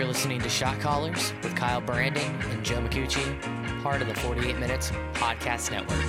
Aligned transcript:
You're 0.00 0.08
listening 0.08 0.40
to 0.40 0.48
Shot 0.48 0.80
Callers 0.80 1.34
with 1.42 1.54
Kyle 1.54 1.82
Brandon 1.82 2.24
and 2.24 2.64
Joe 2.64 2.80
McCucci, 2.80 3.82
part 3.82 4.00
of 4.00 4.08
the 4.08 4.14
48 4.14 4.58
Minutes 4.58 4.90
Podcast 5.12 5.70
Network. 5.70 6.00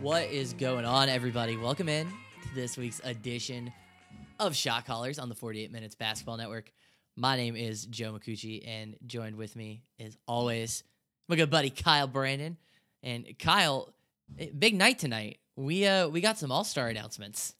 What 0.00 0.24
is 0.30 0.54
going 0.54 0.86
on, 0.86 1.10
everybody? 1.10 1.58
Welcome 1.58 1.90
in 1.90 2.06
to 2.06 2.54
this 2.54 2.78
week's 2.78 3.02
edition 3.04 3.74
of 4.38 4.56
Shot 4.56 4.86
Callers 4.86 5.18
on 5.18 5.28
the 5.28 5.34
48 5.34 5.70
Minutes 5.70 5.94
Basketball 5.94 6.38
Network. 6.38 6.72
My 7.14 7.36
name 7.36 7.56
is 7.56 7.84
Joe 7.84 8.14
McCucci, 8.14 8.66
and 8.66 8.96
joined 9.06 9.36
with 9.36 9.54
me, 9.54 9.82
as 9.98 10.16
always, 10.26 10.82
my 11.28 11.36
good 11.36 11.50
buddy 11.50 11.68
Kyle 11.68 12.06
Brandon. 12.06 12.56
And 13.02 13.26
Kyle, 13.38 13.92
big 14.58 14.74
night 14.74 14.98
tonight. 14.98 15.38
We 15.56 15.86
uh 15.86 16.08
we 16.08 16.20
got 16.20 16.38
some 16.38 16.50
All 16.52 16.64
Star 16.64 16.88
announcements. 16.88 17.54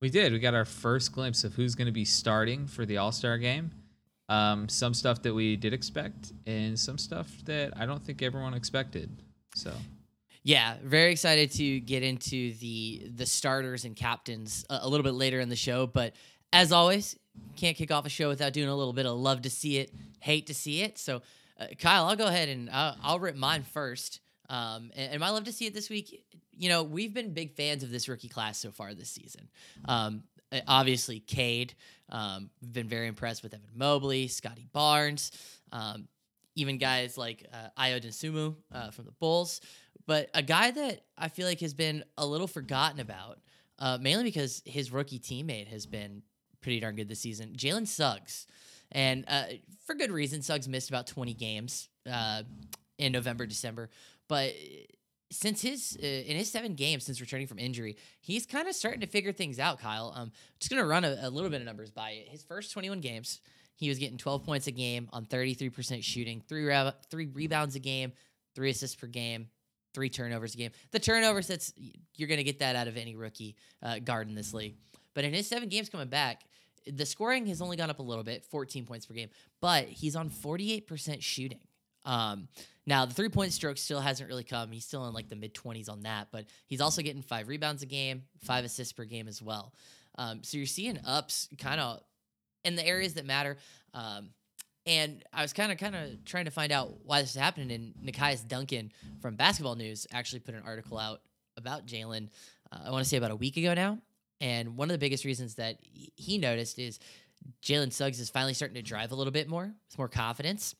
We 0.00 0.10
did. 0.10 0.32
We 0.32 0.38
got 0.38 0.54
our 0.54 0.64
first 0.64 1.12
glimpse 1.12 1.44
of 1.44 1.54
who's 1.54 1.74
going 1.74 1.86
to 1.86 1.92
be 1.92 2.04
starting 2.04 2.66
for 2.66 2.84
the 2.84 2.98
All 2.98 3.12
Star 3.12 3.38
game. 3.38 3.70
Um, 4.28 4.68
some 4.68 4.94
stuff 4.94 5.22
that 5.22 5.34
we 5.34 5.56
did 5.56 5.74
expect, 5.74 6.32
and 6.46 6.78
some 6.78 6.96
stuff 6.96 7.30
that 7.44 7.72
I 7.76 7.84
don't 7.86 8.02
think 8.04 8.22
everyone 8.22 8.54
expected. 8.54 9.10
So 9.54 9.72
Yeah, 10.42 10.76
very 10.82 11.12
excited 11.12 11.50
to 11.52 11.80
get 11.80 12.02
into 12.02 12.54
the 12.54 13.10
the 13.14 13.26
starters 13.26 13.84
and 13.84 13.96
captains 13.96 14.64
a, 14.70 14.80
a 14.82 14.88
little 14.88 15.04
bit 15.04 15.14
later 15.14 15.40
in 15.40 15.48
the 15.48 15.56
show. 15.56 15.86
But 15.86 16.14
as 16.52 16.70
always, 16.72 17.18
can't 17.56 17.76
kick 17.76 17.90
off 17.90 18.06
a 18.06 18.10
show 18.10 18.28
without 18.28 18.52
doing 18.52 18.68
a 18.68 18.76
little 18.76 18.92
bit 18.92 19.06
of 19.06 19.16
love 19.18 19.42
to 19.42 19.50
see 19.50 19.78
it, 19.78 19.92
hate 20.20 20.46
to 20.46 20.54
see 20.54 20.82
it. 20.82 20.98
So, 20.98 21.22
uh, 21.58 21.66
Kyle, 21.78 22.04
I'll 22.06 22.16
go 22.16 22.26
ahead 22.26 22.48
and 22.48 22.70
I'll, 22.70 22.96
I'll 23.02 23.18
rip 23.18 23.36
mine 23.36 23.62
first. 23.62 24.20
Um, 24.54 24.92
and, 24.94 25.12
and 25.12 25.20
my 25.20 25.30
love 25.30 25.44
to 25.44 25.52
see 25.52 25.66
it 25.66 25.74
this 25.74 25.90
week. 25.90 26.24
You 26.52 26.68
know, 26.68 26.84
we've 26.84 27.12
been 27.12 27.32
big 27.32 27.52
fans 27.56 27.82
of 27.82 27.90
this 27.90 28.08
rookie 28.08 28.28
class 28.28 28.56
so 28.58 28.70
far 28.70 28.94
this 28.94 29.10
season. 29.10 29.48
Um, 29.86 30.22
uh, 30.52 30.60
obviously, 30.68 31.18
Cade. 31.18 31.74
Um, 32.08 32.50
we've 32.62 32.72
been 32.72 32.88
very 32.88 33.08
impressed 33.08 33.42
with 33.42 33.52
Evan 33.52 33.66
Mobley, 33.74 34.28
Scotty 34.28 34.68
Barnes, 34.72 35.32
um, 35.72 36.06
even 36.54 36.78
guys 36.78 37.18
like 37.18 37.44
uh, 37.52 37.82
Ayo 37.82 38.00
Dosunmu 38.00 38.54
uh, 38.72 38.90
from 38.90 39.06
the 39.06 39.12
Bulls. 39.12 39.60
But 40.06 40.30
a 40.34 40.42
guy 40.42 40.70
that 40.70 41.00
I 41.18 41.28
feel 41.28 41.48
like 41.48 41.60
has 41.60 41.74
been 41.74 42.04
a 42.16 42.24
little 42.24 42.46
forgotten 42.46 43.00
about, 43.00 43.40
uh, 43.80 43.98
mainly 44.00 44.24
because 44.24 44.62
his 44.64 44.92
rookie 44.92 45.18
teammate 45.18 45.66
has 45.68 45.86
been 45.86 46.22
pretty 46.60 46.78
darn 46.78 46.94
good 46.94 47.08
this 47.08 47.20
season, 47.20 47.54
Jalen 47.56 47.88
Suggs. 47.88 48.46
And 48.92 49.24
uh, 49.26 49.44
for 49.84 49.96
good 49.96 50.12
reason, 50.12 50.42
Suggs 50.42 50.68
missed 50.68 50.90
about 50.90 51.08
20 51.08 51.34
games 51.34 51.88
uh, 52.08 52.42
in 52.98 53.12
November, 53.12 53.46
December. 53.46 53.90
But 54.28 54.54
since 55.30 55.60
his 55.60 55.98
uh, 56.02 56.06
in 56.06 56.36
his 56.36 56.50
seven 56.50 56.74
games 56.74 57.04
since 57.04 57.20
returning 57.20 57.46
from 57.46 57.58
injury, 57.58 57.96
he's 58.20 58.46
kind 58.46 58.68
of 58.68 58.74
starting 58.74 59.00
to 59.00 59.06
figure 59.06 59.32
things 59.32 59.58
out. 59.58 59.80
Kyle, 59.80 60.12
um, 60.14 60.32
just 60.58 60.70
gonna 60.70 60.86
run 60.86 61.04
a, 61.04 61.18
a 61.22 61.30
little 61.30 61.50
bit 61.50 61.60
of 61.60 61.66
numbers 61.66 61.90
by 61.90 62.10
it. 62.10 62.28
His 62.28 62.42
first 62.42 62.72
21 62.72 63.00
games, 63.00 63.40
he 63.74 63.88
was 63.88 63.98
getting 63.98 64.18
12 64.18 64.44
points 64.44 64.66
a 64.66 64.70
game 64.70 65.08
on 65.12 65.26
33% 65.26 66.02
shooting, 66.02 66.42
three 66.48 66.64
re- 66.64 66.92
three 67.10 67.26
rebounds 67.26 67.74
a 67.76 67.80
game, 67.80 68.12
three 68.54 68.70
assists 68.70 68.96
per 68.96 69.06
game, 69.06 69.48
three 69.92 70.08
turnovers 70.08 70.54
a 70.54 70.58
game. 70.58 70.70
The 70.92 71.00
turnovers, 71.00 71.48
that's 71.48 71.72
you're 72.14 72.28
gonna 72.28 72.44
get 72.44 72.60
that 72.60 72.76
out 72.76 72.88
of 72.88 72.96
any 72.96 73.16
rookie 73.16 73.56
uh, 73.82 73.98
guard 73.98 74.28
in 74.28 74.34
this 74.34 74.54
league. 74.54 74.76
But 75.14 75.24
in 75.24 75.32
his 75.32 75.46
seven 75.46 75.68
games 75.68 75.88
coming 75.88 76.08
back, 76.08 76.42
the 76.86 77.06
scoring 77.06 77.46
has 77.46 77.62
only 77.62 77.76
gone 77.76 77.90
up 77.90 77.98
a 77.98 78.02
little 78.02 78.24
bit, 78.24 78.44
14 78.44 78.84
points 78.84 79.06
per 79.06 79.14
game, 79.14 79.30
but 79.60 79.86
he's 79.86 80.16
on 80.16 80.28
48% 80.28 81.22
shooting. 81.22 81.60
Um, 82.04 82.48
now 82.86 83.06
the 83.06 83.14
three 83.14 83.28
point 83.28 83.52
stroke 83.52 83.78
still 83.78 84.00
hasn't 84.00 84.28
really 84.28 84.44
come. 84.44 84.70
He's 84.70 84.84
still 84.84 85.06
in 85.06 85.14
like 85.14 85.28
the 85.28 85.36
mid 85.36 85.54
20s 85.54 85.90
on 85.90 86.02
that, 86.02 86.28
but 86.30 86.44
he's 86.66 86.80
also 86.80 87.02
getting 87.02 87.22
five 87.22 87.48
rebounds 87.48 87.82
a 87.82 87.86
game, 87.86 88.24
five 88.42 88.64
assists 88.64 88.92
per 88.92 89.04
game 89.04 89.28
as 89.28 89.40
well. 89.40 89.72
Um, 90.16 90.42
so 90.42 90.56
you're 90.56 90.66
seeing 90.66 90.98
ups 91.04 91.48
kind 91.58 91.80
of 91.80 92.00
in 92.64 92.76
the 92.76 92.86
areas 92.86 93.14
that 93.14 93.26
matter. 93.26 93.56
Um, 93.92 94.30
and 94.86 95.24
I 95.32 95.42
was 95.42 95.52
kind 95.52 95.72
of 95.72 95.78
kind 95.78 95.96
of 95.96 96.24
trying 96.24 96.44
to 96.44 96.50
find 96.50 96.70
out 96.70 96.92
why 97.04 97.22
this 97.22 97.30
is 97.30 97.36
happening. 97.40 97.70
And 97.72 98.14
Nekias 98.14 98.46
Duncan 98.46 98.92
from 99.20 99.36
Basketball 99.36 99.76
News 99.76 100.06
actually 100.12 100.40
put 100.40 100.54
an 100.54 100.62
article 100.66 100.98
out 100.98 101.20
about 101.56 101.86
Jalen. 101.86 102.28
Uh, 102.70 102.80
I 102.86 102.90
want 102.90 103.02
to 103.02 103.08
say 103.08 103.16
about 103.16 103.30
a 103.30 103.36
week 103.36 103.56
ago 103.56 103.72
now. 103.74 103.98
And 104.40 104.76
one 104.76 104.90
of 104.90 104.92
the 104.92 104.98
biggest 104.98 105.24
reasons 105.24 105.54
that 105.54 105.78
he 106.16 106.36
noticed 106.36 106.78
is 106.78 106.98
Jalen 107.62 107.92
Suggs 107.92 108.20
is 108.20 108.28
finally 108.28 108.52
starting 108.52 108.74
to 108.74 108.82
drive 108.82 109.12
a 109.12 109.14
little 109.14 109.32
bit 109.32 109.48
more 109.48 109.72
with 109.88 109.98
more 109.98 110.08
confidence. 110.08 110.74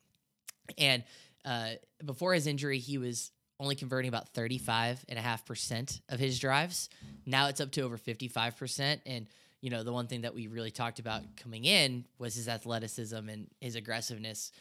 And 0.77 1.05
uh, 1.45 1.71
before 2.05 2.35
his 2.35 2.47
injury, 2.47 2.79
he 2.79 2.99
was 2.99 3.31
only 3.61 3.75
converting 3.75 4.09
about 4.09 4.33
35.5% 4.35 6.01
of 6.09 6.19
his 6.19 6.39
drives. 6.39 6.89
Now 7.25 7.49
it's 7.49 7.61
up 7.61 7.71
to 7.73 7.83
over 7.83 7.97
55%. 7.97 9.01
And, 9.07 9.27
you 9.61 9.71
know, 9.71 9.83
the 9.83 9.93
one 9.93 10.07
thing 10.07 10.23
that 10.23 10.35
we 10.35 10.49
really 10.49 10.71
talked 10.71 10.99
about 10.99 11.23
coming 11.37 11.65
in 11.65 12.05
was 12.19 12.35
his 12.35 12.49
athleticism 12.49 13.29
and 13.29 13.49
his 13.61 13.77
aggressiveness. 13.77 14.53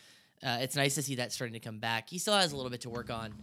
Uh, 0.46 0.60
it's 0.62 0.76
nice 0.76 0.96
to 0.96 1.02
see 1.02 1.16
that 1.16 1.32
starting 1.32 1.54
to 1.54 1.60
come 1.60 1.80
back. 1.80 2.10
He 2.10 2.18
still 2.18 2.36
has 2.36 2.52
a 2.52 2.56
little 2.56 2.72
bit 2.72 2.82
to 2.82 2.90
work 2.90 3.10
on 3.10 3.34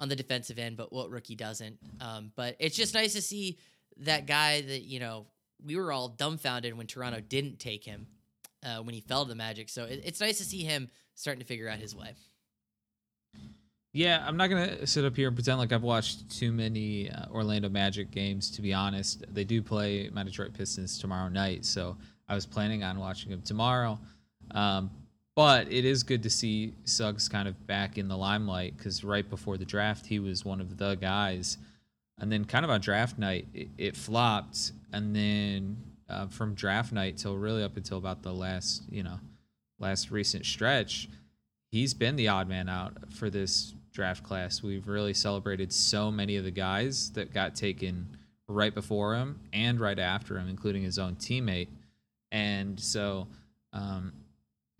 on 0.00 0.08
the 0.08 0.16
defensive 0.16 0.58
end, 0.58 0.76
but 0.76 0.92
what 0.92 1.10
rookie 1.10 1.34
doesn't. 1.34 1.78
Um, 2.00 2.32
but 2.36 2.56
it's 2.58 2.76
just 2.76 2.94
nice 2.94 3.14
to 3.14 3.22
see 3.22 3.58
that 3.98 4.26
guy 4.26 4.60
that, 4.60 4.82
you 4.82 5.00
know, 5.00 5.26
we 5.64 5.76
were 5.76 5.90
all 5.90 6.08
dumbfounded 6.08 6.76
when 6.76 6.86
Toronto 6.86 7.20
didn't 7.20 7.58
take 7.58 7.84
him 7.84 8.06
uh, 8.64 8.78
when 8.78 8.94
he 8.94 9.00
fell 9.00 9.24
to 9.24 9.28
the 9.28 9.34
Magic. 9.34 9.68
So 9.68 9.84
it, 9.84 10.02
it's 10.04 10.20
nice 10.20 10.38
to 10.38 10.44
see 10.44 10.62
him 10.62 10.88
starting 11.14 11.40
to 11.40 11.46
figure 11.46 11.68
out 11.68 11.78
his 11.78 11.96
way. 11.96 12.14
Yeah, 13.92 14.22
I'm 14.26 14.36
not 14.36 14.48
gonna 14.48 14.86
sit 14.86 15.04
up 15.04 15.16
here 15.16 15.28
and 15.28 15.36
pretend 15.36 15.58
like 15.58 15.72
I've 15.72 15.82
watched 15.82 16.30
too 16.30 16.52
many 16.52 17.10
uh, 17.10 17.26
Orlando 17.30 17.68
Magic 17.68 18.10
games. 18.10 18.50
To 18.52 18.62
be 18.62 18.74
honest, 18.74 19.24
they 19.32 19.44
do 19.44 19.62
play 19.62 20.10
my 20.12 20.22
Detroit 20.22 20.52
Pistons 20.52 20.98
tomorrow 20.98 21.28
night, 21.28 21.64
so 21.64 21.96
I 22.28 22.34
was 22.34 22.46
planning 22.46 22.84
on 22.84 22.98
watching 22.98 23.30
them 23.30 23.42
tomorrow. 23.42 23.98
Um, 24.50 24.90
but 25.34 25.70
it 25.72 25.84
is 25.84 26.02
good 26.02 26.24
to 26.24 26.30
see 26.30 26.74
Suggs 26.84 27.28
kind 27.28 27.46
of 27.46 27.66
back 27.66 27.96
in 27.96 28.08
the 28.08 28.16
limelight 28.16 28.76
because 28.76 29.04
right 29.04 29.28
before 29.28 29.56
the 29.56 29.64
draft, 29.64 30.04
he 30.04 30.18
was 30.18 30.44
one 30.44 30.60
of 30.60 30.76
the 30.76 30.96
guys. 30.96 31.58
And 32.20 32.32
then, 32.32 32.44
kind 32.44 32.64
of 32.64 32.70
on 32.72 32.80
draft 32.80 33.18
night, 33.18 33.46
it, 33.54 33.68
it 33.78 33.96
flopped. 33.96 34.72
And 34.92 35.14
then 35.14 35.76
uh, 36.08 36.26
from 36.26 36.54
draft 36.54 36.92
night 36.92 37.18
till 37.18 37.36
really 37.36 37.62
up 37.62 37.76
until 37.76 37.98
about 37.98 38.22
the 38.22 38.32
last, 38.32 38.82
you 38.90 39.04
know, 39.04 39.20
last 39.78 40.10
recent 40.10 40.44
stretch, 40.44 41.08
he's 41.70 41.94
been 41.94 42.16
the 42.16 42.28
odd 42.28 42.48
man 42.48 42.68
out 42.68 43.12
for 43.12 43.30
this 43.30 43.74
draft 43.92 44.22
class. 44.22 44.62
We've 44.62 44.86
really 44.86 45.14
celebrated 45.14 45.72
so 45.72 46.10
many 46.10 46.36
of 46.36 46.44
the 46.44 46.50
guys 46.50 47.10
that 47.12 47.32
got 47.32 47.54
taken 47.54 48.16
right 48.46 48.74
before 48.74 49.14
him 49.14 49.40
and 49.52 49.78
right 49.78 49.98
after 49.98 50.38
him, 50.38 50.48
including 50.48 50.82
his 50.82 50.98
own 50.98 51.16
teammate. 51.16 51.68
And 52.32 52.78
so, 52.78 53.28
um, 53.72 54.12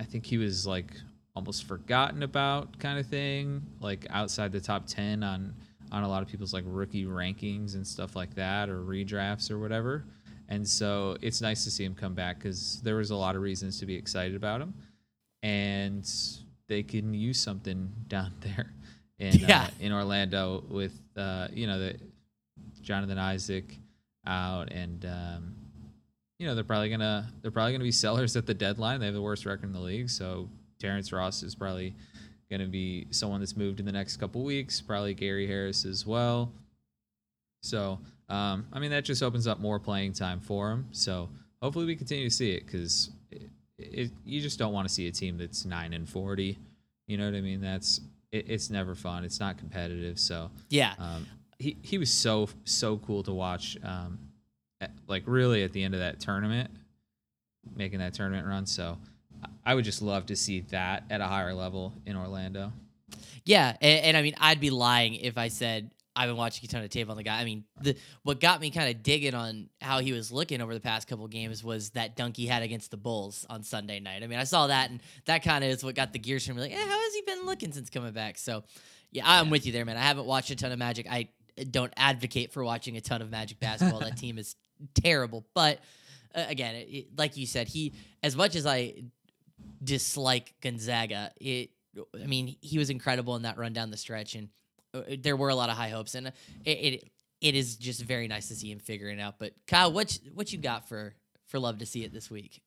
I 0.01 0.05
think 0.05 0.25
he 0.25 0.39
was 0.39 0.67
like 0.67 0.93
almost 1.35 1.65
forgotten 1.65 2.23
about 2.23 2.79
kind 2.79 2.99
of 2.99 3.07
thing, 3.07 3.63
like 3.81 4.07
outside 4.11 4.53
the 4.53 4.61
top 4.61 4.87
10 4.87 5.23
on 5.23 5.55
on 5.91 6.03
a 6.03 6.09
lot 6.09 6.23
of 6.23 6.29
people's 6.29 6.53
like 6.53 6.65
rookie 6.67 7.07
rankings 7.07 7.75
and 7.75 7.87
stuff 7.87 8.15
like 8.15 8.35
that 8.35 8.69
or 8.69 8.83
redrafts 8.83 9.51
or 9.51 9.59
whatever. 9.59 10.05
And 10.51 10.67
so 10.67 11.17
it's 11.23 11.41
nice 11.41 11.65
to 11.65 11.71
see 11.71 11.85
him 11.85 11.95
come 11.95 12.15
back 12.15 12.41
cuz 12.41 12.81
there 12.83 12.97
was 12.97 13.11
a 13.11 13.17
lot 13.17 13.37
of 13.37 13.43
reasons 13.43 13.79
to 13.81 13.87
be 13.87 13.95
excited 13.95 14.37
about 14.37 14.61
him 14.61 14.75
and 15.43 16.07
they 16.69 16.83
can 16.83 17.15
use 17.15 17.41
something 17.41 17.91
down 18.09 18.33
there 18.41 18.73
in 19.19 19.35
Yeah. 19.39 19.63
uh, 19.65 19.69
in 19.81 19.93
Orlando 19.93 20.65
with 20.69 20.99
uh, 21.17 21.49
you 21.53 21.67
know 21.67 21.79
the 21.79 21.97
Jonathan 22.83 23.19
Isaac 23.19 23.77
out 24.27 24.71
and 24.73 25.05
um, 25.07 25.55
you 26.39 26.47
know 26.47 26.55
they're 26.55 26.65
probably 26.65 26.91
gonna 26.91 27.33
they're 27.43 27.51
probably 27.51 27.73
gonna 27.73 27.85
be 27.85 27.91
sellers 28.07 28.37
at 28.37 28.47
the 28.47 28.55
deadline. 28.55 29.01
They 29.01 29.07
have 29.07 29.15
the 29.15 29.23
worst 29.23 29.45
record 29.47 29.65
in 29.67 29.73
the 29.73 29.81
league, 29.81 30.09
so 30.11 30.49
Terrence 30.79 31.13
Ross 31.13 31.43
is 31.43 31.55
probably 31.55 31.95
gonna 32.51 32.67
be 32.69 33.07
someone 33.11 33.41
that's 33.41 33.57
moved 33.57 33.81
in 33.81 33.87
the 33.87 33.93
next 33.93 34.17
couple 34.19 34.43
weeks. 34.45 34.81
Probably 34.81 35.15
Gary 35.15 35.47
Harris 35.47 35.85
as 35.85 36.07
well. 36.07 36.53
So 37.63 37.99
um, 38.29 38.67
I 38.73 38.79
mean 38.79 38.91
that 38.91 39.05
just 39.05 39.23
opens 39.23 39.47
up 39.47 39.59
more 39.61 39.79
playing 39.81 40.13
time 40.13 40.41
for 40.41 40.71
him. 40.71 40.87
So 40.93 41.29
hopefully 41.61 41.87
we 41.87 41.97
continue 41.97 42.29
to 42.29 42.35
see 42.35 42.53
it 42.53 42.67
because 42.67 43.11
it, 43.79 44.11
you 44.25 44.41
just 44.41 44.59
don't 44.59 44.73
want 44.73 44.89
to 44.89 44.93
see 44.95 45.07
a 45.09 45.13
team 45.13 45.39
that's 45.39 45.65
nine 45.65 45.93
and 45.93 46.09
forty. 46.09 46.59
You 47.07 47.17
know 47.17 47.25
what 47.25 47.35
I 47.35 47.41
mean? 47.41 47.61
That's 47.61 48.01
it, 48.33 48.47
it's 48.51 48.71
never 48.71 48.95
fun. 48.95 49.25
It's 49.25 49.41
not 49.41 49.59
competitive. 49.59 50.19
So 50.19 50.51
Yeah. 50.69 50.95
um, 50.99 51.27
he 51.59 51.77
he 51.83 51.99
was 51.99 52.13
so 52.13 52.49
so 52.65 52.99
cool 52.99 53.23
to 53.25 53.33
watch. 53.33 53.77
Um, 53.83 54.19
at, 54.81 54.93
like 55.09 55.25
really 55.27 55.65
at 55.65 55.73
the 55.73 55.83
end 55.83 55.95
of 55.95 56.01
that 56.01 56.21
tournament, 56.21 56.71
making 57.75 57.99
that 57.99 58.15
tournament 58.15 58.47
run. 58.47 58.65
So 58.67 58.97
I 59.67 59.75
would 59.75 59.85
just 59.85 60.03
love 60.03 60.27
to 60.27 60.37
see 60.37 60.61
that 60.71 61.05
at 61.11 61.21
a 61.21 61.27
higher 61.27 61.53
level 61.55 61.93
in 62.07 62.17
Orlando. 62.17 62.73
Yeah, 63.45 63.77
and, 63.81 64.05
and 64.07 64.17
I 64.17 64.23
mean, 64.23 64.35
I'd 64.39 64.61
be 64.61 64.71
lying 64.71 65.15
if 65.15 65.37
I 65.39 65.49
said 65.49 65.91
I've 66.19 66.29
been 66.29 66.37
watching 66.37 66.65
a 66.65 66.69
ton 66.69 66.83
of 66.83 66.91
tape 66.91 67.09
on 67.09 67.17
the 67.17 67.23
guy. 67.23 67.41
I 67.41 67.45
mean, 67.45 67.63
the 67.81 67.97
what 68.25 68.41
got 68.41 68.61
me 68.61 68.71
kind 68.71 68.91
of 68.93 69.05
digging 69.05 69.35
on 69.35 69.69
how 69.81 70.01
he 70.01 70.13
was 70.13 70.33
looking 70.33 70.61
over 70.61 70.75
the 70.75 70.81
past 70.81 71.07
couple 71.07 71.29
games 71.29 71.63
was 71.63 71.91
that 71.91 72.17
dunk 72.17 72.37
he 72.37 72.47
had 72.47 72.65
against 72.65 72.91
the 72.91 72.97
Bulls 72.97 73.47
on 73.49 73.63
Sunday 73.63 74.01
night. 74.01 74.25
I 74.25 74.27
mean, 74.27 74.41
I 74.41 74.45
saw 74.45 74.67
that, 74.67 74.91
and 74.91 75.01
that 75.27 75.45
kind 75.45 75.63
of 75.63 75.71
is 75.71 75.85
what 75.85 75.95
got 75.95 76.13
the 76.13 76.19
gears 76.19 76.45
from 76.45 76.57
me. 76.57 76.63
Like, 76.63 76.73
eh, 76.73 76.77
how 76.77 77.01
has 77.01 77.15
he 77.15 77.23
been 77.23 77.47
looking 77.47 77.71
since 77.71 77.89
coming 77.89 78.13
back? 78.13 78.37
So, 78.37 78.65
yeah, 79.13 79.23
I'm 79.25 79.49
with 79.49 79.65
you 79.65 79.71
there, 79.71 79.85
man. 79.85 79.97
I 79.97 80.03
haven't 80.03 80.27
watched 80.27 80.51
a 80.51 80.57
ton 80.57 80.73
of 80.73 80.79
Magic. 80.81 81.07
I 81.09 81.29
don't 81.71 81.93
advocate 81.97 82.53
for 82.53 82.65
watching 82.65 82.97
a 82.97 83.01
ton 83.01 83.23
of 83.23 83.31
Magic 83.31 83.61
basketball. 83.61 84.01
that 84.01 84.17
team 84.17 84.39
is 84.39 84.57
terrible. 84.95 85.47
But 85.55 85.79
uh, 86.35 86.47
again, 86.49 86.75
it, 86.75 86.89
it, 86.91 87.07
like 87.17 87.37
you 87.37 87.47
said, 87.47 87.69
he 87.69 87.95
as 88.25 88.35
much 88.35 88.57
as 88.57 88.67
I 88.67 89.05
dislike 89.85 90.55
Gonzaga, 90.61 91.31
it 91.41 91.71
I 92.21 92.27
mean 92.27 92.57
he 92.61 92.77
was 92.77 92.91
incredible 92.91 93.37
in 93.37 93.43
that 93.43 93.57
run 93.57 93.73
down 93.73 93.93
the 93.93 93.97
stretch, 93.97 94.35
and 94.35 94.49
there 95.19 95.37
were 95.37 95.49
a 95.49 95.55
lot 95.55 95.71
of 95.71 95.77
high 95.77 95.89
hopes, 95.91 96.15
and 96.15 96.29
it, 96.29 96.71
it 96.71 97.11
it 97.41 97.55
is 97.55 97.77
just 97.77 98.03
very 98.03 98.29
nice 98.29 98.49
to 98.49 98.55
see 98.55 98.71
him 98.71 98.79
figuring 98.79 99.21
out. 99.21 99.39
But 99.39 99.53
Kyle, 99.67 99.93
what 99.93 100.19
what 100.35 100.53
you 100.53 100.59
got 100.59 100.89
for 100.89 101.15
for 101.47 101.59
love 101.59 101.79
to 101.79 101.87
see 101.87 102.05
it 102.05 102.13
this 102.13 102.31
week? 102.31 102.63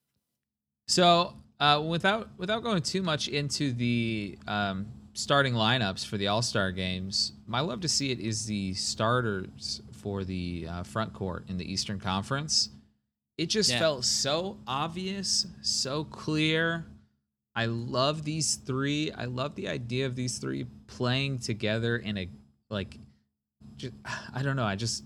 So 0.88 1.34
uh, 1.60 1.82
without 1.86 2.28
without 2.38 2.62
going 2.62 2.82
too 2.82 3.02
much 3.02 3.28
into 3.28 3.72
the 3.72 4.38
um, 4.46 4.86
starting 5.14 5.54
lineups 5.54 6.06
for 6.06 6.16
the 6.16 6.28
All 6.28 6.42
Star 6.42 6.72
games, 6.72 7.32
my 7.46 7.60
love 7.60 7.80
to 7.80 7.88
see 7.88 8.10
it 8.10 8.20
is 8.20 8.46
the 8.46 8.74
starters 8.74 9.82
for 9.92 10.24
the 10.24 10.66
uh, 10.68 10.82
front 10.82 11.12
court 11.12 11.44
in 11.48 11.56
the 11.58 11.70
Eastern 11.70 12.00
Conference. 12.00 12.70
It 13.38 13.46
just 13.46 13.70
Yeah. 13.70 13.78
felt 13.78 14.04
so 14.04 14.58
obvious, 14.66 15.46
so 15.62 16.04
clear. 16.04 16.84
I 17.54 17.66
love 17.66 18.24
these 18.24 18.56
three. 18.56 19.12
I 19.12 19.26
love 19.26 19.54
the 19.54 19.68
idea 19.68 20.06
of 20.06 20.16
these 20.16 20.38
three 20.38 20.66
playing 20.86 21.38
together 21.38 21.96
in 21.96 22.18
a 22.18 22.28
like. 22.70 22.98
Just, 23.76 23.94
I 24.34 24.42
don't 24.42 24.56
know. 24.56 24.64
I 24.64 24.76
just 24.76 25.04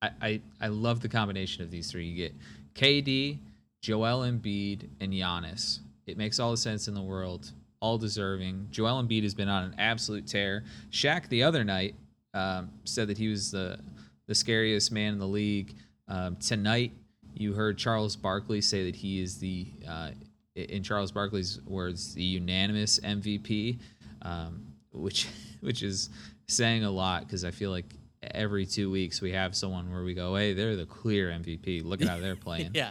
I, 0.00 0.10
I 0.20 0.40
I 0.60 0.68
love 0.68 1.00
the 1.00 1.08
combination 1.08 1.62
of 1.62 1.70
these 1.70 1.90
three. 1.90 2.06
You 2.06 2.16
get 2.16 2.34
KD, 2.74 3.38
Joel 3.80 4.20
Embiid, 4.20 4.88
and 5.00 5.12
Giannis. 5.12 5.80
It 6.06 6.16
makes 6.16 6.40
all 6.40 6.50
the 6.50 6.56
sense 6.56 6.88
in 6.88 6.94
the 6.94 7.02
world. 7.02 7.52
All 7.80 7.98
deserving. 7.98 8.68
Joel 8.70 9.02
Embiid 9.02 9.22
has 9.22 9.34
been 9.34 9.48
on 9.48 9.64
an 9.64 9.74
absolute 9.78 10.26
tear. 10.26 10.64
Shaq 10.90 11.28
the 11.28 11.42
other 11.42 11.64
night 11.64 11.94
um, 12.34 12.70
said 12.84 13.08
that 13.08 13.18
he 13.18 13.28
was 13.28 13.50
the 13.50 13.78
the 14.26 14.34
scariest 14.34 14.92
man 14.92 15.14
in 15.14 15.18
the 15.18 15.26
league. 15.26 15.74
Um, 16.08 16.36
tonight, 16.36 16.92
you 17.34 17.54
heard 17.54 17.78
Charles 17.78 18.16
Barkley 18.16 18.60
say 18.60 18.84
that 18.84 18.96
he 18.96 19.20
is 19.20 19.38
the, 19.38 19.66
uh, 19.88 20.10
in 20.54 20.82
Charles 20.82 21.12
Barkley's 21.12 21.60
words, 21.66 22.14
the 22.14 22.22
unanimous 22.22 23.00
MVP, 23.00 23.78
um, 24.22 24.66
which 24.92 25.28
which 25.60 25.82
is 25.82 26.10
saying 26.48 26.84
a 26.84 26.90
lot 26.90 27.22
because 27.26 27.44
I 27.44 27.50
feel 27.50 27.70
like 27.70 27.86
every 28.22 28.66
two 28.66 28.90
weeks 28.90 29.20
we 29.20 29.32
have 29.32 29.56
someone 29.56 29.90
where 29.90 30.04
we 30.04 30.14
go, 30.14 30.36
hey, 30.36 30.52
they're 30.52 30.76
the 30.76 30.86
clear 30.86 31.28
MVP. 31.30 31.84
Look 31.84 32.02
at 32.02 32.08
how 32.08 32.18
they're 32.18 32.36
playing. 32.48 32.70
Yeah, 32.74 32.90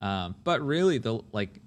Um, 0.00 0.34
but 0.44 0.60
really, 0.64 0.98
the 0.98 1.20
like 1.32 1.60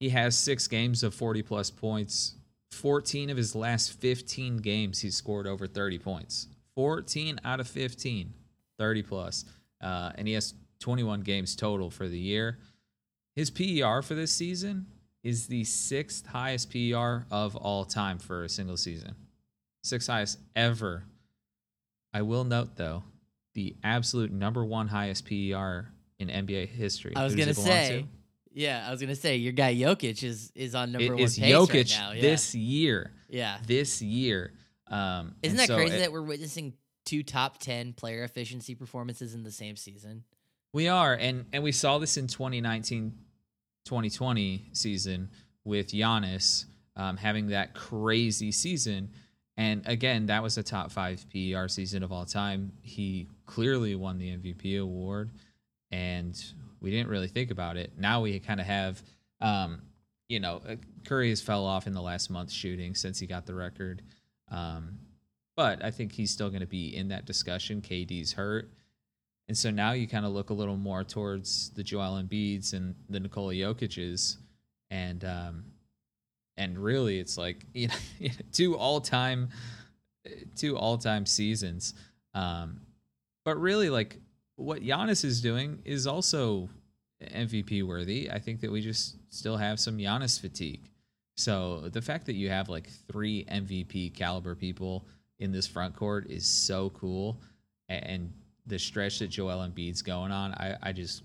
he 0.00 0.08
has 0.10 0.36
six 0.36 0.66
games 0.68 1.02
of 1.02 1.14
forty 1.14 1.42
plus 1.42 1.70
points. 1.70 2.34
Fourteen 2.70 3.30
of 3.30 3.36
his 3.36 3.54
last 3.54 3.92
fifteen 4.00 4.58
games, 4.58 5.00
he 5.00 5.10
scored 5.10 5.46
over 5.46 5.66
thirty 5.66 5.98
points. 5.98 6.48
Fourteen 6.74 7.40
out 7.44 7.58
of 7.58 7.66
15, 7.66 8.32
30 8.78 9.02
plus, 9.02 9.44
uh, 9.80 10.12
and 10.14 10.28
he 10.28 10.34
has 10.34 10.54
twenty-one 10.78 11.22
games 11.22 11.56
total 11.56 11.90
for 11.90 12.06
the 12.06 12.18
year. 12.18 12.58
His 13.38 13.50
PER 13.50 14.02
for 14.02 14.16
this 14.16 14.32
season 14.32 14.86
is 15.22 15.46
the 15.46 15.62
sixth 15.62 16.26
highest 16.26 16.72
PER 16.72 17.24
of 17.30 17.54
all 17.54 17.84
time 17.84 18.18
for 18.18 18.42
a 18.42 18.48
single 18.48 18.76
season, 18.76 19.14
sixth 19.84 20.08
highest 20.08 20.40
ever. 20.56 21.04
I 22.12 22.22
will 22.22 22.42
note 22.42 22.74
though, 22.74 23.04
the 23.54 23.76
absolute 23.84 24.32
number 24.32 24.64
one 24.64 24.88
highest 24.88 25.24
PER 25.24 25.88
in 26.18 26.26
NBA 26.26 26.66
history. 26.66 27.14
I 27.14 27.22
was 27.22 27.36
say. 27.62 28.00
to? 28.02 28.08
Yeah, 28.54 28.84
I 28.84 28.90
was 28.90 29.00
gonna 29.00 29.14
say 29.14 29.36
your 29.36 29.52
guy 29.52 29.72
Jokic 29.72 30.24
is 30.24 30.50
is 30.56 30.74
on 30.74 30.90
number 30.90 31.04
It 31.04 31.10
one 31.12 31.20
is 31.20 31.38
pace 31.38 31.54
Jokic 31.54 31.74
right 31.74 31.96
now. 31.96 32.10
Yeah. 32.14 32.20
this 32.20 32.56
year. 32.56 33.12
yeah. 33.28 33.58
This 33.64 34.02
year. 34.02 34.52
Um, 34.88 35.36
Isn't 35.44 35.58
that 35.58 35.68
so 35.68 35.76
crazy 35.76 35.94
it- 35.94 36.00
that 36.00 36.10
we're 36.10 36.22
witnessing 36.22 36.72
two 37.06 37.22
top 37.22 37.58
ten 37.58 37.92
player 37.92 38.24
efficiency 38.24 38.74
performances 38.74 39.32
in 39.32 39.44
the 39.44 39.52
same 39.52 39.76
season? 39.76 40.24
we 40.72 40.88
are, 40.88 41.14
and 41.14 41.46
and 41.52 41.62
we 41.62 41.72
saw 41.72 41.98
this 41.98 42.16
in 42.16 42.26
2019, 42.26 43.14
2020 43.88 44.66
season 44.72 45.30
with 45.64 45.92
Giannis 45.92 46.66
um, 46.94 47.16
having 47.16 47.46
that 47.48 47.74
crazy 47.74 48.52
season. 48.52 49.10
And 49.56 49.82
again, 49.86 50.26
that 50.26 50.42
was 50.42 50.58
a 50.58 50.62
top 50.62 50.92
five 50.92 51.24
PER 51.32 51.68
season 51.68 52.02
of 52.02 52.12
all 52.12 52.26
time. 52.26 52.72
He 52.82 53.28
clearly 53.46 53.94
won 53.94 54.18
the 54.18 54.36
MVP 54.36 54.80
award, 54.80 55.30
and 55.90 56.38
we 56.80 56.90
didn't 56.90 57.08
really 57.08 57.28
think 57.28 57.50
about 57.50 57.76
it. 57.76 57.92
Now 57.96 58.20
we 58.20 58.38
kind 58.40 58.60
of 58.60 58.66
have, 58.66 59.02
um, 59.40 59.82
you 60.28 60.38
know, 60.38 60.60
uh, 60.68 60.76
Curry 61.06 61.30
has 61.30 61.40
fell 61.40 61.64
off 61.64 61.86
in 61.86 61.94
the 61.94 62.02
last 62.02 62.28
month 62.28 62.52
shooting 62.52 62.94
since 62.94 63.18
he 63.18 63.26
got 63.26 63.46
the 63.46 63.54
record. 63.54 64.02
Um, 64.50 64.98
but 65.56 65.82
I 65.82 65.90
think 65.90 66.12
he's 66.12 66.30
still 66.30 66.50
going 66.50 66.60
to 66.60 66.66
be 66.66 66.94
in 66.94 67.08
that 67.08 67.24
discussion. 67.24 67.80
KD's 67.80 68.32
hurt. 68.32 68.70
And 69.48 69.56
so 69.56 69.70
now 69.70 69.92
you 69.92 70.06
kind 70.06 70.26
of 70.26 70.32
look 70.32 70.50
a 70.50 70.54
little 70.54 70.76
more 70.76 71.04
towards 71.04 71.70
the 71.70 71.82
Joel 71.82 72.22
Embiids 72.22 72.74
and 72.74 72.94
the 73.08 73.18
Nikola 73.18 73.54
Jokic's, 73.54 74.36
and 74.90 75.24
um, 75.24 75.64
and 76.58 76.78
really 76.78 77.18
it's 77.18 77.38
like 77.38 77.64
you 77.74 77.88
know 77.88 78.28
two 78.52 78.76
all 78.76 79.00
time, 79.00 79.48
two 80.54 80.76
all 80.76 80.98
time 80.98 81.24
seasons. 81.24 81.94
Um, 82.34 82.80
but 83.44 83.58
really 83.58 83.88
like 83.88 84.18
what 84.56 84.82
Giannis 84.82 85.24
is 85.24 85.40
doing 85.40 85.80
is 85.84 86.06
also 86.06 86.68
MVP 87.22 87.86
worthy. 87.86 88.30
I 88.30 88.38
think 88.38 88.60
that 88.60 88.70
we 88.70 88.82
just 88.82 89.16
still 89.30 89.56
have 89.56 89.80
some 89.80 89.96
Giannis 89.96 90.38
fatigue. 90.38 90.90
So 91.38 91.88
the 91.88 92.02
fact 92.02 92.26
that 92.26 92.34
you 92.34 92.50
have 92.50 92.68
like 92.68 92.88
three 93.10 93.44
MVP 93.44 94.14
caliber 94.14 94.54
people 94.54 95.06
in 95.38 95.52
this 95.52 95.66
front 95.66 95.96
court 95.96 96.28
is 96.28 96.44
so 96.44 96.90
cool, 96.90 97.40
and 97.88 98.32
the 98.68 98.78
stretch 98.78 99.18
that 99.20 99.28
Joel 99.28 99.66
Embiid's 99.66 100.02
going 100.02 100.30
on, 100.32 100.52
I, 100.52 100.76
I 100.82 100.92
just 100.92 101.22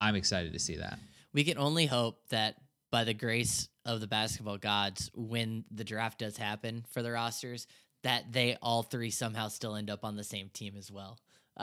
I'm 0.00 0.14
excited 0.16 0.52
to 0.52 0.58
see 0.58 0.76
that. 0.76 0.98
We 1.32 1.44
can 1.44 1.58
only 1.58 1.86
hope 1.86 2.20
that 2.30 2.56
by 2.90 3.04
the 3.04 3.14
grace 3.14 3.68
of 3.86 4.00
the 4.00 4.06
basketball 4.06 4.58
gods, 4.58 5.10
when 5.14 5.64
the 5.70 5.84
draft 5.84 6.18
does 6.18 6.36
happen 6.36 6.84
for 6.92 7.02
the 7.02 7.12
rosters, 7.12 7.66
that 8.02 8.32
they 8.32 8.56
all 8.62 8.82
three 8.82 9.10
somehow 9.10 9.48
still 9.48 9.76
end 9.76 9.90
up 9.90 10.04
on 10.04 10.16
the 10.16 10.24
same 10.24 10.48
team 10.48 10.74
as 10.76 10.90
well. 10.90 11.18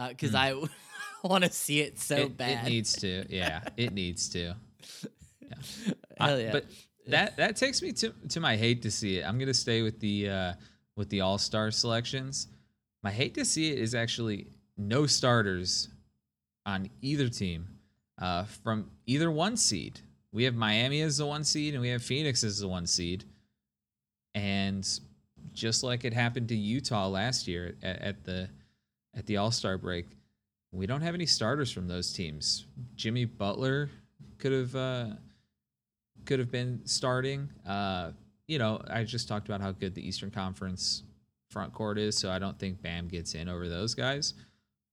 Because 0.10 0.32
Hmm. 0.32 0.36
I 0.38 0.64
want 1.24 1.44
to 1.44 1.50
see 1.52 1.82
it 1.82 2.00
so 2.00 2.16
it, 2.16 2.38
bad. 2.38 2.66
it 2.66 2.70
needs 2.70 2.94
to, 3.02 3.26
yeah, 3.30 3.62
it 3.78 3.92
needs 3.94 4.30
to. 4.30 4.54
Yeah. 5.42 5.56
Hell 6.20 6.36
I- 6.36 6.40
yeah. 6.40 6.52
But 6.52 6.66
that 7.08 7.38
that 7.38 7.56
takes 7.56 7.82
me 7.82 7.92
to 7.94 8.14
to 8.30 8.40
my 8.40 8.56
hate 8.58 8.82
to 8.84 8.92
see 8.92 9.18
it. 9.20 9.24
I'm 9.24 9.40
gonna 9.40 9.54
stay 9.54 9.82
with 9.82 10.00
the 10.00 10.30
uh, 10.30 10.54
with 10.96 11.10
the 11.10 11.22
All 11.22 11.38
Star 11.38 11.72
selections. 11.72 12.48
My 13.04 13.12
hate 13.12 13.34
to 13.36 13.46
see 13.46 13.72
it 13.72 13.80
is 13.80 13.96
actually 13.96 14.48
no 14.78 15.06
starters 15.06 15.90
on 16.66 16.90
either 17.02 17.30
team 17.30 17.68
uh, 18.20 18.44
from 18.64 18.90
either 19.06 19.32
one 19.32 19.58
seed. 19.58 20.00
We 20.32 20.44
have 20.44 20.56
Miami 20.56 21.02
as 21.02 21.18
the 21.18 21.26
one 21.26 21.44
seed, 21.44 21.74
and 21.74 21.82
we 21.82 21.90
have 21.90 22.04
Phoenix 22.04 22.44
as 22.44 22.60
the 22.60 22.68
one 22.68 22.86
seed. 22.86 23.24
And 24.36 24.88
just 25.54 25.84
like 25.84 26.06
it 26.06 26.14
happened 26.14 26.50
to 26.50 26.56
Utah 26.56 27.08
last 27.08 27.48
year 27.48 27.76
at, 27.82 28.02
at 28.02 28.24
the 28.24 28.50
at 29.16 29.26
the 29.26 29.38
All 29.38 29.52
Star 29.52 29.78
break, 29.78 30.06
we 30.72 30.86
don't 30.86 31.02
have 31.02 31.16
any 31.16 31.26
starters 31.26 31.72
from 31.72 31.88
those 31.88 32.14
teams. 32.14 32.66
Jimmy 32.96 33.26
Butler 33.26 33.90
could 34.38 34.52
have 34.52 34.76
uh, 34.76 35.08
could 36.26 36.40
have 36.40 36.52
been 36.52 36.82
starting. 36.86 37.50
Uh, 37.66 38.12
you 38.48 38.60
know, 38.60 38.82
I 38.90 39.04
just 39.04 39.28
talked 39.28 39.48
about 39.48 39.62
how 39.62 39.72
good 39.72 39.96
the 39.96 40.08
Eastern 40.08 40.30
Conference 40.30 41.04
front 41.50 41.74
court 41.74 41.98
is, 41.98 42.18
so 42.18 42.30
I 42.30 42.40
don't 42.40 42.58
think 42.60 42.82
Bam 42.82 43.08
gets 43.08 43.34
in 43.34 43.50
over 43.50 43.68
those 43.68 43.96
guys. 43.96 44.34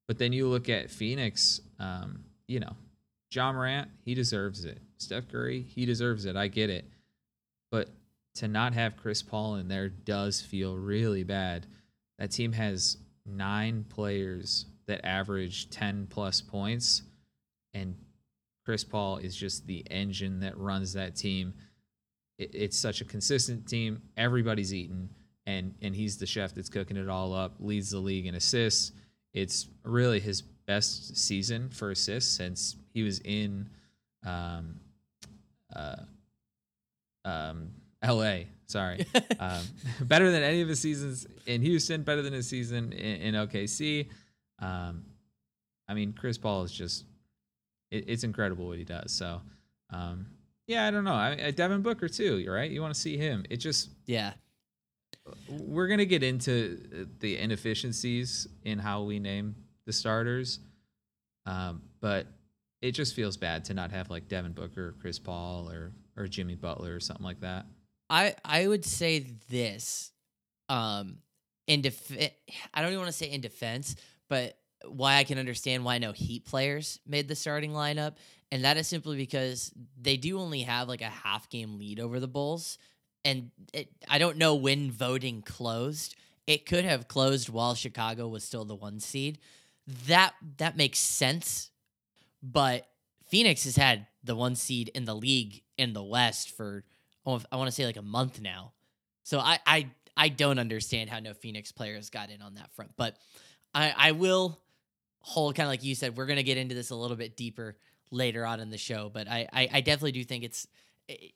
But 0.06 0.18
then 0.18 0.32
you 0.32 0.49
look 0.49 0.68
at 0.68 0.90
Phoenix, 0.90 1.61
um, 1.78 2.25
you 2.46 2.61
know, 2.61 2.76
Ja 3.32 3.52
Morant, 3.52 3.88
he 4.04 4.14
deserves 4.14 4.64
it. 4.64 4.80
Steph 4.99 5.28
Curry, 5.28 5.62
he 5.62 5.87
deserves 5.87 6.25
it. 6.25 6.37
I 6.37 6.49
get 6.49 6.70
it. 6.70 6.84
But 7.70 7.88
to 8.37 8.49
not 8.49 8.75
have 8.75 8.96
Chris 8.96 9.23
Paul 9.23 9.56
in 9.56 9.68
there 9.68 9.88
does 9.88 10.40
feel 10.40 10.76
really 10.76 11.25
bad. 11.25 11.66
That 12.18 12.30
team 12.30 12.52
has 12.52 12.99
nine 13.26 13.84
players 13.88 14.66
that 14.87 15.04
average 15.04 15.70
10 15.70 16.08
plus 16.11 16.40
points, 16.40 17.02
and 17.73 17.96
Chris 18.64 18.84
Paul 18.84 19.18
is 19.18 19.34
just 19.34 19.66
the 19.66 19.84
engine 19.90 20.40
that 20.40 20.56
runs 20.58 20.92
that 20.92 21.16
team. 21.16 21.54
It, 22.38 22.54
it's 22.54 22.78
such 22.78 23.00
a 23.00 23.04
consistent 23.04 23.66
team. 23.66 24.02
Everybody's 24.16 24.73
eating, 24.73 25.08
and 25.46 25.75
and 25.82 25.94
he's 25.94 26.18
the 26.18 26.26
chef 26.26 26.54
that's 26.54 26.68
cooking 26.68 26.96
it 26.96 27.08
all 27.08 27.34
up. 27.34 27.56
Leads 27.61 27.90
the 27.90 27.99
league 27.99 28.26
in 28.26 28.34
assists. 28.34 28.92
It's 29.34 29.66
really 29.82 30.20
his 30.20 30.42
best 30.42 31.16
season 31.16 31.68
for 31.68 31.90
assists 31.90 32.34
since 32.34 32.76
he 32.94 33.02
was 33.02 33.20
in, 33.20 33.68
um, 34.24 34.76
uh, 35.74 35.96
um, 37.24 37.70
L.A. 38.02 38.46
Sorry, 38.66 39.04
um, 39.40 39.62
better 40.02 40.30
than 40.30 40.42
any 40.42 40.62
of 40.62 40.68
his 40.68 40.80
seasons 40.80 41.26
in 41.46 41.60
Houston. 41.62 42.02
Better 42.02 42.22
than 42.22 42.32
his 42.32 42.48
season 42.48 42.92
in, 42.92 43.34
in 43.34 43.34
OKC. 43.34 44.08
Um, 44.60 45.04
I 45.88 45.94
mean, 45.94 46.12
Chris 46.12 46.38
Paul 46.38 46.62
is 46.62 46.72
just 46.72 47.04
it, 47.90 48.04
it's 48.08 48.24
incredible 48.24 48.66
what 48.66 48.78
he 48.78 48.84
does. 48.84 49.12
So, 49.12 49.40
um, 49.90 50.26
yeah, 50.66 50.86
I 50.86 50.90
don't 50.90 51.04
know. 51.04 51.14
I, 51.14 51.50
Devin 51.50 51.82
Booker 51.82 52.08
too. 52.08 52.38
You're 52.38 52.54
right. 52.54 52.70
You 52.70 52.80
want 52.80 52.94
to 52.94 53.00
see 53.00 53.16
him. 53.16 53.44
It 53.50 53.58
just 53.58 53.90
yeah. 54.06 54.32
We're 55.48 55.88
gonna 55.88 56.04
get 56.04 56.22
into 56.22 56.80
uh, 56.92 57.04
the 57.20 57.38
inefficiencies 57.38 58.46
in 58.62 58.78
how 58.78 59.02
we 59.02 59.18
name 59.18 59.54
the 59.86 59.92
starters, 59.92 60.60
um, 61.46 61.82
but 62.00 62.26
it 62.82 62.92
just 62.92 63.14
feels 63.14 63.36
bad 63.36 63.64
to 63.66 63.74
not 63.74 63.90
have 63.90 64.10
like 64.10 64.28
Devin 64.28 64.52
Booker, 64.52 64.88
or 64.88 64.92
Chris 65.00 65.18
Paul, 65.18 65.70
or 65.70 65.92
or 66.16 66.26
Jimmy 66.26 66.54
Butler 66.54 66.94
or 66.94 67.00
something 67.00 67.24
like 67.24 67.40
that. 67.40 67.66
I 68.10 68.34
I 68.44 68.66
would 68.66 68.84
say 68.84 69.26
this, 69.50 70.12
um, 70.68 71.18
in 71.66 71.80
def- 71.80 72.12
I 72.74 72.80
don't 72.80 72.90
even 72.90 73.00
want 73.00 73.08
to 73.08 73.16
say 73.16 73.30
in 73.30 73.40
defense, 73.40 73.96
but 74.28 74.58
why 74.86 75.16
I 75.16 75.24
can 75.24 75.38
understand 75.38 75.84
why 75.84 75.98
no 75.98 76.12
Heat 76.12 76.44
players 76.44 77.00
made 77.06 77.28
the 77.28 77.34
starting 77.34 77.72
lineup, 77.72 78.16
and 78.52 78.64
that 78.64 78.76
is 78.76 78.86
simply 78.86 79.16
because 79.16 79.72
they 80.00 80.16
do 80.16 80.38
only 80.38 80.62
have 80.62 80.88
like 80.88 81.00
a 81.00 81.06
half 81.06 81.48
game 81.48 81.78
lead 81.78 82.00
over 82.00 82.20
the 82.20 82.28
Bulls, 82.28 82.78
and 83.24 83.50
it, 83.72 83.88
I 84.08 84.18
don't 84.18 84.36
know 84.36 84.54
when 84.54 84.90
voting 84.90 85.42
closed. 85.42 86.16
It 86.46 86.66
could 86.66 86.84
have 86.84 87.08
closed 87.08 87.48
while 87.48 87.74
Chicago 87.74 88.28
was 88.28 88.44
still 88.44 88.64
the 88.64 88.74
one 88.74 89.00
seed. 89.00 89.38
That 90.06 90.34
that 90.58 90.76
makes 90.76 90.98
sense, 90.98 91.70
but 92.42 92.86
Phoenix 93.28 93.64
has 93.64 93.76
had 93.76 94.06
the 94.22 94.36
one 94.36 94.54
seed 94.54 94.90
in 94.94 95.04
the 95.04 95.14
league 95.14 95.62
in 95.76 95.92
the 95.92 96.02
West 96.02 96.50
for 96.50 96.84
I 97.26 97.30
want 97.56 97.66
to 97.66 97.72
say 97.72 97.86
like 97.86 97.96
a 97.96 98.02
month 98.02 98.40
now. 98.40 98.72
So 99.22 99.38
I 99.38 99.58
I 99.66 99.90
I 100.16 100.28
don't 100.28 100.58
understand 100.58 101.10
how 101.10 101.18
no 101.18 101.34
Phoenix 101.34 101.72
players 101.72 102.10
got 102.10 102.30
in 102.30 102.42
on 102.42 102.54
that 102.54 102.72
front, 102.72 102.92
but 102.96 103.16
I 103.74 103.94
I 103.96 104.12
will 104.12 104.60
hold 105.20 105.54
kind 105.54 105.66
of 105.66 105.70
like 105.70 105.82
you 105.82 105.94
said. 105.94 106.16
We're 106.16 106.26
gonna 106.26 106.42
get 106.42 106.58
into 106.58 106.74
this 106.74 106.90
a 106.90 106.94
little 106.94 107.16
bit 107.16 107.36
deeper 107.36 107.76
later 108.10 108.44
on 108.44 108.60
in 108.60 108.70
the 108.70 108.78
show, 108.78 109.10
but 109.12 109.28
I 109.28 109.48
I, 109.52 109.68
I 109.72 109.80
definitely 109.80 110.12
do 110.12 110.24
think 110.24 110.44
it's 110.44 110.66
it, 111.08 111.32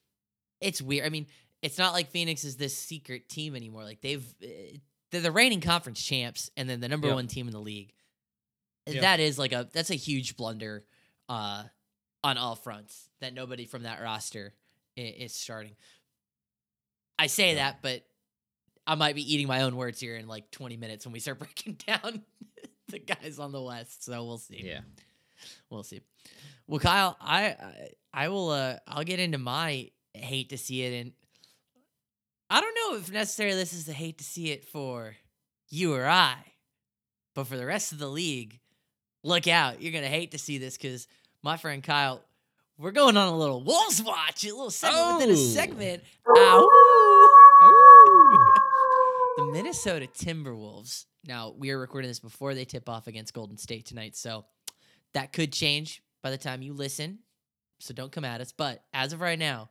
it's 0.61 0.83
weird. 0.83 1.07
I 1.07 1.09
mean, 1.09 1.26
it's 1.62 1.79
not 1.79 1.93
like 1.93 2.11
Phoenix 2.11 2.45
is 2.45 2.57
this 2.57 2.77
secret 2.77 3.29
team 3.29 3.57
anymore. 3.57 3.85
Like 3.85 4.00
they've 4.00 4.25
eh, 4.43 4.77
they're 5.11 5.21
the 5.21 5.33
reigning 5.33 5.61
conference 5.61 6.03
champs 6.03 6.50
and 6.57 6.69
then 6.69 6.81
the 6.81 6.88
number 6.88 7.09
Yep. 7.09 7.15
one 7.15 7.27
team 7.27 7.47
in 7.47 7.53
the 7.53 7.61
league. 7.61 7.93
Yep. 8.87 9.03
That 9.03 9.21
is 9.21 9.38
like 9.38 9.53
a 9.53 9.69
that's 9.73 9.91
a 9.91 9.95
huge 9.97 10.37
blunder 10.37 10.85
uh 11.29 11.65
on 12.25 12.37
all 12.38 12.55
fronts 12.57 13.09
that 13.21 13.35
nobody 13.35 13.65
from 13.65 13.83
that 13.85 14.00
roster 14.00 14.55
is 14.97 15.33
starting. 15.35 15.77
I 17.19 17.27
say 17.27 17.50
Yeah. 17.50 17.55
that, 17.57 17.83
but 17.83 18.03
I 18.87 18.95
might 18.95 19.15
be 19.15 19.33
eating 19.35 19.47
my 19.47 19.62
own 19.62 19.77
words 19.77 20.00
here 20.00 20.17
in 20.17 20.27
like 20.29 20.50
20 20.50 20.77
minutes 20.77 21.05
when 21.05 21.12
we 21.12 21.21
start 21.21 21.38
breaking 21.41 21.79
down 21.87 22.23
the 22.88 22.99
guys 22.99 23.38
on 23.38 23.53
the 23.53 23.62
West. 23.62 24.05
So 24.05 24.25
we'll 24.25 24.38
see. 24.38 24.62
Yeah. 24.65 24.81
We'll 25.71 25.83
see. 25.83 26.00
Well, 26.67 26.81
Kyle, 26.81 27.17
I 27.21 27.45
I, 27.47 27.88
I 28.12 28.29
will 28.29 28.50
uh 28.50 28.77
I'll 28.87 29.05
get 29.05 29.21
into 29.21 29.38
my 29.38 29.91
hate 30.15 30.50
to 30.50 30.59
see 30.59 30.83
it 30.83 31.00
and 31.00 31.12
I 32.50 32.61
don't 32.61 32.75
know 32.75 32.99
if 32.99 33.12
necessarily 33.12 33.57
this 33.57 33.73
is 33.73 33.85
the 33.87 33.93
hate 33.93 34.19
to 34.19 34.25
see 34.25 34.50
it 34.50 34.64
for 34.64 35.14
you 35.69 35.95
or 35.95 36.07
I, 36.07 36.37
but 37.35 37.47
for 37.47 37.57
the 37.57 37.67
rest 37.67 37.93
of 37.93 37.99
the 37.99 38.09
league, 38.09 38.59
look 39.23 39.47
out. 39.47 39.83
You're 39.83 39.93
gonna 39.93 40.07
hate 40.09 40.31
to 40.33 40.38
see 40.38 40.59
this 40.59 40.76
because 40.78 41.07
my 41.43 41.57
friend 41.59 41.83
Kyle, 41.83 42.25
we're 42.78 42.90
going 42.93 43.17
on 43.17 43.28
a 43.28 43.37
little 43.37 43.62
Wolves 43.62 44.02
watch, 44.02 44.45
a 44.45 44.49
little 44.49 44.71
segment 44.71 45.19
within 45.19 45.31
a 45.31 45.38
Oh. 45.38 45.55
segment. 45.55 46.02
The 49.37 49.45
Minnesota 49.52 50.09
Timberwolves. 50.09 51.05
Now, 51.25 51.55
we 51.57 51.71
are 51.71 51.78
recording 51.78 52.11
this 52.11 52.19
before 52.19 52.55
they 52.55 52.64
tip 52.64 52.88
off 52.88 53.07
against 53.07 53.33
Golden 53.35 53.57
State 53.57 53.87
tonight, 53.87 54.17
so 54.17 54.45
that 55.14 55.33
could 55.33 55.52
change 55.52 56.02
by 56.25 56.31
the 56.31 56.37
time 56.38 56.61
you 56.61 56.73
listen. 56.73 57.21
So 57.78 57.95
don't 57.95 58.11
come 58.11 58.25
at 58.25 58.40
us. 58.40 58.50
But 58.50 58.83
as 58.93 59.12
of 59.12 59.21
right 59.21 59.38
now, 59.38 59.71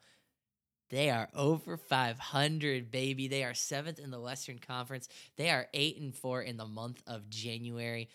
they 0.90 1.10
are 1.10 1.28
over 1.36 1.78
500, 1.78 2.92
baby. 2.92 3.28
They 3.28 3.44
are 3.44 3.54
seventh 3.54 4.00
in 4.00 4.10
the 4.12 4.20
Western 4.22 4.60
Conference. 4.60 5.10
They 5.36 5.50
are 5.50 5.68
eight 5.74 6.00
and 6.00 6.16
four 6.16 6.42
in 6.42 6.58
the 6.58 6.66
month 6.66 7.02
of 7.08 7.30
January. 7.30 8.10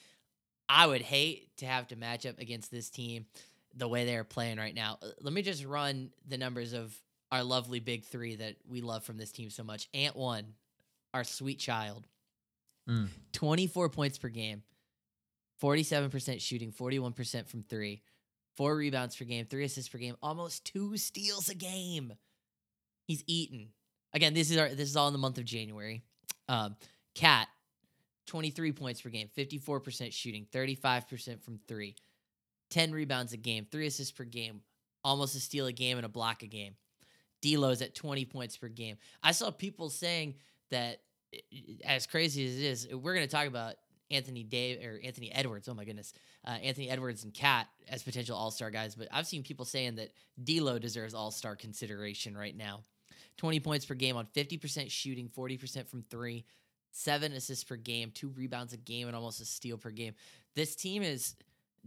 I 0.69 0.87
would 0.87 1.03
hate 1.03 1.55
to 1.59 1.67
have 1.67 1.89
to 1.89 1.97
match 1.97 2.25
up 2.25 2.39
against 2.39 2.71
this 2.71 2.89
team 2.89 3.27
the 3.75 3.89
way 3.89 4.05
they 4.05 4.17
are 4.17 4.25
playing 4.25 4.57
right 4.59 4.75
now. 4.75 4.99
Uh, 5.03 5.09
Let 5.21 5.33
me 5.35 5.43
just 5.43 5.65
run 5.65 6.11
the 6.27 6.39
numbers 6.39 6.73
of 6.73 6.95
our 7.31 7.43
lovely 7.43 7.81
big 7.81 8.05
three 8.05 8.37
that 8.37 8.57
we 8.69 8.81
love 8.81 9.05
from 9.05 9.17
this 9.19 9.33
team 9.33 9.51
so 9.51 9.63
much. 9.65 9.89
Ant 9.95 10.17
one, 10.17 10.55
our 11.15 11.25
sweet 11.25 11.59
child, 11.59 12.07
Mm. 12.89 13.09
24 13.33 13.91
points 13.91 14.19
per 14.19 14.29
game, 14.29 14.63
47% 15.63 16.41
shooting, 16.41 16.73
41% 16.73 17.47
from 17.49 17.63
three, 17.63 18.03
four 18.57 18.77
rebounds 18.77 19.15
per 19.17 19.25
game, 19.25 19.47
three 19.47 19.65
assists 19.65 19.89
per 19.89 19.99
game, 19.99 20.17
almost 20.23 20.65
two 20.65 20.97
steals 20.97 21.49
a 21.49 21.55
game. 21.55 22.13
He's 23.07 23.23
eaten. 23.27 23.69
Again, 24.15 24.35
this 24.35 24.51
is 24.51 24.59
our 24.59 24.69
this 24.69 24.89
is 24.89 24.97
all 24.97 25.09
in 25.09 25.13
the 25.13 25.19
month 25.19 25.39
of 25.39 25.45
January. 25.45 26.03
Um, 26.49 26.77
KAT, 27.15 27.49
23 28.27 28.73
points 28.73 29.01
per 29.01 29.09
game, 29.09 29.29
54% 29.37 30.13
shooting, 30.13 30.47
35% 30.53 31.43
from 31.43 31.59
three, 31.69 31.97
10 32.71 32.93
rebounds 32.93 33.33
a 33.33 33.37
game, 33.37 33.67
three 33.71 33.87
assists 33.87 34.13
per 34.13 34.25
game, 34.25 34.61
almost 35.05 35.37
a 35.37 35.41
steal 35.41 35.67
a 35.67 35.73
game 35.73 35.99
and 35.99 36.07
a 36.07 36.09
block 36.09 36.43
a 36.43 36.47
game. 36.47 36.75
D'Lo's 37.43 37.83
at 37.83 37.95
20 37.95 38.25
points 38.27 38.57
per 38.57 38.69
game. 38.69 38.97
I 39.23 39.33
saw 39.33 39.51
people 39.51 39.91
saying 39.91 40.37
that 40.71 41.01
as 41.85 42.07
crazy 42.07 42.47
as 42.47 42.57
it 42.57 42.63
is, 42.63 42.89
we're 42.93 43.15
going 43.15 43.27
to 43.27 43.33
talk 43.33 43.47
about 43.47 43.75
Anthony 44.13 44.43
Dave 44.43 44.85
or 44.85 45.01
Anthony 45.05 45.33
Edwards. 45.33 45.69
Oh 45.69 45.75
my 45.75 45.85
goodness, 45.85 46.13
uh, 46.47 46.51
Anthony 46.51 46.89
Edwards 46.89 47.25
and 47.25 47.33
KAT 47.33 47.67
as 47.89 48.03
potential 48.03 48.37
All 48.37 48.51
Star 48.51 48.71
guys. 48.71 48.95
But 48.95 49.09
I've 49.13 49.27
seen 49.27 49.43
people 49.43 49.65
saying 49.65 49.97
that 49.97 50.13
D'Lo 50.43 50.79
deserves 50.79 51.15
All 51.15 51.31
Star 51.31 51.57
consideration 51.57 52.37
right 52.37 52.57
now. 52.57 52.81
Twenty 53.37 53.61
points 53.61 53.87
per 53.87 53.95
game 53.95 54.17
on 54.17 54.27
fifty 54.27 54.59
percent 54.59 54.91
shooting, 54.91 55.29
forty 55.29 55.57
percent 55.57 55.89
from 55.89 56.03
three, 56.11 56.45
seven 56.91 57.33
assists 57.33 57.65
per 57.65 57.77
game, 57.77 58.11
two 58.13 58.29
rebounds 58.29 58.73
a 58.73 58.77
game, 58.77 59.07
and 59.07 59.17
almost 59.17 59.41
a 59.41 59.45
steal 59.45 59.79
per 59.79 59.91
game. 59.91 60.15
This 60.55 60.77
team 60.77 61.03
is, 61.03 61.35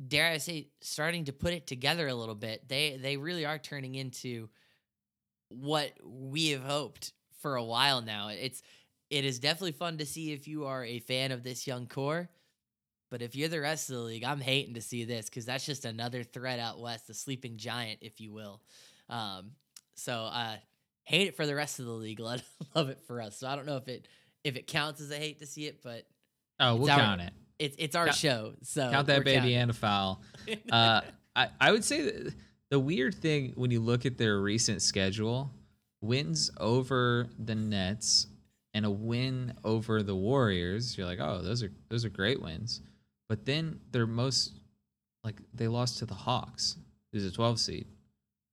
dare 0.07 0.31
I 0.31 0.37
say, 0.37 0.69
starting 0.81 1.25
to 1.25 1.33
put 1.33 1.53
it 1.53 1.67
together 1.67 2.07
a 2.07 2.15
little 2.15 2.35
bit. 2.35 2.67
They 2.67 2.97
they 3.01 3.17
really 3.17 3.45
are 3.45 3.59
turning 3.59 3.95
into 3.95 4.49
what 5.49 5.91
we 6.03 6.49
have 6.49 6.63
hoped 6.63 7.13
for 7.41 7.55
a 7.55 7.63
while 7.63 8.01
now. 8.01 8.29
It's 8.29 8.63
it 9.09 9.25
is 9.25 9.39
definitely 9.39 9.71
fun 9.73 9.97
to 9.99 10.05
see 10.05 10.31
if 10.33 10.47
you 10.47 10.65
are 10.65 10.83
a 10.83 10.99
fan 10.99 11.31
of 11.31 11.43
this 11.43 11.67
young 11.67 11.87
core. 11.87 12.29
But 13.11 13.21
if 13.21 13.35
you're 13.35 13.49
the 13.49 13.61
rest 13.61 13.89
of 13.89 13.95
the 13.97 14.01
league, 14.01 14.23
I'm 14.23 14.41
hating 14.41 14.73
to 14.73 14.81
see 14.81 15.03
this 15.05 15.25
because 15.29 15.45
that's 15.45 15.65
just 15.65 15.85
another 15.85 16.23
threat 16.23 16.59
out 16.59 16.79
west, 16.79 17.07
the 17.07 17.13
sleeping 17.13 17.55
giant, 17.57 17.99
if 18.01 18.19
you 18.19 18.33
will. 18.33 18.61
Um, 19.09 19.51
so 19.93 20.13
uh, 20.13 20.55
hate 21.03 21.27
it 21.27 21.37
for 21.37 21.45
the 21.45 21.55
rest 21.55 21.79
of 21.79 21.85
the 21.85 21.91
league. 21.91 22.19
Love 22.25 22.41
love 22.73 22.89
it 22.89 22.99
for 23.05 23.21
us. 23.21 23.37
So 23.37 23.47
I 23.47 23.55
don't 23.55 23.65
know 23.67 23.77
if 23.77 23.87
it 23.87 24.07
if 24.43 24.55
it 24.55 24.67
counts 24.67 25.01
as 25.01 25.11
a 25.11 25.15
hate 25.17 25.39
to 25.39 25.45
see 25.45 25.65
it, 25.65 25.81
but 25.83 26.05
Oh, 26.59 26.75
we'll 26.75 26.89
our- 26.89 26.99
count 26.99 27.21
it. 27.21 27.33
it's 27.59 27.75
it's 27.79 27.95
our 27.95 28.05
Count- 28.05 28.17
show. 28.17 28.53
So 28.63 28.89
Count 28.89 29.07
that 29.07 29.23
baby 29.23 29.37
counting. 29.37 29.55
and 29.55 29.71
a 29.71 29.73
foul. 29.73 30.21
Uh, 30.71 31.01
I, 31.35 31.49
I 31.61 31.71
would 31.71 31.83
say 31.83 32.01
that 32.01 32.33
the 32.69 32.79
weird 32.79 33.13
thing 33.15 33.51
when 33.55 33.69
you 33.71 33.79
look 33.81 34.05
at 34.05 34.17
their 34.17 34.39
recent 34.39 34.81
schedule, 34.81 35.51
wins 36.01 36.49
over 36.57 37.27
the 37.37 37.55
Nets 37.55 38.27
and 38.75 38.85
a 38.85 38.91
win 38.91 39.53
over 39.63 40.03
the 40.03 40.15
Warriors, 40.15 40.97
you're 40.97 41.07
like, 41.07 41.21
oh, 41.21 41.41
those 41.41 41.63
are 41.63 41.71
those 41.89 42.03
are 42.03 42.09
great 42.09 42.41
wins. 42.41 42.81
But 43.29 43.45
then 43.45 43.79
their 43.91 44.05
most 44.05 44.51
like 45.23 45.41
they 45.53 45.69
lost 45.69 45.97
to 45.99 46.05
the 46.05 46.13
Hawks, 46.13 46.75
who's 47.11 47.25
a 47.25 47.31
12 47.31 47.59
seed, 47.59 47.87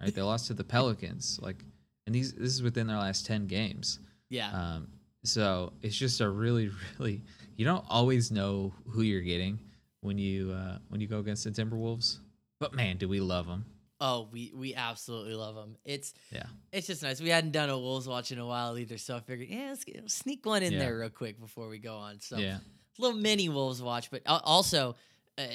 right? 0.00 0.14
They 0.14 0.23
lost 0.23 0.47
to 0.47 0.55
the 0.55 0.64
Pelicans, 0.64 1.41
like, 1.43 1.64
and 2.07 2.14
these 2.14 2.33
this 2.33 2.55
is 2.55 2.62
within 2.62 2.87
their 2.87 2.97
last 2.97 3.26
10 3.26 3.49
games. 3.49 3.99
yeah. 4.31 4.50
Um, 4.50 4.88
so 5.25 5.73
it's 5.83 5.97
just 5.97 6.21
a 6.21 6.29
really, 6.29 6.71
really 6.99 7.23
you 7.57 7.64
don't 7.64 7.85
always 7.91 8.31
know 8.31 8.73
who 8.88 9.02
you're 9.02 9.21
getting 9.21 9.59
when 10.02 10.19
you 10.19 10.52
uh, 10.52 10.79
when 10.88 11.00
you 11.00 11.09
go 11.09 11.19
against 11.19 11.43
the 11.45 11.50
Timberwolves. 11.50 12.19
But 12.61 12.75
man, 12.75 12.97
do 12.97 13.09
we 13.09 13.19
love 13.19 13.49
them? 13.49 13.64
Oh, 14.05 14.29
we 14.33 14.53
we 14.53 14.75
absolutely 14.75 15.35
love 15.35 15.55
them. 15.55 15.77
It's 15.85 16.13
Yeah. 16.33 16.47
it's 16.73 16.89
just 16.89 17.05
nice. 17.05 17.21
We 17.21 17.29
hadn't 17.29 17.53
done 17.53 17.71
a 17.71 17.79
Wolves 17.79 18.09
watch 18.09 18.33
in 18.33 18.39
a 18.41 18.47
while 18.47 18.77
either, 18.77 18.99
so 18.99 19.17
I 19.17 19.21
figured, 19.21 19.49
yeah, 19.49 19.69
let's 19.69 19.85
get, 19.85 20.11
sneak 20.11 20.45
one 20.45 20.65
in 20.65 20.73
Yeah. 20.73 20.79
there 20.81 20.99
real 20.99 21.09
quick 21.11 21.39
before 21.39 21.69
we 21.69 21.79
go 21.79 21.95
on. 21.97 22.19
So 22.21 22.37
yeah, 22.39 22.59
little 22.99 23.17
mini 23.17 23.49
Wolves 23.49 23.81
watch, 23.81 24.11
but 24.11 24.23
also, 24.27 24.97
uh, 25.39 25.47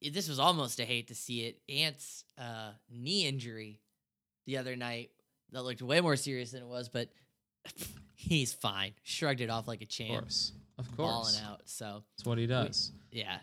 this 0.00 0.28
was 0.30 0.38
almost 0.38 0.80
a 0.80 0.84
hate 0.84 1.08
to 1.08 1.14
see 1.14 1.42
it. 1.46 1.60
Ant's 1.68 2.24
uh, 2.38 2.70
knee 2.90 3.26
injury 3.26 3.80
the 4.46 4.56
other 4.56 4.74
night 4.74 5.10
that 5.52 5.62
looked 5.62 5.82
way 5.82 6.00
more 6.00 6.16
serious 6.16 6.52
than 6.52 6.62
it 6.62 6.68
was, 6.68 6.88
but 6.88 7.10
he's 8.14 8.52
fine. 8.54 8.92
Shrugged 9.02 9.42
it 9.42 9.50
off 9.50 9.68
like 9.68 9.82
a 9.82 9.86
champ. 9.86 10.10
of 10.14 10.20
course, 10.24 10.52
of 10.78 10.96
balling 10.96 11.22
course. 11.34 11.42
out. 11.44 11.60
So 11.66 12.02
That's 12.16 12.26
what 12.26 12.38
he 12.38 12.46
does. 12.46 12.92
yeah, 13.12 13.40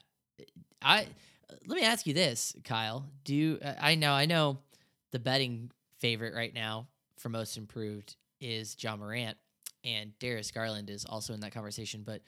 I 0.81 1.05
let 1.67 1.75
me 1.79 1.83
ask 1.83 2.05
you 2.07 2.13
this, 2.13 2.55
Kyle. 2.63 3.05
Do 3.23 3.35
you, 3.35 3.59
uh, 3.63 3.73
I 3.79 3.95
know 3.95 4.13
I 4.13 4.25
know 4.25 4.59
the 5.11 5.19
betting 5.19 5.71
favorite 5.99 6.33
right 6.35 6.53
now 6.53 6.87
for 7.17 7.29
most 7.29 7.57
improved 7.57 8.15
is 8.41 8.75
Ja 8.81 8.95
Morant, 8.95 9.37
and 9.83 10.17
Darius 10.19 10.51
Garland 10.51 10.89
is 10.89 11.05
also 11.05 11.33
in 11.33 11.39
that 11.41 11.51
conversation. 11.53 12.03
But 12.05 12.21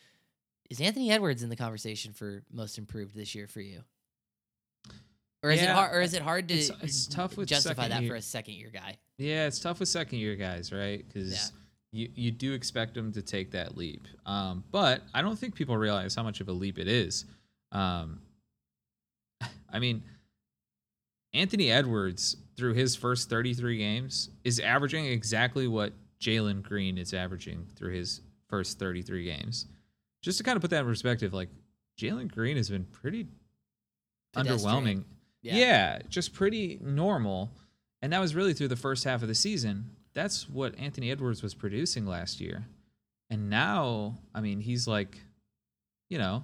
is 0.69 0.79
Anthony 0.81 1.12
Edwards 1.12 1.43
in 1.43 1.50
the 1.50 1.55
conversation 1.55 2.13
for 2.13 2.43
most 2.51 2.77
improved 2.77 3.15
this 3.15 3.33
year 3.36 3.47
for 3.47 3.62
you? 3.62 3.81
Or 5.43 5.51
is 5.51 5.62
it 5.62 5.69
hard? 5.69 5.95
Or 5.95 6.01
is 6.01 6.13
it 6.13 6.21
hard 6.21 6.47
to 6.50 6.55
it's- 6.55 6.71
it's 6.83 7.07
tough 7.07 7.38
with 7.38 7.47
justify 7.50 7.88
that 7.88 8.01
year- 8.01 8.12
for 8.12 8.15
a 8.15 8.21
second 8.21 8.55
year 8.55 8.69
guy? 8.71 8.97
Yeah, 9.17 9.47
it's 9.47 9.59
tough 9.59 9.79
with 9.79 9.89
second 9.89 10.19
year 10.19 10.36
guys, 10.36 10.71
right? 10.71 11.05
Because 11.07 11.31
Yeah. 11.31 11.59
you 11.91 12.12
you 12.15 12.31
do 12.31 12.53
expect 12.53 12.95
them 12.95 13.12
to 13.13 13.21
take 13.21 13.51
that 13.51 13.77
leap. 13.77 14.07
Um, 14.25 14.63
but 14.71 15.03
I 15.13 15.21
don't 15.21 15.38
think 15.38 15.55
people 15.55 15.77
realize 15.77 16.15
how 16.15 16.24
much 16.24 16.41
of 16.41 16.50
a 16.50 16.51
leap 16.53 16.79
it 16.79 16.88
is. 16.88 17.25
Um, 17.71 18.21
I 19.72 19.79
mean, 19.79 20.03
Anthony 21.34 21.72
Edwards 21.72 22.38
through 22.56 22.74
his 22.74 22.96
first 22.96 23.29
33 23.29 23.77
games 23.77 24.29
is 24.44 24.60
averaging 24.60 25.06
exactly 25.06 25.67
what 25.67 25.94
Jalen 26.20 26.63
Green 26.63 26.98
is 26.98 27.13
averaging 27.13 27.67
through 27.75 27.94
his 27.94 28.22
first 28.50 28.79
33 28.79 29.25
games. 29.25 29.65
Just 30.24 30.39
to 30.39 30.44
kind 30.44 30.56
of 30.56 30.62
put 30.62 30.72
that 30.72 30.82
in 30.82 30.86
perspective, 30.86 31.34
like 31.34 31.50
Jalen 32.00 32.32
Green 32.32 32.58
has 32.58 32.70
been 32.70 32.86
pretty 32.86 33.27
Pedestrian. 34.34 34.60
underwhelming. 34.84 35.03
Yeah. 35.41 35.56
just 36.10 36.34
pretty 36.34 36.79
normal. 36.82 37.51
And 38.01 38.13
that 38.13 38.20
was 38.20 38.36
really 38.36 38.53
through 38.53 38.67
the 38.70 38.75
first 38.75 39.03
half 39.03 39.22
of 39.22 39.27
the 39.27 39.36
season. 39.36 39.91
That's 40.13 40.50
what 40.50 40.77
Anthony 40.79 41.12
Edwards 41.12 41.44
was 41.44 41.53
producing 41.53 42.06
last 42.06 42.41
year. 42.41 42.65
And 43.29 43.50
now, 43.50 44.17
I 44.34 44.41
mean, 44.41 44.60
he's 44.60 44.88
like, 44.88 45.17
you 46.10 46.17
know, 46.17 46.44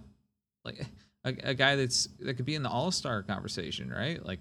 like 0.63 0.85
a, 1.25 1.33
a 1.43 1.53
guy 1.53 1.75
that's 1.75 2.07
that 2.19 2.35
could 2.35 2.45
be 2.45 2.55
in 2.55 2.63
the 2.63 2.69
all-star 2.69 3.23
conversation, 3.23 3.89
right? 3.89 4.23
Like 4.25 4.39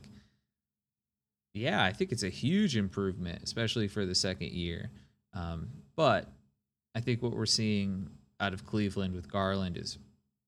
yeah, 1.55 1.85
I 1.85 1.93
think 1.93 2.13
it's 2.13 2.23
a 2.23 2.29
huge 2.31 2.77
improvement, 2.77 3.43
especially 3.43 3.87
for 3.89 4.07
the 4.07 4.15
second 4.15 4.53
year. 4.53 4.91
Um, 5.35 5.69
but 5.97 6.29
I 6.95 7.01
think 7.01 7.23
what 7.23 7.33
we're 7.37 7.45
seeing 7.47 8.09
out 8.41 8.55
of 8.55 8.65
Cleveland 8.67 9.15
with 9.15 9.31
Garland 9.31 9.77
is 9.77 9.99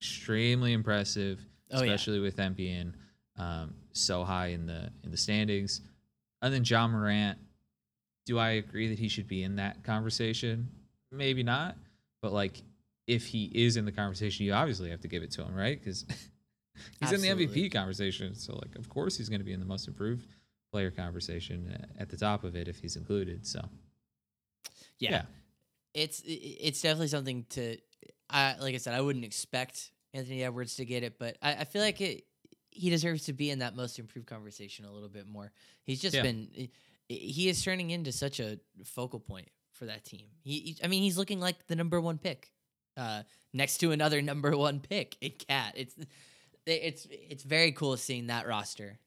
extremely 0.01 0.73
impressive, 0.73 1.41
Oh, 1.71 1.83
yeah. 1.83 1.93
especially 1.93 2.21
with 2.21 2.37
them 2.37 2.55
being 2.55 2.95
um, 3.37 3.75
so 3.93 4.25
high 4.25 4.49
in 4.49 4.67
the 4.67 4.91
in 5.03 5.11
the 5.11 5.17
standings. 5.17 5.81
And 6.41 6.53
then 6.53 6.65
Ja 6.65 6.87
Morant, 6.89 7.39
do 8.27 8.39
I 8.39 8.51
agree 8.51 8.89
that 8.89 8.99
he 8.99 9.09
should 9.09 9.29
be 9.29 9.43
in 9.43 9.57
that 9.57 9.83
conversation? 9.85 10.69
Maybe 11.13 11.43
not, 11.43 11.77
but 12.23 12.33
like 12.33 12.63
if 13.07 13.27
he 13.27 13.45
is 13.55 13.77
in 13.77 13.85
the 13.85 13.93
conversation, 13.93 14.47
you 14.47 14.53
obviously 14.53 14.91
have 14.91 15.01
to 15.01 15.09
give 15.09 15.23
it 15.23 15.31
to 15.33 15.43
him, 15.43 15.55
right? 15.55 15.79
Because 15.79 16.05
he's 17.01 17.13
in 17.13 17.21
the 17.21 17.47
MVP 17.47 17.73
conversation, 17.73 18.35
so 18.35 18.55
like 18.55 18.77
of 18.77 18.89
course 18.89 19.17
he's 19.17 19.29
going 19.29 19.41
to 19.41 19.45
be 19.45 19.53
in 19.53 19.61
the 19.61 19.67
most 19.67 19.87
improved 19.89 20.27
player 20.73 20.91
conversation 20.91 21.71
uh, 21.81 22.03
at 22.03 22.09
the 22.09 22.17
top 22.17 22.43
of 22.45 22.57
it 22.57 22.67
if 22.69 22.79
he's 22.79 22.97
included. 22.97 23.47
So 23.47 23.61
yeah. 24.99 25.11
yeah. 25.11 25.23
It's 25.95 26.23
it's 26.27 26.83
definitely 26.83 27.09
something 27.09 27.47
to. 27.51 27.77
I 28.31 28.57
like 28.61 28.75
I 28.75 28.79
said, 28.79 28.95
I 28.95 29.01
wouldn't 29.01 29.25
expect 29.25 29.91
Anthony 30.13 30.43
Edwards 30.43 30.77
to 30.77 30.85
get 30.85 31.03
it, 31.05 31.19
but 31.19 31.37
I, 31.43 31.53
I 31.57 31.65
feel 31.65 31.83
like 31.83 32.01
it. 32.01 32.25
He 32.77 32.91
deserves 32.91 33.27
to 33.27 33.33
be 33.33 33.51
in 33.51 33.61
that 33.61 33.77
most 33.77 34.01
improved 34.01 34.27
conversation 34.27 34.85
a 34.85 34.91
little 34.91 35.09
bit 35.09 35.29
more. 35.29 35.53
He's 35.85 36.01
just 36.03 36.17
Yeah. 36.17 36.23
been. 36.23 36.49
He 37.09 37.49
is 37.49 37.63
turning 37.63 37.91
into 37.91 38.11
such 38.11 38.41
a 38.41 38.59
focal 38.85 39.21
point 39.21 39.49
for 39.75 39.85
that 39.87 40.05
team. 40.05 40.27
He, 40.43 40.59
he- 40.59 40.77
I 40.83 40.89
mean, 40.89 41.03
he's 41.05 41.17
looking 41.17 41.39
like 41.39 41.69
the 41.69 41.77
number 41.77 42.01
one 42.01 42.19
pick, 42.19 42.51
uh, 42.97 43.23
next 43.53 43.79
to 43.79 43.93
another 43.93 44.23
number 44.31 44.57
one 44.57 44.81
pick 44.81 45.17
in 45.21 45.33
KAT. 45.33 45.75
It's, 45.77 45.95
it's, 46.67 47.07
it's 47.11 47.43
very 47.43 47.73
cool 47.73 47.97
seeing 47.97 48.29
that 48.29 48.47
roster 48.47 48.99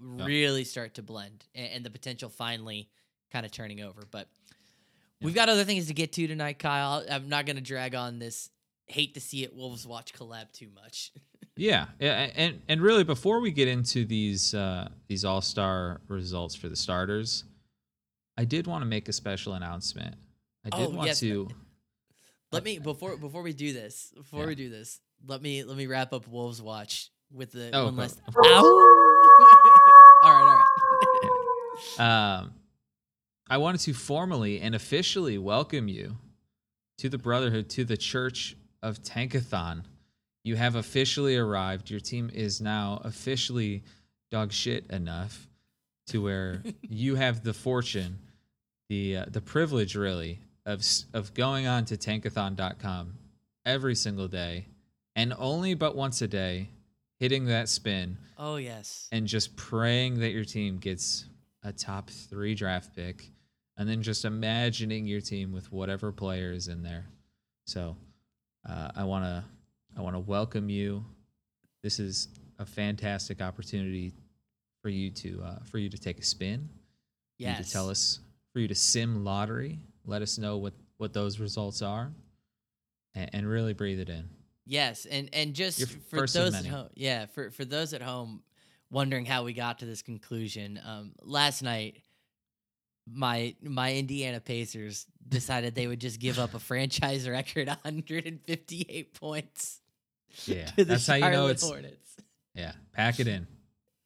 really 0.00 0.64
start 0.64 0.94
to 0.94 1.02
blend 1.02 1.44
and, 1.54 1.68
and 1.72 1.84
the 1.84 1.90
potential 1.90 2.28
finally 2.28 2.88
kind 3.32 3.44
of 3.44 3.52
turning 3.52 3.80
over. 3.80 4.02
But 4.10 4.28
we've 5.20 5.34
got 5.34 5.48
other 5.48 5.64
things 5.64 5.88
to 5.88 5.94
get 5.94 6.12
to 6.12 6.26
tonight, 6.26 6.58
Kyle. 6.58 7.04
I'm 7.10 7.28
not 7.28 7.46
going 7.46 7.56
to 7.56 7.62
drag 7.62 7.94
on 7.94 8.18
this. 8.18 8.50
Hate 8.86 9.14
to 9.14 9.20
see 9.20 9.44
it 9.44 9.54
Wolves 9.54 9.86
watch 9.86 10.12
collab 10.14 10.52
too 10.52 10.68
much. 10.74 11.12
Yeah, 11.60 11.86
yeah, 11.98 12.30
and 12.36 12.62
and 12.68 12.80
really 12.80 13.02
before 13.02 13.40
we 13.40 13.50
get 13.50 13.66
into 13.66 14.04
these 14.04 14.54
uh, 14.54 14.90
these 15.08 15.24
all 15.24 15.40
star 15.40 16.00
results 16.06 16.54
for 16.54 16.68
the 16.68 16.76
starters, 16.76 17.42
I 18.36 18.44
did 18.44 18.68
want 18.68 18.82
to 18.82 18.86
make 18.86 19.08
a 19.08 19.12
special 19.12 19.54
announcement. 19.54 20.14
I 20.64 20.70
did 20.70 20.86
Oh, 20.86 20.90
want 20.90 21.08
yes, 21.08 21.18
to. 21.18 21.48
Let 22.52 22.64
me 22.64 22.78
before 22.78 23.16
before 23.16 23.42
we 23.42 23.52
do 23.52 23.72
this. 23.72 24.12
Before 24.16 24.40
Yeah. 24.40 24.46
we 24.46 24.54
do 24.54 24.68
this, 24.70 25.00
let 25.26 25.42
me 25.42 25.64
let 25.64 25.76
me 25.76 25.86
wrap 25.86 26.12
up 26.12 26.26
Wolves 26.28 26.60
watch 26.62 27.10
with 27.32 27.52
the 27.52 27.70
Oh, 27.72 27.86
one 27.86 27.96
last. 27.96 28.20
Ow! 28.28 28.32
all 30.22 30.32
right, 30.32 30.40
all 30.40 30.46
right. 30.46 30.64
Um, 31.98 32.54
I 33.48 33.56
wanted 33.58 33.80
to 33.82 33.92
formally 33.94 34.60
and 34.60 34.74
officially 34.74 35.38
welcome 35.38 35.86
you 35.86 36.16
to 36.98 37.08
the 37.08 37.18
Brotherhood, 37.18 37.68
to 37.70 37.84
the 37.84 37.96
Church 37.96 38.56
of 38.82 39.00
Tankathon. 39.04 39.84
You 40.42 40.56
have 40.56 40.74
officially 40.74 41.36
arrived. 41.36 41.88
Your 41.88 42.00
team 42.00 42.30
is 42.34 42.60
now 42.60 43.00
officially 43.04 43.84
dog 44.32 44.52
shit 44.52 44.86
enough 44.90 45.46
to 46.08 46.20
where 46.22 46.62
you 46.82 47.14
have 47.14 47.44
the 47.44 47.54
fortune, 47.54 48.18
the 48.88 49.18
uh, 49.18 49.24
the 49.28 49.40
privilege, 49.40 49.94
really, 49.94 50.40
of 50.68 50.84
of 51.14 51.32
going 51.34 51.66
on 51.66 51.86
to 51.86 51.96
tankathon.com 51.96 53.14
every 53.64 53.94
single 53.94 54.28
day, 54.28 54.66
and 55.16 55.34
only 55.38 55.74
but 55.74 55.96
once 55.96 56.20
a 56.20 56.28
day, 56.28 56.68
hitting 57.18 57.46
that 57.46 57.68
spin 57.68 58.18
oh 58.36 58.56
yes. 58.56 59.08
and 59.10 59.26
just 59.26 59.56
praying 59.56 60.20
that 60.20 60.30
your 60.30 60.44
team 60.44 60.76
gets 60.78 61.24
a 61.64 61.72
top 61.72 62.10
three 62.10 62.54
draft 62.54 62.94
pick, 62.94 63.30
and 63.78 63.88
then 63.88 64.02
just 64.02 64.26
imagining 64.26 65.06
your 65.06 65.22
team 65.22 65.52
with 65.52 65.72
whatever 65.72 66.12
player 66.12 66.52
is 66.52 66.68
in 66.68 66.82
there. 66.82 67.06
So, 67.66 67.96
uh, 68.68 68.90
I 68.94 69.04
want 69.04 69.24
to 69.24 69.44
I 69.96 70.02
want 70.02 70.16
to 70.16 70.20
welcome 70.20 70.68
you. 70.68 71.02
This 71.82 71.98
is 71.98 72.28
a 72.58 72.66
fantastic 72.66 73.40
opportunity 73.40 74.12
for 74.82 74.90
you 74.90 75.10
to 75.12 75.42
uh, 75.42 75.58
for 75.64 75.78
you 75.78 75.88
to 75.88 75.98
take 75.98 76.18
a 76.18 76.24
spin. 76.24 76.68
Yes. 77.38 77.64
to 77.64 77.72
tell 77.72 77.88
us 77.88 78.18
for 78.52 78.58
you 78.58 78.68
to 78.68 78.74
sim 78.74 79.24
lottery. 79.24 79.78
Let 80.08 80.22
us 80.22 80.38
know 80.38 80.56
what 80.56 80.72
what 80.96 81.12
those 81.12 81.38
results 81.38 81.82
are, 81.82 82.10
and, 83.14 83.30
and 83.32 83.46
really 83.48 83.74
breathe 83.74 84.00
it 84.00 84.08
in. 84.08 84.28
Yes, 84.66 85.06
and 85.06 85.28
and 85.32 85.54
just 85.54 85.88
for 86.10 86.26
those 86.26 86.54
at 86.54 86.66
home, 86.66 86.88
yeah, 86.94 87.26
for 87.26 87.50
for 87.50 87.64
those 87.64 87.92
at 87.94 88.02
home 88.02 88.42
wondering 88.90 89.26
how 89.26 89.44
we 89.44 89.52
got 89.52 89.78
to 89.80 89.86
this 89.86 90.02
conclusion, 90.02 90.80
um, 90.84 91.12
last 91.22 91.62
night 91.62 92.02
my 93.10 93.54
my 93.62 93.94
Indiana 93.94 94.40
Pacers 94.40 95.06
decided 95.28 95.74
they 95.74 95.86
would 95.86 96.00
just 96.00 96.18
give 96.20 96.38
up 96.38 96.54
a 96.54 96.58
franchise 96.58 97.28
record 97.28 97.68
158 97.68 99.14
points 99.14 99.80
Yeah, 100.46 100.70
that's 100.76 101.06
how 101.06 101.14
you 101.16 101.30
know 101.30 101.46
it's 101.48 101.62
Hornets. 101.66 102.16
yeah. 102.54 102.72
Pack 102.92 103.20
it 103.20 103.28
in. 103.28 103.46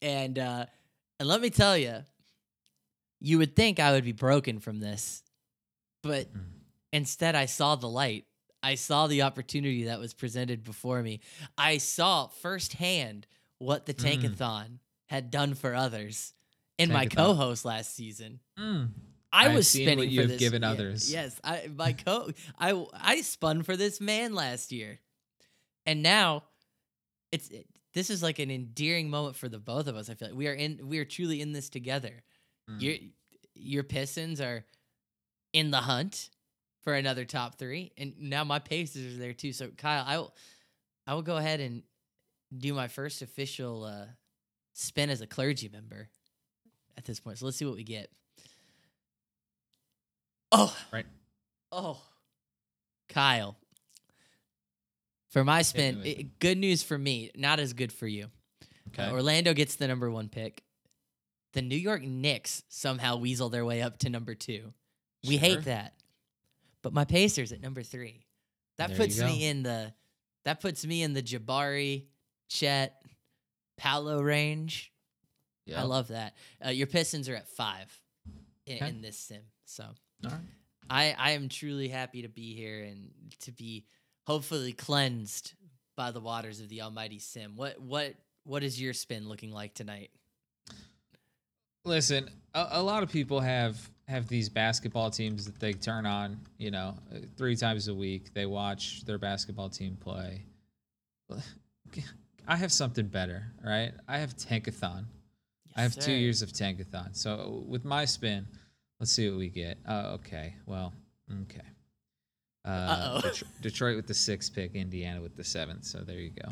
And 0.01 0.39
uh, 0.39 0.67
and 1.21 1.29
let 1.29 1.41
me 1.41 1.51
tell 1.51 1.77
you, 1.77 1.99
you 3.21 3.39
would 3.39 3.55
think 3.57 3.79
I 3.81 3.93
would 3.93 4.05
be 4.05 4.13
broken 4.13 4.59
from 4.59 4.81
this, 4.81 5.22
but 6.03 6.33
Mm. 6.33 6.41
instead 6.93 7.35
I 7.35 7.47
saw 7.47 7.77
the 7.77 7.89
light. 7.89 8.27
I 8.63 8.75
saw 8.77 9.07
the 9.09 9.23
opportunity 9.23 9.85
that 9.85 9.99
was 9.99 10.15
presented 10.15 10.63
before 10.63 11.03
me. 11.03 11.21
I 11.59 11.79
saw 11.79 12.29
firsthand 12.29 13.27
what 13.59 13.87
the 13.87 13.95
Mm. 13.95 14.21
Tankathon 14.37 14.79
had 15.07 15.31
done 15.31 15.55
for 15.55 15.75
others 15.75 16.33
in 16.79 16.91
my 16.93 17.07
co-host 17.07 17.65
last 17.65 17.95
season. 17.95 18.41
Mm. 18.59 18.91
I 19.33 19.47
I've 19.47 19.55
was 19.55 19.69
spinning 19.69 19.99
what 19.99 20.09
you 20.09 20.19
for 20.19 20.23
have 20.23 20.31
this. 20.31 20.39
given 20.41 20.63
yeah, 20.63 20.71
others. 20.71 21.11
Yes, 21.13 21.41
I 21.43 21.67
my 21.75 21.93
co 21.95 22.31
I 22.59 22.87
I 22.93 23.21
spun 23.23 23.63
for 23.63 23.77
this 23.77 24.01
man 24.01 24.35
last 24.35 24.71
year, 24.73 25.01
and 25.87 26.03
now 26.03 26.45
it's 27.31 27.49
it, 27.49 27.67
this 27.95 28.11
is 28.11 28.23
like 28.23 28.39
an 28.39 28.51
endearing 28.51 29.09
moment 29.11 29.37
for 29.37 29.49
the 29.49 29.59
both 29.59 29.87
of 29.87 29.97
us. 29.97 30.09
I 30.11 30.15
feel 30.15 30.29
like 30.29 30.37
we 30.37 30.49
are 30.49 30.53
in 30.55 30.87
we 30.87 30.99
are 30.99 31.05
truly 31.05 31.41
in 31.41 31.53
this 31.53 31.69
together. 31.71 32.23
Mm. 32.71 32.81
Your 32.83 32.95
your 33.55 33.83
Pistons 33.85 34.41
are 34.41 34.65
in 35.53 35.71
the 35.71 35.79
hunt 35.79 36.31
for 36.83 36.95
another 36.95 37.25
top 37.25 37.59
three, 37.59 37.93
and 37.97 38.15
now 38.19 38.45
my 38.45 38.59
Pacers 38.59 39.15
are 39.15 39.19
there 39.19 39.33
too. 39.33 39.53
So 39.53 39.69
Kyle, 39.69 40.05
I 40.07 40.19
will 40.19 40.35
I 41.07 41.15
will 41.15 41.23
go 41.23 41.37
ahead 41.37 41.61
and 41.61 41.83
do 42.57 42.75
my 42.75 42.89
first 42.89 43.23
official 43.23 43.85
uh, 43.85 44.07
spin 44.75 45.11
as 45.11 45.21
a 45.21 45.27
clergy 45.27 45.69
member 45.73 46.09
at 46.99 47.05
this 47.05 47.21
point. 47.21 47.39
So 47.39 47.45
let's 47.47 47.57
see 47.57 47.65
what 47.65 47.77
we 47.77 47.85
get. 47.85 48.11
Oh, 50.51 50.77
Right. 50.93 51.07
Oh, 51.71 51.99
Kyle. 53.09 53.57
For 55.31 55.43
my 55.45 55.63
spin, 55.63 56.03
me 56.03 56.11
with 56.11 56.19
i- 56.19 56.29
good 56.41 56.59
news 56.59 56.83
for 56.83 56.99
me, 56.99 57.31
not 57.35 57.59
as 57.59 57.73
good 57.73 57.91
for 57.91 58.07
you. 58.07 58.27
Okay. 58.89 59.05
Uh, 59.05 59.13
Orlando 59.13 59.55
gets 59.55 59.77
the 59.77 59.89
number 59.89 60.11
one 60.11 60.29
pick. 60.29 60.63
The 61.55 61.63
New 61.63 61.77
York 61.77 62.03
Knicks 62.03 62.63
somehow 62.69 63.17
weasel 63.17 63.49
their 63.49 63.65
way 63.65 63.81
up 63.81 63.99
to 64.01 64.11
number 64.11 64.35
two. 64.35 64.75
We 65.25 65.39
Sure. 65.39 65.41
hate 65.41 65.65
that. 65.65 65.95
But 66.83 66.93
my 66.93 67.05
Pacers 67.05 67.53
at 67.53 67.61
number 67.61 67.83
three. 67.83 68.27
That 68.79 68.89
There 68.89 68.97
puts 68.97 69.19
me 69.21 69.47
in 69.47 69.63
the 69.63 69.95
that 70.45 70.61
puts 70.61 70.85
me 70.85 71.03
in 71.03 71.13
the 71.13 71.23
Jabari, 71.23 72.07
Chet, 72.49 73.01
Paolo 73.77 74.21
range. 74.21 74.93
I 75.75 75.83
love 75.83 76.09
that. 76.09 76.35
Uh, 76.65 76.71
your 76.71 76.89
Pistons 76.89 77.29
are 77.29 77.37
at 77.37 77.49
five 77.49 77.97
in, 78.67 78.77
Okay. 78.77 78.89
in 78.89 79.01
this 79.01 79.17
sim. 79.17 79.43
So 79.65 79.85
All 80.25 80.31
right. 80.31 80.41
I, 80.91 81.15
I 81.17 81.31
am 81.33 81.49
truly 81.49 81.89
happy 81.89 82.23
to 82.23 82.29
be 82.29 82.55
here 82.57 82.83
and 82.83 83.13
to 83.41 83.53
be 83.53 83.87
hopefully 84.27 84.73
cleansed 84.73 85.55
by 85.97 86.11
the 86.11 86.21
waters 86.21 86.61
of 86.61 86.69
the 86.69 86.83
almighty 86.83 87.21
sim. 87.21 87.55
What 87.57 87.81
what 87.81 88.15
what 88.45 88.65
is 88.65 88.81
your 88.81 88.93
spin 88.93 89.29
looking 89.29 89.53
like 89.53 89.75
tonight? 89.75 90.11
Listen, 91.85 92.29
a, 92.55 92.67
a 92.73 92.83
lot 92.83 93.03
of 93.05 93.11
people 93.11 93.41
have 93.41 93.79
have 94.09 94.29
these 94.29 94.49
basketball 94.49 95.11
teams 95.11 95.47
that 95.47 95.59
they 95.59 95.73
turn 95.73 96.07
on, 96.07 96.39
you 96.59 96.71
know, 96.71 96.95
three 97.37 97.57
times 97.57 97.89
a 97.89 97.95
week. 97.95 98.35
They 98.35 98.47
watch 98.47 99.05
their 99.05 99.19
basketball 99.19 99.69
team 99.69 99.97
play. 100.01 100.45
I 102.49 102.57
have 102.57 102.73
something 102.73 103.07
better, 103.07 103.45
right? 103.65 103.93
I 104.09 104.19
have 104.19 104.37
Tankathon. 104.37 105.05
I 105.77 105.83
have 105.83 105.95
Yes, 105.97 106.05
two 106.05 106.13
years 106.13 106.43
of 106.43 106.51
Tankathon. 106.53 107.17
So 107.17 107.65
with 107.67 107.85
my 107.85 108.05
spin, 108.05 108.47
let's 109.01 109.13
see 109.13 109.29
what 109.31 109.39
we 109.39 109.49
get. 109.49 109.79
Uh, 109.89 110.17
okay. 110.17 110.55
Well, 110.67 110.93
okay. 111.43 111.63
Uh, 112.65 112.69
Uh-oh. 112.69 113.21
Detro- 113.29 113.63
Detroit 113.63 113.97
with 113.97 114.07
the 114.07 114.15
sixth 114.15 114.55
pick, 114.55 114.75
Indiana 114.75 115.21
with 115.23 115.37
the 115.37 115.45
seventh. 115.45 115.85
So 115.85 116.01
there 116.01 116.19
you 116.19 116.31
go. 116.31 116.49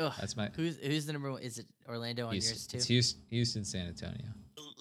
Ugh. 0.00 0.12
That's 0.18 0.36
my 0.36 0.48
Who's 0.56 0.78
who's 0.78 1.06
the 1.06 1.12
number 1.12 1.30
one? 1.30 1.42
Is 1.42 1.58
it 1.58 1.66
Orlando 1.88 2.26
on 2.26 2.32
Houston, 2.32 2.54
yours 2.54 2.66
too? 2.66 2.76
it's 2.78 2.86
Houston, 2.86 3.20
Houston, 3.30 3.64
San 3.64 3.86
Antonio. 3.88 4.26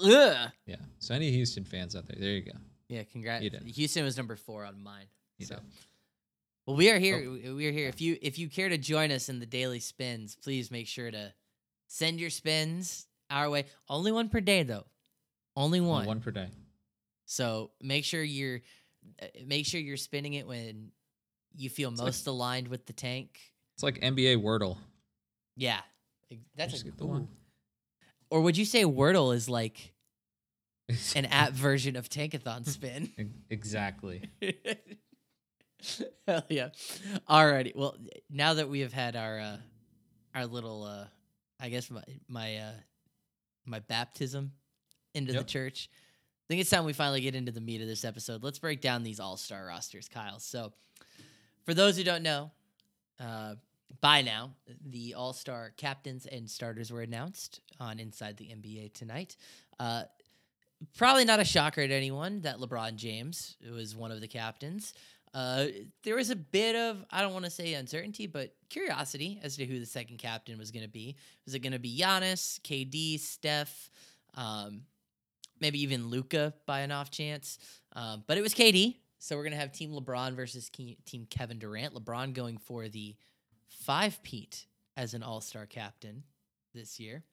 Ugh. 0.04 0.52
Yeah. 0.66 0.76
So 1.00 1.14
any 1.16 1.32
Houston 1.32 1.64
fans 1.66 1.96
out 1.96 2.06
there, 2.08 2.18
there 2.20 2.32
you 2.32 2.42
go. 2.44 2.58
Yeah, 2.88 3.04
congrats. 3.04 3.46
Houston 3.76 4.04
was 4.04 4.16
number 4.18 4.36
four 4.36 4.64
on 4.66 4.82
mine. 4.82 5.06
You 5.38 5.46
so. 5.46 5.56
did. 5.56 5.64
Well, 6.66 6.76
we 6.78 6.90
are 6.92 7.00
here. 7.00 7.30
we- 7.30 7.52
We 7.54 7.68
are 7.68 7.72
here. 7.72 7.88
If 7.88 8.02
you 8.02 8.18
if 8.22 8.38
you 8.40 8.50
care 8.50 8.70
to 8.70 8.78
join 8.78 9.12
us 9.12 9.30
in 9.30 9.40
the 9.40 9.46
daily 9.46 9.80
spins, 9.80 10.36
please 10.36 10.70
make 10.72 10.88
sure 10.88 11.10
to 11.12 11.34
send 11.88 12.20
your 12.20 12.30
spins 12.30 13.08
our 13.30 13.50
way. 13.50 13.66
Only 13.90 14.12
one 14.12 14.30
per 14.30 14.42
day, 14.42 14.64
though. 14.64 14.86
Only 15.56 15.80
Only 15.80 15.90
one. 15.90 16.06
One 16.06 16.20
per 16.22 16.32
day. 16.32 16.50
So 17.26 17.72
make 17.82 18.04
sure 18.06 18.22
you're 18.24 18.62
uh, 19.22 19.26
make 19.46 19.66
sure 19.66 19.80
you're 19.80 19.98
spinning 19.98 20.34
it 20.34 20.48
when 20.48 20.92
you 21.56 21.70
feel 21.70 21.90
It's 21.90 22.00
like- 22.00 22.08
most 22.08 22.28
aligned 22.28 22.68
with 22.68 22.86
the 22.86 22.94
tank. 22.94 23.40
It's 23.76 23.84
like 23.84 24.00
NBA 24.02 24.38
Wordle. 24.42 24.78
Yeah, 25.56 25.80
that's 26.56 26.74
Just 26.74 26.86
a 26.88 26.92
the 26.92 27.06
one. 27.06 27.28
Or 28.30 28.42
would 28.42 28.58
you 28.58 28.66
say 28.66 28.84
Wordle 28.84 29.34
is 29.34 29.50
like 29.50 29.94
an 31.16 31.26
app 31.32 31.54
version 31.54 31.96
of 31.96 32.10
Tankathon 32.10 32.68
Spin? 32.68 33.12
Exactly. 33.50 34.30
Hell 36.28 36.44
yeah! 36.50 36.70
Alrighty. 37.30 37.76
Well, 37.76 37.96
now 38.30 38.56
that 38.56 38.68
we 38.68 38.80
have 38.80 38.92
had 38.92 39.16
our 39.16 39.40
uh, 39.40 39.58
our 40.34 40.46
little, 40.46 40.84
uh, 40.84 41.06
I 41.60 41.70
guess 41.70 41.90
my 41.92 42.04
my 42.28 42.58
uh, 42.58 42.72
my 43.66 43.80
baptism 43.80 44.54
into 45.14 45.34
the 45.34 45.44
church, 45.44 45.90
I 45.94 46.46
think 46.50 46.62
it's 46.62 46.70
time 46.72 46.84
we 46.84 46.94
finally 46.94 47.22
get 47.22 47.36
into 47.36 47.52
the 47.52 47.62
meat 47.62 47.82
of 47.82 47.88
this 47.88 48.04
episode. 48.04 48.44
Let's 48.44 48.58
break 48.60 48.82
down 48.82 49.04
these 49.04 49.20
all 49.20 49.38
star 49.38 49.66
rosters, 49.68 50.10
Kyle. 50.10 50.40
So, 50.40 50.74
for 51.64 51.76
those 51.76 51.96
who 51.96 52.04
don't 52.04 52.24
know, 52.24 52.52
uh, 53.20 53.56
by 54.02 54.22
now 54.22 54.52
the 54.86 55.14
all 55.14 55.34
star 55.34 55.72
captains 55.78 56.26
and 56.26 56.50
starters 56.50 56.92
were 56.92 57.02
announced 57.02 57.62
on 57.80 58.00
Inside 58.00 58.38
the 58.38 58.46
NBA 58.46 58.94
tonight. 58.94 59.36
Uh, 59.80 60.04
probably 60.96 61.26
not 61.26 61.40
a 61.40 61.46
shocker 61.46 61.88
to 61.88 61.94
anyone 61.94 62.42
that 62.42 62.58
LeBron 62.58 62.96
James 62.96 63.56
was 63.72 63.96
one 63.96 64.12
of 64.12 64.22
the 64.22 64.28
captains. 64.28 64.94
Uh, 65.34 65.68
there 66.04 66.16
was 66.16 66.30
a 66.30 66.36
bit 66.36 66.76
of 66.76 67.06
I 67.12 67.22
don't 67.22 67.34
want 67.34 67.46
to 67.46 67.52
say 67.52 67.74
uncertainty, 67.74 68.28
but 68.28 68.56
curiosity 68.70 69.40
as 69.44 69.58
to 69.58 69.66
who 69.66 69.80
the 69.80 69.86
second 69.86 70.18
captain 70.18 70.58
was 70.58 70.72
going 70.72 70.86
to 70.86 70.90
be. 70.90 71.16
Was 71.46 71.54
it 71.54 71.60
going 71.60 71.74
to 71.74 71.80
be 71.80 71.98
Giannis, 72.00 72.60
KD, 72.62 73.20
Steph, 73.20 73.90
um, 74.36 74.82
maybe 75.60 75.82
even 75.82 76.08
Luka 76.08 76.54
by 76.66 76.82
an 76.82 76.92
off 76.92 77.12
chance? 77.12 77.60
Um, 77.94 78.24
but 78.28 78.38
it 78.38 78.42
was 78.42 78.54
KD, 78.54 78.96
so 79.20 79.36
we're 79.36 79.44
going 79.44 79.54
to 79.54 79.60
have 79.60 79.72
Team 79.72 79.92
LeBron 79.92 80.36
versus 80.36 80.70
Team 80.70 81.28
Kevin 81.30 81.60
Durant. 81.60 81.94
LeBron 81.94 82.34
going 82.34 82.58
for 82.58 82.88
the 82.88 83.16
five-peat 83.88 84.66
as 84.98 85.14
an 85.14 85.24
All 85.24 85.40
Star 85.42 85.66
captain 85.66 86.24
this 86.76 87.00
year 87.00 87.24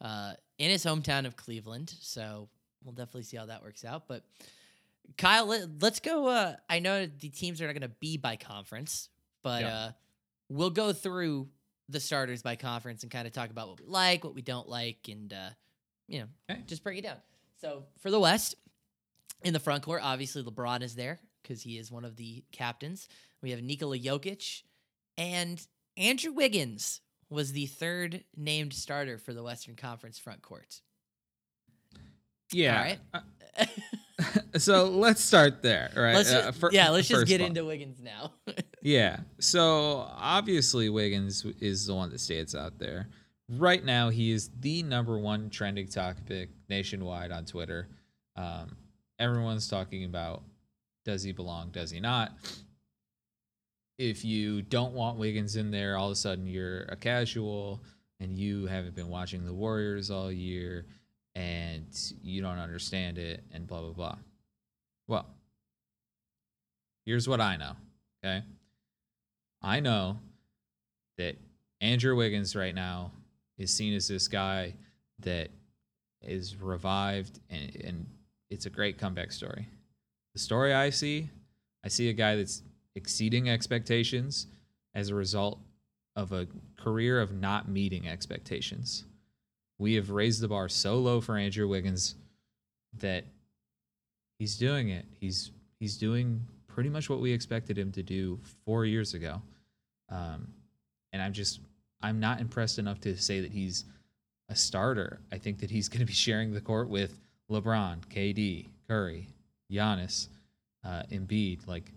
uh, 0.00 0.32
in 0.58 0.70
his 0.70 0.84
hometown 0.84 1.26
of 1.26 1.36
Cleveland. 1.36 1.92
So 2.00 2.48
we'll 2.84 2.94
definitely 2.94 3.24
see 3.24 3.36
how 3.36 3.46
that 3.46 3.62
works 3.62 3.84
out. 3.84 4.06
But 4.06 4.22
Kyle, 5.16 5.46
let, 5.46 5.68
us 5.82 5.98
go. 6.00 6.28
Uh, 6.28 6.54
I 6.70 6.78
know 6.78 7.06
the 7.06 7.28
teams 7.30 7.60
are 7.60 7.66
not 7.66 7.72
going 7.72 7.82
to 7.82 7.88
be 8.00 8.16
by 8.16 8.36
conference, 8.36 9.08
but 9.42 9.62
Yeah. 9.62 9.74
uh, 9.74 9.90
we'll 10.48 10.70
go 10.70 10.92
through 10.92 11.48
the 11.88 11.98
starters 11.98 12.42
by 12.42 12.54
conference 12.54 13.02
and 13.02 13.10
kind 13.10 13.26
of 13.26 13.32
talk 13.32 13.50
about 13.50 13.68
what 13.68 13.80
we 13.80 13.86
like, 13.86 14.22
what 14.22 14.34
we 14.34 14.42
don't 14.42 14.68
like, 14.68 15.08
and 15.08 15.32
uh, 15.32 15.48
you 16.06 16.20
know, 16.20 16.26
Okay. 16.50 16.62
just 16.66 16.84
break 16.84 16.98
it 16.98 17.02
down. 17.02 17.16
So 17.60 17.84
for 18.00 18.10
the 18.12 18.20
West, 18.20 18.54
in 19.42 19.52
the 19.52 19.58
front 19.60 19.82
court, 19.82 20.02
obviously 20.04 20.44
LeBron 20.44 20.82
is 20.82 20.94
there 20.94 21.18
because 21.42 21.60
he 21.62 21.76
is 21.76 21.90
one 21.90 22.04
of 22.04 22.14
the 22.16 22.44
captains. 22.52 23.08
We 23.42 23.50
have 23.50 23.62
Nikola 23.62 23.98
Jokic 23.98 24.62
and 25.16 25.60
Andrew 25.98 26.32
Wiggins 26.32 27.00
was 27.28 27.52
the 27.52 27.66
third 27.66 28.24
named 28.36 28.72
starter 28.72 29.18
for 29.18 29.34
the 29.34 29.42
Western 29.42 29.76
Conference 29.76 30.18
front 30.18 30.40
court. 30.40 30.80
Yeah. 32.52 32.76
All 32.76 32.82
right. 32.84 32.98
Uh, 33.58 33.66
so 34.58 34.84
let's 34.86 35.22
start 35.22 35.62
there, 35.62 35.90
right? 35.94 36.14
Let's 36.14 36.32
Uh, 36.32 36.46
just, 36.46 36.58
fir- 36.58 36.70
yeah, 36.72 36.88
let's 36.90 37.08
just 37.08 37.26
get 37.26 37.40
into 37.40 37.64
Wiggins 37.64 38.00
now. 38.00 38.32
Yeah. 38.80 39.18
So 39.40 40.08
obviously 40.16 40.88
Wiggins 40.88 41.44
is 41.60 41.86
the 41.86 41.96
one 41.96 42.10
that 42.10 42.20
stands 42.20 42.54
out 42.54 42.78
there. 42.78 43.08
Right 43.48 43.84
now, 43.84 44.08
he 44.08 44.30
is 44.30 44.50
the 44.60 44.84
number 44.84 45.18
one 45.18 45.50
trending 45.50 45.88
topic 45.88 46.50
nationwide 46.68 47.32
on 47.32 47.44
Twitter. 47.44 47.88
Um, 48.36 48.76
everyone's 49.18 49.66
talking 49.66 50.04
about 50.04 50.44
does 51.04 51.24
he 51.24 51.32
belong, 51.32 51.70
does 51.70 51.90
he 51.90 51.98
not? 51.98 52.36
If 53.98 54.24
you 54.24 54.62
don't 54.62 54.94
want 54.94 55.18
Wiggins 55.18 55.56
in 55.56 55.72
there, 55.72 55.96
all 55.96 56.06
of 56.06 56.12
a 56.12 56.16
sudden 56.16 56.46
you're 56.46 56.82
a 56.82 56.96
casual 56.96 57.82
and 58.20 58.38
you 58.38 58.66
haven't 58.66 58.94
been 58.94 59.08
watching 59.08 59.44
the 59.44 59.52
Warriors 59.52 60.10
all 60.10 60.30
year 60.30 60.86
and 61.34 61.86
you 62.22 62.40
don't 62.40 62.58
understand 62.58 63.18
it 63.18 63.42
and 63.52 63.66
blah, 63.66 63.80
blah, 63.80 63.92
blah. 63.92 64.16
Well, 65.08 65.26
here's 67.06 67.28
what 67.28 67.40
I 67.40 67.56
know. 67.56 67.72
Okay. 68.24 68.44
I 69.62 69.80
know 69.80 70.18
that 71.16 71.36
Andrew 71.80 72.16
Wiggins 72.16 72.54
right 72.54 72.74
now 72.74 73.10
is 73.56 73.72
seen 73.72 73.94
as 73.94 74.06
this 74.06 74.28
guy 74.28 74.74
that 75.20 75.50
is 76.22 76.56
revived 76.56 77.40
and, 77.50 77.76
and 77.84 78.06
it's 78.50 78.66
a 78.66 78.70
great 78.70 78.98
comeback 78.98 79.32
story. 79.32 79.66
The 80.34 80.40
story 80.40 80.72
I 80.72 80.90
see, 80.90 81.30
I 81.84 81.88
see 81.88 82.08
a 82.08 82.12
guy 82.12 82.36
that's 82.36 82.62
exceeding 82.98 83.48
expectations 83.48 84.48
as 84.94 85.08
a 85.08 85.14
result 85.14 85.60
of 86.16 86.32
a 86.32 86.48
career 86.76 87.20
of 87.20 87.32
not 87.32 87.68
meeting 87.68 88.08
expectations. 88.08 89.04
We 89.78 89.94
have 89.94 90.10
raised 90.10 90.42
the 90.42 90.48
bar 90.48 90.68
so 90.68 90.98
low 90.98 91.20
for 91.20 91.36
Andrew 91.36 91.68
Wiggins 91.68 92.16
that 92.98 93.24
he's 94.38 94.56
doing 94.56 94.88
it. 94.88 95.06
He's 95.20 95.52
he's 95.78 95.96
doing 95.96 96.44
pretty 96.66 96.90
much 96.90 97.08
what 97.08 97.20
we 97.20 97.32
expected 97.32 97.78
him 97.78 97.92
to 97.92 98.02
do 98.02 98.40
four 98.64 98.84
years 98.84 99.14
ago. 99.14 99.40
Um, 100.10 100.48
and 101.12 101.22
I'm 101.22 101.32
just 101.32 101.60
I'm 102.02 102.18
not 102.18 102.40
impressed 102.40 102.80
enough 102.80 103.00
to 103.02 103.16
say 103.16 103.40
that 103.40 103.52
he's 103.52 103.84
a 104.48 104.56
starter. 104.56 105.20
I 105.30 105.38
think 105.38 105.60
that 105.60 105.70
he's 105.70 105.88
going 105.92 106.00
to 106.00 106.06
be 106.06 106.12
sharing 106.12 106.52
the 106.52 106.60
court 106.60 106.88
with 106.88 107.20
LeBron, 107.48 108.00
KD, 108.12 108.66
Curry, 108.88 109.28
Giannis, 109.70 110.26
uh, 110.84 111.02
Embiid, 111.12 111.66
like 111.68 111.92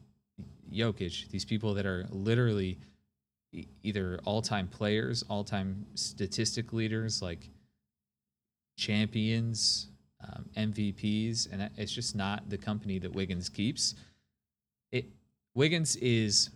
Jokic. 0.72 1.30
These 1.30 1.46
people 1.46 1.74
that 1.76 1.86
are 1.86 2.06
literally 2.10 2.80
either 3.84 4.20
all-time 4.24 4.68
players, 4.68 5.24
all-time 5.30 5.86
statistic 5.96 6.72
leaders, 6.72 7.22
like 7.22 7.50
champions, 8.78 9.88
um, 10.24 10.46
MVPs, 10.56 11.52
and 11.52 11.70
it's 11.78 11.92
just 11.92 12.16
not 12.16 12.50
the 12.50 12.58
company 12.58 13.00
that 13.00 13.12
Wiggins 13.12 13.50
keeps. 13.50 13.96
It 14.92 15.06
Wiggins 15.54 15.96
is 15.98 16.50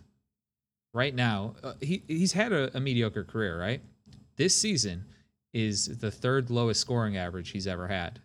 right 0.94 1.14
now. 1.14 1.54
Uh, 1.62 1.74
he 1.80 2.02
he's 2.08 2.32
had 2.32 2.52
a, 2.52 2.74
a 2.76 2.80
mediocre 2.80 3.24
career, 3.24 3.58
right? 3.60 3.80
This 4.36 4.54
season 4.54 5.04
is 5.52 5.98
the 5.98 6.10
third 6.10 6.50
lowest 6.50 6.80
scoring 6.80 7.16
average 7.16 7.50
he's 7.50 7.66
ever 7.66 7.88
had. 7.88 8.20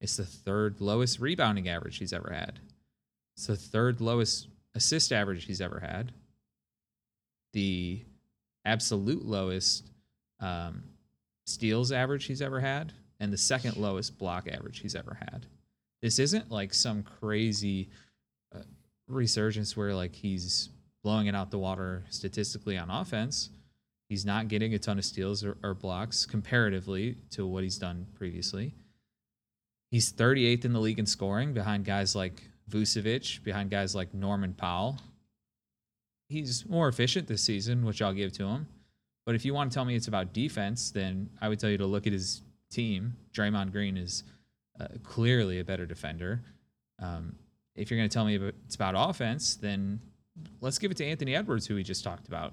It's 0.00 0.16
the 0.16 0.24
third 0.24 0.80
lowest 0.80 1.18
rebounding 1.18 1.68
average 1.68 1.98
he's 1.98 2.12
ever 2.12 2.32
had. 2.32 2.60
It's 3.36 3.46
the 3.46 3.56
third 3.56 4.00
lowest 4.00 4.48
assist 4.74 5.12
average 5.12 5.44
he's 5.44 5.60
ever 5.60 5.80
had. 5.80 6.12
The 7.52 8.02
absolute 8.64 9.24
lowest 9.24 9.90
um, 10.40 10.82
steals 11.46 11.92
average 11.92 12.24
he's 12.24 12.42
ever 12.42 12.60
had, 12.60 12.92
and 13.20 13.32
the 13.32 13.38
second 13.38 13.76
lowest 13.76 14.18
block 14.18 14.48
average 14.50 14.80
he's 14.80 14.94
ever 14.94 15.18
had. 15.20 15.46
This 16.02 16.18
isn't 16.18 16.50
like 16.50 16.74
some 16.74 17.02
crazy 17.02 17.88
uh, 18.54 18.60
resurgence 19.08 19.76
where 19.76 19.94
like 19.94 20.14
he's 20.14 20.70
blowing 21.02 21.26
it 21.26 21.34
out 21.34 21.50
the 21.50 21.58
water 21.58 22.04
statistically 22.10 22.76
on 22.76 22.90
offense. 22.90 23.50
He's 24.08 24.26
not 24.26 24.48
getting 24.48 24.74
a 24.74 24.78
ton 24.78 24.98
of 24.98 25.04
steals 25.04 25.44
or, 25.44 25.56
or 25.62 25.74
blocks 25.74 26.26
comparatively 26.26 27.16
to 27.30 27.46
what 27.46 27.62
he's 27.62 27.78
done 27.78 28.06
previously. 28.14 28.74
He's 29.90 30.12
38th 30.12 30.64
in 30.64 30.72
the 30.72 30.80
league 30.80 30.98
in 30.98 31.06
scoring 31.06 31.52
behind 31.52 31.84
guys 31.84 32.14
like 32.14 32.42
Vucevic, 32.70 33.42
behind 33.42 33.70
guys 33.70 33.94
like 33.94 34.14
Norman 34.14 34.54
Powell. 34.54 34.98
He's 36.28 36.66
more 36.66 36.88
efficient 36.88 37.28
this 37.28 37.42
season, 37.42 37.84
which 37.84 38.00
I'll 38.00 38.14
give 38.14 38.32
to 38.32 38.46
him. 38.46 38.66
But 39.26 39.34
if 39.34 39.44
you 39.44 39.54
want 39.54 39.70
to 39.70 39.74
tell 39.74 39.84
me 39.84 39.94
it's 39.94 40.08
about 40.08 40.32
defense, 40.32 40.90
then 40.90 41.30
I 41.40 41.48
would 41.48 41.58
tell 41.58 41.70
you 41.70 41.78
to 41.78 41.86
look 41.86 42.06
at 42.06 42.12
his 42.12 42.42
team. 42.70 43.16
Draymond 43.32 43.72
Green 43.72 43.96
is 43.96 44.24
uh, 44.80 44.88
clearly 45.02 45.60
a 45.60 45.64
better 45.64 45.86
defender. 45.86 46.42
Um, 47.00 47.36
if 47.74 47.90
you're 47.90 47.98
going 47.98 48.08
to 48.08 48.12
tell 48.12 48.24
me 48.24 48.36
about, 48.36 48.54
it's 48.66 48.74
about 48.74 48.94
offense, 48.96 49.56
then 49.56 50.00
let's 50.60 50.78
give 50.78 50.90
it 50.90 50.96
to 50.98 51.04
Anthony 51.04 51.34
Edwards, 51.34 51.66
who 51.66 51.74
we 51.74 51.82
just 51.82 52.04
talked 52.04 52.28
about, 52.28 52.52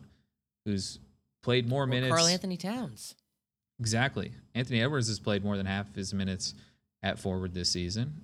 who's 0.65 0.99
played 1.43 1.67
more 1.67 1.83
Or 1.83 1.87
minutes. 1.87 2.11
Karl 2.11 2.27
Anthony 2.27 2.57
Towns. 2.57 3.15
Exactly. 3.79 4.31
Anthony 4.53 4.81
Edwards 4.81 5.07
has 5.07 5.19
played 5.19 5.43
more 5.43 5.57
than 5.57 5.65
half 5.65 5.89
of 5.89 5.95
his 5.95 6.13
minutes 6.13 6.53
at 7.03 7.19
forward 7.19 7.53
this 7.53 7.69
season. 7.69 8.21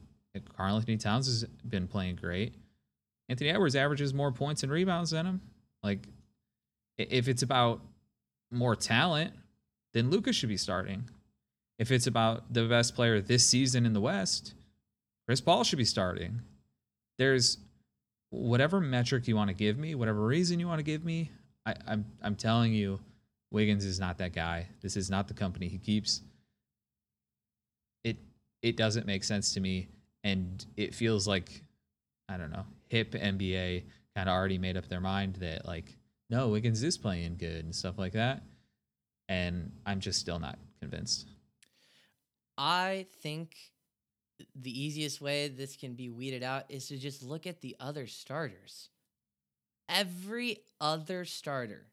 Karl 0.56 0.76
Anthony 0.76 0.98
Towns 0.98 1.28
has 1.28 1.44
been 1.68 1.88
playing 1.88 2.16
great. 2.16 2.56
Anthony 3.30 3.50
Edwards 3.50 3.76
averages 3.76 4.14
more 4.14 4.32
points 4.32 4.64
and 4.64 4.72
rebounds 4.72 5.12
than 5.12 5.26
him. 5.26 5.42
Like, 5.84 6.08
if 6.98 7.28
it's 7.28 7.44
about 7.44 7.82
more 8.52 8.76
talent, 8.76 9.34
then 9.94 10.10
Luka's 10.10 10.36
should 10.36 10.50
be 10.50 10.58
starting. 10.58 11.10
If 11.80 11.92
it's 11.92 12.08
about 12.08 12.54
the 12.54 12.66
best 12.66 12.96
player 12.96 13.22
this 13.22 13.46
season 13.46 13.86
in 13.86 13.94
the 13.94 14.02
West, 14.02 14.54
Chris 15.28 15.42
Paul 15.42 15.64
should 15.64 15.78
be 15.78 15.86
starting. 15.86 16.42
There's 17.18 17.58
whatever 18.30 18.80
metric 18.80 19.28
you 19.28 19.36
want 19.36 19.50
to 19.50 19.54
give 19.54 19.78
me, 19.78 19.96
whatever 19.96 20.26
reason 20.26 20.60
you 20.60 20.68
want 20.68 20.80
to 20.80 20.84
give 20.84 21.04
me. 21.04 21.32
I, 21.66 21.76
I'm 21.88 22.06
I'm 22.22 22.36
telling 22.36 22.74
you, 22.74 23.00
Wiggins 23.52 23.86
is 23.86 24.00
not 24.00 24.18
that 24.20 24.34
guy. 24.34 24.68
This 24.82 24.98
is 24.98 25.10
not 25.10 25.28
the 25.28 25.34
company 25.34 25.68
he 25.68 25.78
keeps. 25.78 26.22
It 28.04 28.18
it 28.62 28.78
doesn't 28.78 29.06
make 29.06 29.24
sense 29.24 29.54
to 29.54 29.60
me, 29.60 29.88
and 30.24 30.66
it 30.76 30.94
feels 30.96 31.28
like 31.28 31.62
I 32.30 32.38
don't 32.38 32.52
know 32.52 32.66
hip 32.90 33.14
NBA 33.14 33.84
kind 34.16 34.30
of 34.30 34.34
already 34.34 34.58
made 34.58 34.78
up 34.78 34.88
their 34.88 35.02
mind 35.02 35.36
that 35.38 35.66
like 35.66 35.96
no 36.30 36.50
Wiggins 36.50 36.84
is 36.84 36.98
playing 36.98 37.38
good 37.38 37.64
and 37.66 37.76
stuff 37.76 37.98
like 37.98 38.14
that, 38.14 38.44
and 39.30 39.72
I'm 39.86 40.00
just 40.00 40.20
still 40.20 40.40
not 40.40 40.58
convinced. 40.82 41.28
I 42.58 43.06
think 43.22 43.56
the 44.56 44.72
easiest 44.84 45.22
way 45.22 45.48
this 45.48 45.76
can 45.76 45.94
be 45.94 46.10
weeded 46.10 46.44
out 46.44 46.66
is 46.70 46.88
to 46.88 46.98
just 46.98 47.24
look 47.24 47.48
at 47.48 47.62
the 47.62 47.76
other 47.80 48.08
starters. 48.08 48.90
Every 49.90 50.60
other 50.82 51.24
starter 51.24 51.88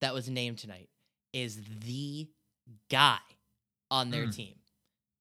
that 0.00 0.14
was 0.14 0.28
named 0.28 0.58
tonight 0.58 0.88
is 1.32 1.60
the 1.84 2.28
guy 2.90 3.18
on 3.90 4.10
their 4.10 4.26
Mm. 4.26 4.34
team. 4.36 4.54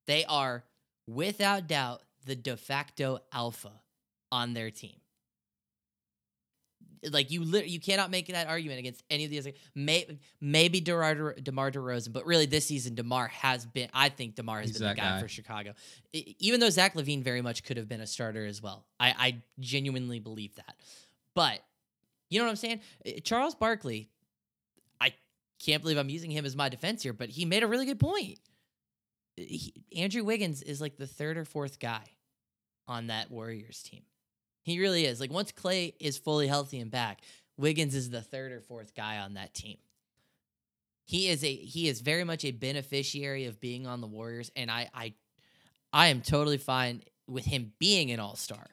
They 0.06 0.24
are, 0.26 0.64
without 1.08 1.68
doubt, 1.68 2.02
the 2.26 2.36
de 2.36 2.56
facto 2.58 3.20
alpha 3.32 3.72
on 4.32 4.54
their 4.54 4.72
team. 4.72 4.96
Like 7.12 7.32
you, 7.32 7.44
lit- 7.44 7.68
you 7.68 7.82
cannot 7.82 8.12
make 8.12 8.28
that 8.28 8.48
argument 8.48 8.80
against 8.80 9.04
any 9.10 9.26
of 9.26 9.30
these. 9.32 9.46
May, 9.76 10.20
maybe 10.40 10.80
DeMar, 10.80 11.34
DeMar 11.34 11.70
DeRozan, 11.72 12.14
but 12.14 12.26
really 12.26 12.46
this 12.46 12.66
season 12.66 12.96
Demar 12.96 13.28
has 13.28 13.66
been. 13.66 13.90
I 13.94 14.08
think 14.08 14.36
Demar 14.36 14.62
has 14.62 14.70
He's 14.70 14.80
been 14.80 14.88
the 14.88 14.96
guy, 14.96 15.16
guy. 15.16 15.22
for 15.22 15.28
Chicago. 15.28 15.74
I- 16.16 16.36
even 16.40 16.62
though 16.62 16.70
Zach 16.70 16.94
LaVine 16.96 17.22
very 17.22 17.42
much 17.42 17.66
could 17.66 17.76
have 17.76 17.90
been 17.90 18.00
a 18.00 18.08
starter 18.08 18.46
as 18.46 18.62
well. 18.62 18.86
I, 19.02 19.10
I 19.18 19.36
genuinely 19.60 20.20
believe 20.20 20.56
that. 20.56 20.76
But 21.36 21.60
you 22.30 22.40
know 22.40 22.46
what 22.46 22.52
I'm 22.52 22.56
saying? 22.56 22.80
Charles 23.26 23.54
Barkley, 23.54 24.08
I 25.02 25.14
can't 25.60 25.82
believe 25.82 25.98
I'm 25.98 26.10
using 26.10 26.32
him 26.32 26.46
as 26.46 26.56
my 26.56 26.70
defense 26.70 27.04
here, 27.04 27.12
but 27.14 27.28
he 27.28 27.44
made 27.44 27.64
a 27.64 27.68
really 27.68 27.86
good 27.86 28.00
point. 28.00 28.40
He, 29.36 29.74
Andrew 29.96 30.24
Wiggins 30.24 30.62
is 30.62 30.82
like 30.82 30.98
the 30.98 31.08
third 31.08 31.38
or 31.38 31.46
fourth 31.46 31.80
guy 31.80 32.04
on 32.88 33.08
that 33.08 33.32
Warriors 33.32 33.82
team. 33.82 34.04
He 34.62 34.80
really 34.80 35.06
is. 35.06 35.20
Like 35.20 35.32
once 35.32 35.52
Clay 35.52 35.94
is 36.00 36.18
fully 36.18 36.48
healthy 36.48 36.80
and 36.80 36.92
back, 36.92 37.22
Wiggins 37.58 37.96
is 37.96 38.10
the 38.10 38.22
third 38.22 38.52
or 38.52 38.62
fourth 38.62 38.96
guy 38.96 39.20
on 39.20 39.36
that 39.36 39.54
team. 39.54 39.78
He 41.06 41.28
is 41.28 41.44
a 41.44 41.54
he 41.54 41.88
is 41.88 42.00
very 42.02 42.24
much 42.24 42.46
a 42.46 42.52
beneficiary 42.52 43.46
of 43.46 43.60
being 43.60 43.86
on 43.86 44.00
the 44.00 44.08
Warriors, 44.08 44.52
and 44.56 44.72
I 44.72 44.90
I 44.94 45.14
I 45.92 46.08
am 46.08 46.22
totally 46.22 46.58
fine 46.58 47.04
with 47.28 47.46
him 47.46 47.74
being 47.78 48.12
an 48.12 48.20
all 48.20 48.36
star. 48.36 48.68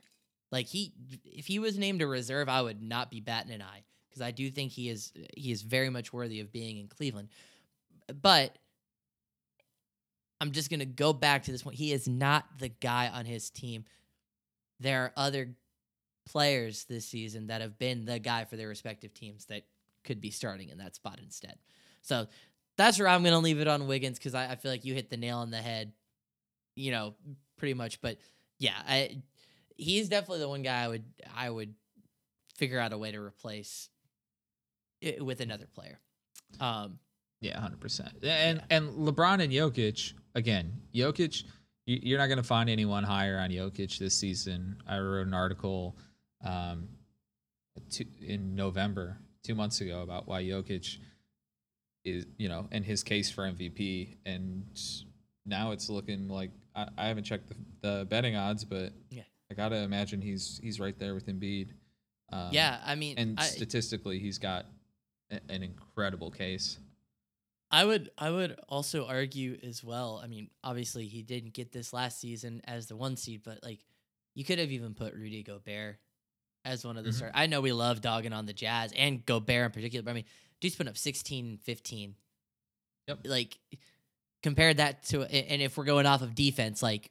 Like 0.53 0.67
he, 0.67 0.93
if 1.25 1.47
he 1.47 1.59
was 1.59 1.79
named 1.79 2.03
a 2.03 2.07
reserve, 2.07 2.49
I 2.49 2.63
would 2.63 2.83
not 2.83 3.11
be 3.11 3.21
batting 3.21 3.53
an 3.53 3.63
eye 3.63 3.85
because 4.09 4.23
I 4.23 4.31
do 4.31 4.51
think 4.51 4.73
he 4.73 4.89
is 4.89 5.13
he 5.37 5.51
is 5.51 5.63
very 5.63 5.91
much 5.91 6.13
worthy 6.13 6.41
of 6.41 6.53
being 6.53 6.79
in 6.79 6.89
Cleveland. 6.89 7.29
But 8.21 8.57
I'm 10.41 10.53
just 10.53 10.71
gonna 10.71 10.87
go 10.87 11.13
back 11.13 11.45
to 11.45 11.53
this 11.53 11.63
point. 11.63 11.77
He 11.77 11.93
is 11.93 12.09
not 12.09 12.47
the 12.59 12.69
guy 12.69 13.09
on 13.09 13.25
his 13.25 13.51
team. 13.51 13.85
There 14.79 15.05
are 15.05 15.13
other 15.17 15.55
players 16.27 16.85
this 16.85 17.07
season 17.07 17.49
that 17.49 17.61
have 17.61 17.79
been 17.79 18.05
the 18.05 18.19
guy 18.19 18.45
for 18.45 18.57
their 18.57 18.69
respective 18.69 19.13
teams 19.13 19.47
that 19.47 19.63
could 20.05 20.21
be 20.21 20.31
starting 20.31 20.69
in 20.69 20.79
that 20.79 20.95
spot 20.95 21.19
instead. 21.23 21.57
So 22.03 22.27
that's 22.77 22.99
where 22.99 23.09
I'm 23.09 23.23
gonna 23.23 23.39
leave 23.41 23.61
it 23.61 23.69
on 23.69 23.87
Wiggins 23.87 24.19
because 24.19 24.35
I, 24.35 24.53
I 24.53 24.57
feel 24.57 24.71
like 24.71 24.85
you 24.85 24.95
hit 24.95 25.11
the 25.11 25.17
nail 25.17 25.39
on 25.39 25.51
the 25.51 25.59
head. 25.59 25.93
You 26.77 26.93
know, 26.93 27.15
pretty 27.59 27.75
much. 27.75 28.01
But 28.01 28.19
yeah, 28.59 28.77
I 28.89 29.23
he's 29.77 30.09
definitely 30.09 30.41
the 30.41 30.49
one 30.49 30.63
guy 30.63 30.83
I 30.85 30.89
would 30.89 31.05
I 31.37 31.51
would 31.51 31.75
figure 32.57 32.79
out 32.79 32.93
a 32.93 32.99
way 32.99 33.13
to 33.13 33.19
replace 33.19 33.89
it 35.01 35.25
with 35.25 35.41
another 35.41 35.67
player. 35.67 35.99
Um, 36.59 36.99
Yeah, 37.41 37.59
hundred 37.61 37.81
percent. 37.81 38.23
And 38.23 38.63
and 38.71 38.91
LeBron 38.91 39.43
and 39.43 39.53
Jokic 39.53 40.13
again. 40.35 40.73
Jokic, 40.95 41.45
you, 41.87 41.99
you're 42.03 42.19
not 42.19 42.27
going 42.27 42.39
to 42.39 42.43
find 42.43 42.69
anyone 42.71 43.05
higher 43.05 43.39
on 43.39 43.51
Jokic 43.51 43.99
this 43.99 44.15
season. 44.17 44.77
I 44.87 44.99
wrote 44.99 45.27
an 45.27 45.35
article 45.35 45.97
um, 46.45 46.89
two, 47.91 48.05
in 48.21 48.55
November, 48.55 49.19
two 49.43 49.55
months 49.55 49.81
ago, 49.81 50.03
about 50.03 50.27
why 50.27 50.43
Jokic 50.43 50.97
is, 52.05 52.27
you 52.39 52.49
know, 52.49 52.69
and 52.71 52.85
his 52.85 53.03
case 53.03 53.31
for 53.31 53.43
MVP. 53.45 54.17
And 54.25 54.65
now 55.47 55.73
it's 55.73 55.89
looking 55.91 56.29
like 56.29 56.51
I, 56.75 56.89
I 56.97 57.07
haven't 57.09 57.25
checked 57.25 57.49
the, 57.49 57.57
the 57.81 58.05
betting 58.07 58.37
odds, 58.37 58.65
but 58.65 58.93
Yeah. 59.11 59.23
I 59.51 59.55
gotta 59.55 59.79
imagine 59.79 60.21
he's 60.21 60.61
he's 60.63 60.79
right 60.79 60.97
there 60.97 61.13
with 61.13 61.27
Embiid. 61.27 61.71
Um, 62.33 62.51
yeah, 62.53 62.79
I 62.87 62.95
mean, 62.95 63.19
and 63.19 63.41
I, 63.41 63.43
statistically, 63.43 64.21
he's 64.21 64.39
got 64.39 64.67
a, 65.33 65.41
an 65.49 65.65
incredible 65.65 66.31
case. 66.31 66.79
I 67.71 67.85
would 67.85 68.11
I 68.19 68.31
would 68.31 68.59
also 68.69 69.07
argue 69.07 69.59
as 69.63 69.83
well. 69.85 70.21
I 70.23 70.27
mean, 70.27 70.51
obviously 70.65 71.07
he 71.07 71.23
didn't 71.23 71.53
get 71.55 71.71
this 71.73 71.93
last 71.93 72.21
season 72.21 72.61
as 72.65 72.87
the 72.87 72.97
one 72.97 73.17
seed, 73.17 73.43
but 73.45 73.63
like 73.63 73.79
you 74.35 74.45
could 74.45 74.59
have 74.59 74.71
even 74.73 74.95
put 74.95 75.15
Rudy 75.15 75.43
Gobert 75.43 75.99
as 76.65 76.85
one 76.85 76.97
of 76.97 77.05
the 77.05 77.11
Mhm. 77.11 77.15
start. 77.15 77.33
I 77.35 77.47
know 77.47 77.61
we 77.61 77.73
love 77.73 78.01
dogging 78.01 78.33
on 78.33 78.47
the 78.47 78.53
Jazz 78.53 78.93
and 78.93 79.25
Gobert 79.25 79.67
in 79.67 79.71
particular, 79.73 80.03
but 80.03 80.11
I 80.11 80.15
mean, 80.15 80.25
dude's 80.61 80.75
putting 80.75 80.91
up 80.91 80.99
16, 80.99 81.59
15. 81.59 82.17
Yep. 83.09 83.21
Like 83.27 83.59
compared 84.43 84.79
that 84.79 85.05
to 85.05 85.23
and 85.23 85.63
if 85.63 85.77
we're 85.77 85.85
going 85.85 86.07
off 86.07 86.23
of 86.23 86.35
defense, 86.35 86.83
like 86.83 87.11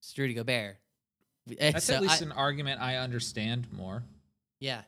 it's 0.00 0.16
Rudy 0.18 0.34
Gobert. 0.34 0.76
That's 1.46 1.84
So 1.84 1.94
at 1.94 2.02
least 2.02 2.20
I- 2.20 2.26
an 2.26 2.32
argument 2.32 2.80
I 2.80 2.96
understand 2.96 3.72
more. 3.72 4.02
yeah. 4.60 4.82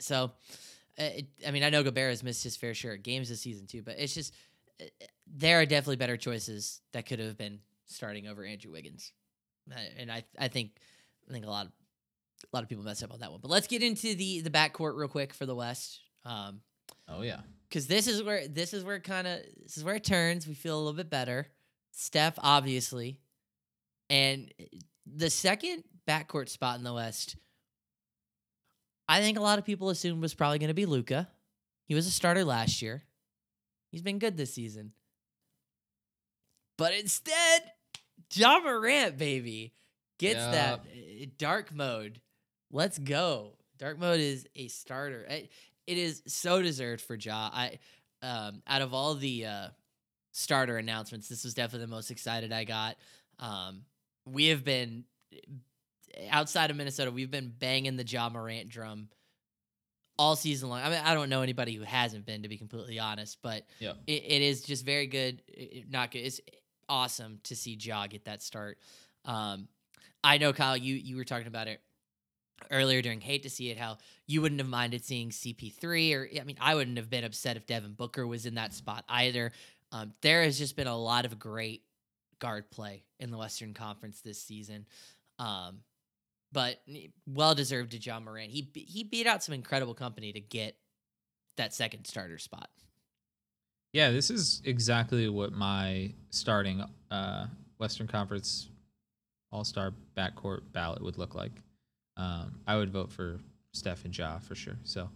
So, 0.00 0.32
it, 0.96 1.26
I 1.46 1.50
mean, 1.50 1.62
I 1.62 1.70
know 1.70 1.82
Gobert 1.82 2.10
has 2.10 2.22
missed 2.22 2.44
his 2.44 2.56
fair 2.56 2.74
share 2.74 2.94
of 2.94 3.02
games 3.02 3.28
this 3.28 3.40
season 3.40 3.66
too, 3.66 3.82
but 3.82 3.96
it's 3.98 4.14
just 4.14 4.34
uh, 4.80 4.84
there 5.26 5.60
are 5.60 5.66
definitely 5.66 5.96
better 5.96 6.16
choices 6.16 6.80
that 6.92 7.06
could 7.06 7.18
have 7.18 7.36
been 7.38 7.60
starting 7.86 8.26
over 8.28 8.44
Andrew 8.44 8.72
Wiggins, 8.72 9.12
Uh, 9.70 9.74
and 9.98 10.10
I 10.12 10.24
I 10.38 10.48
think 10.48 10.72
I 11.28 11.32
think 11.32 11.44
a 11.46 11.50
lot 11.50 11.66
of 11.66 11.72
a 12.42 12.56
lot 12.56 12.62
of 12.62 12.68
people 12.68 12.84
messed 12.84 13.02
up 13.02 13.12
on 13.12 13.20
that 13.20 13.30
one. 13.30 13.40
But 13.40 13.50
let's 13.50 13.66
get 13.66 13.82
into 13.82 14.14
the 14.14 14.40
the 14.40 14.50
backcourt 14.50 14.96
real 14.96 15.08
quick 15.08 15.34
for 15.34 15.46
the 15.46 15.54
West. 15.54 16.00
Um, 16.24 16.60
Oh 17.08 17.22
yeah. 17.22 17.40
because 17.68 17.86
this 17.86 18.06
is 18.06 18.22
where 18.22 18.46
this 18.48 18.72
is 18.74 18.84
where 18.84 19.00
kind 19.00 19.26
of 19.26 19.40
this 19.62 19.76
is 19.76 19.84
where 19.84 19.94
it 19.96 20.04
turns. 20.04 20.46
We 20.46 20.54
feel 20.54 20.76
a 20.76 20.80
little 20.80 20.92
bit 20.96 21.10
better. 21.10 21.48
Steph, 21.92 22.34
obviously, 22.38 23.18
and 24.08 24.52
the 25.06 25.30
second 25.30 25.84
backcourt 26.08 26.48
spot 26.48 26.78
in 26.78 26.84
the 26.84 26.94
West. 26.94 27.36
I 29.10 29.20
think 29.20 29.36
a 29.36 29.42
lot 29.42 29.58
of 29.58 29.64
people 29.64 29.90
assumed 29.90 30.22
was 30.22 30.34
probably 30.34 30.60
going 30.60 30.68
to 30.68 30.74
be 30.74 30.86
Luka. 30.86 31.28
He 31.86 31.96
was 31.96 32.06
a 32.06 32.12
starter 32.12 32.44
last 32.44 32.80
year. 32.80 33.02
He's 33.90 34.02
been 34.02 34.20
good 34.20 34.36
this 34.36 34.54
season, 34.54 34.92
but 36.78 36.94
instead, 36.94 37.62
Ja 38.32 38.60
Morant, 38.60 39.18
baby, 39.18 39.72
gets 40.20 40.38
that 40.38 40.80
uh, 40.80 41.26
dark 41.38 41.74
mode. 41.74 42.20
Let's 42.70 43.00
go. 43.00 43.54
Dark 43.78 43.98
mode 43.98 44.20
is 44.20 44.46
a 44.54 44.68
starter. 44.68 45.24
It, 45.24 45.50
it 45.88 45.98
is 45.98 46.22
so 46.28 46.62
deserved 46.62 47.00
for 47.00 47.16
Ja. 47.16 47.50
I 47.52 47.78
um 48.22 48.62
out 48.68 48.82
of 48.82 48.94
all 48.94 49.16
the 49.16 49.46
uh 49.46 49.68
starter 50.30 50.78
announcements, 50.78 51.28
this 51.28 51.42
was 51.42 51.54
definitely 51.54 51.86
the 51.86 51.90
most 51.90 52.12
excited 52.12 52.52
I 52.52 52.62
got. 52.62 52.96
Um 53.40 53.82
we 54.24 54.46
have 54.46 54.64
been 54.64 55.04
outside 56.30 56.70
of 56.70 56.76
Minnesota, 56.76 57.10
we've 57.10 57.30
been 57.30 57.52
banging 57.58 57.96
the 57.96 58.04
Ja 58.04 58.28
Morant 58.28 58.68
drum 58.68 59.08
all 60.18 60.36
season 60.36 60.68
long. 60.68 60.80
I 60.82 60.90
mean, 60.90 61.00
I 61.04 61.14
don't 61.14 61.28
know 61.30 61.42
anybody 61.42 61.74
who 61.74 61.82
hasn't 61.82 62.26
been, 62.26 62.42
to 62.42 62.48
be 62.48 62.58
completely 62.58 62.98
honest, 62.98 63.38
but 63.42 63.66
Yep. 63.78 63.96
it, 64.06 64.12
it 64.26 64.42
is 64.42 64.62
just 64.62 64.84
very 64.84 65.06
good. 65.06 65.42
it- 65.48 65.90
not 65.90 66.10
good. 66.10 66.20
It's 66.20 66.40
awesome 66.88 67.40
to 67.44 67.56
see 67.56 67.74
Ja 67.80 68.06
get 68.06 68.24
that 68.24 68.42
start. 68.42 68.78
Um, 69.24 69.68
I 70.22 70.38
know 70.38 70.52
Kyle, 70.52 70.76
you 70.76 70.94
you 70.94 71.16
were 71.16 71.24
talking 71.24 71.46
about 71.46 71.68
it 71.68 71.80
earlier 72.70 73.00
during 73.00 73.20
hate 73.22 73.44
to 73.44 73.50
see 73.50 73.70
it 73.70 73.78
how 73.78 73.96
you 74.26 74.42
wouldn't 74.42 74.60
have 74.60 74.68
minded 74.68 75.02
seeing 75.02 75.30
CP3 75.30 76.12
or 76.14 76.28
I 76.38 76.44
mean 76.44 76.56
I 76.60 76.74
wouldn't 76.74 76.98
have 76.98 77.08
been 77.08 77.24
upset 77.24 77.56
if 77.56 77.64
Devin 77.66 77.94
Booker 77.94 78.26
was 78.26 78.44
in 78.44 78.56
that 78.56 78.74
spot 78.74 79.04
either. 79.08 79.52
Um, 79.92 80.12
there 80.20 80.42
has 80.42 80.58
just 80.58 80.76
been 80.76 80.86
a 80.86 80.96
lot 80.96 81.24
of 81.24 81.38
great 81.38 81.82
guard 82.38 82.70
play 82.70 83.04
in 83.18 83.30
the 83.30 83.38
Western 83.38 83.72
Conference 83.72 84.20
this 84.20 84.40
season. 84.42 84.86
Um, 85.38 85.78
but 86.52 86.80
well 87.26 87.54
deserved 87.54 87.92
to 87.92 87.98
Ja 87.98 88.20
Morant. 88.20 88.50
He 88.50 88.68
he 88.74 89.04
beat 89.04 89.26
out 89.26 89.42
some 89.42 89.54
incredible 89.54 89.94
company 89.94 90.32
to 90.32 90.40
get 90.40 90.76
that 91.56 91.74
second 91.74 92.06
starter 92.06 92.38
spot. 92.38 92.68
Yeah, 93.92 94.10
this 94.10 94.30
is 94.30 94.62
exactly 94.64 95.28
what 95.28 95.52
my 95.52 96.12
starting 96.30 96.84
uh, 97.10 97.46
Western 97.78 98.06
Conference 98.06 98.68
All 99.52 99.64
Star 99.64 99.92
backcourt 100.16 100.60
ballot 100.72 101.02
would 101.02 101.18
look 101.18 101.34
like. 101.34 101.52
Um, 102.16 102.60
I 102.66 102.76
would 102.76 102.90
vote 102.90 103.10
for 103.10 103.40
Steph 103.72 104.04
and 104.04 104.16
Ja 104.16 104.38
for 104.38 104.54
sure. 104.54 104.76
So 104.84 105.08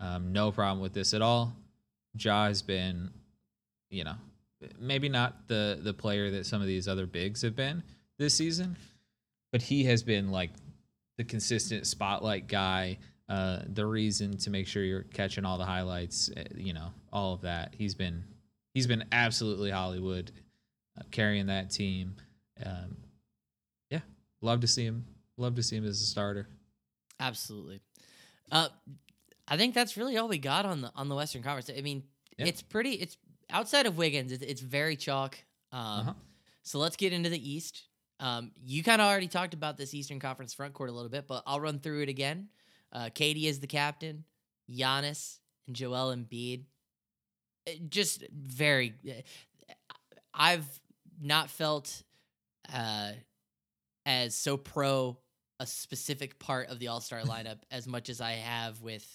um, 0.00 0.32
no 0.32 0.50
problem 0.50 0.80
with 0.80 0.92
this 0.92 1.14
at 1.14 1.22
all. 1.22 1.54
Ja 2.18 2.46
has 2.46 2.62
been, 2.62 3.10
you 3.90 4.04
know, 4.04 4.16
maybe 4.78 5.08
not 5.08 5.48
the 5.48 5.78
the 5.82 5.92
player 5.92 6.30
that 6.30 6.46
some 6.46 6.60
of 6.60 6.66
these 6.66 6.88
other 6.88 7.06
bigs 7.06 7.42
have 7.42 7.54
been 7.54 7.82
this 8.18 8.34
season, 8.34 8.76
but 9.52 9.62
he 9.62 9.84
has 9.84 10.02
been 10.02 10.30
like 10.30 10.50
the 11.16 11.24
consistent 11.24 11.86
spotlight 11.86 12.46
guy, 12.46 12.98
uh, 13.28 13.60
the 13.66 13.84
reason 13.86 14.36
to 14.38 14.50
make 14.50 14.66
sure 14.66 14.84
you're 14.84 15.02
catching 15.02 15.44
all 15.44 15.58
the 15.58 15.64
highlights, 15.64 16.30
uh, 16.36 16.44
you 16.54 16.72
know, 16.72 16.90
all 17.12 17.34
of 17.34 17.42
that. 17.42 17.74
He's 17.76 17.94
been 17.94 18.24
he's 18.74 18.86
been 18.86 19.04
absolutely 19.12 19.70
Hollywood, 19.70 20.30
uh, 20.98 21.04
carrying 21.10 21.46
that 21.46 21.70
team. 21.70 22.16
Um, 22.64 22.96
yeah, 23.90 24.00
love 24.42 24.60
to 24.60 24.66
see 24.66 24.84
him. 24.84 25.06
Love 25.36 25.54
to 25.56 25.62
see 25.62 25.76
him 25.76 25.84
as 25.84 26.00
a 26.00 26.04
starter. 26.04 26.48
Absolutely. 27.18 27.80
Uh, 28.50 28.68
I 29.48 29.56
think 29.56 29.74
that's 29.74 29.96
really 29.96 30.16
all 30.16 30.28
we 30.28 30.38
got 30.38 30.66
on 30.66 30.82
the 30.82 30.92
on 30.94 31.08
the 31.08 31.14
Western 31.14 31.42
Conference. 31.42 31.70
I 31.76 31.80
mean, 31.80 32.04
yeah. 32.38 32.46
it's 32.46 32.62
pretty. 32.62 32.92
It's 32.92 33.16
outside 33.50 33.86
of 33.86 33.96
Wiggins. 33.96 34.32
It's, 34.32 34.42
it's 34.42 34.60
very 34.60 34.96
chalk. 34.96 35.38
Um, 35.72 35.80
uh-huh. 35.80 36.12
So 36.62 36.78
let's 36.78 36.96
get 36.96 37.12
into 37.12 37.28
the 37.28 37.50
East. 37.50 37.84
Um, 38.18 38.52
you 38.64 38.82
kind 38.82 39.00
of 39.00 39.08
already 39.08 39.28
talked 39.28 39.54
about 39.54 39.76
this 39.76 39.92
Eastern 39.92 40.20
Conference 40.20 40.54
front 40.54 40.74
court 40.74 40.90
a 40.90 40.92
little 40.92 41.10
bit, 41.10 41.26
but 41.26 41.42
I'll 41.46 41.60
run 41.60 41.78
through 41.78 42.02
it 42.02 42.08
again. 42.08 42.48
Uh, 42.92 43.10
KD 43.14 43.44
is 43.44 43.60
the 43.60 43.66
captain, 43.66 44.24
Giannis 44.70 45.38
and 45.66 45.76
Joel 45.76 46.14
Embiid. 46.14 46.64
It 47.66 47.70
uh, 47.70 47.84
just 47.88 48.24
very. 48.32 48.94
Uh, 49.06 49.72
I've 50.32 50.66
not 51.20 51.50
felt 51.50 52.02
uh, 52.72 53.12
as 54.04 54.34
so 54.34 54.56
pro 54.56 55.18
a 55.58 55.66
specific 55.66 56.38
part 56.38 56.68
of 56.68 56.78
the 56.78 56.88
All 56.88 57.00
Star 57.00 57.20
lineup 57.22 57.58
as 57.70 57.86
much 57.86 58.08
as 58.08 58.20
I 58.20 58.32
have 58.32 58.80
with 58.82 59.06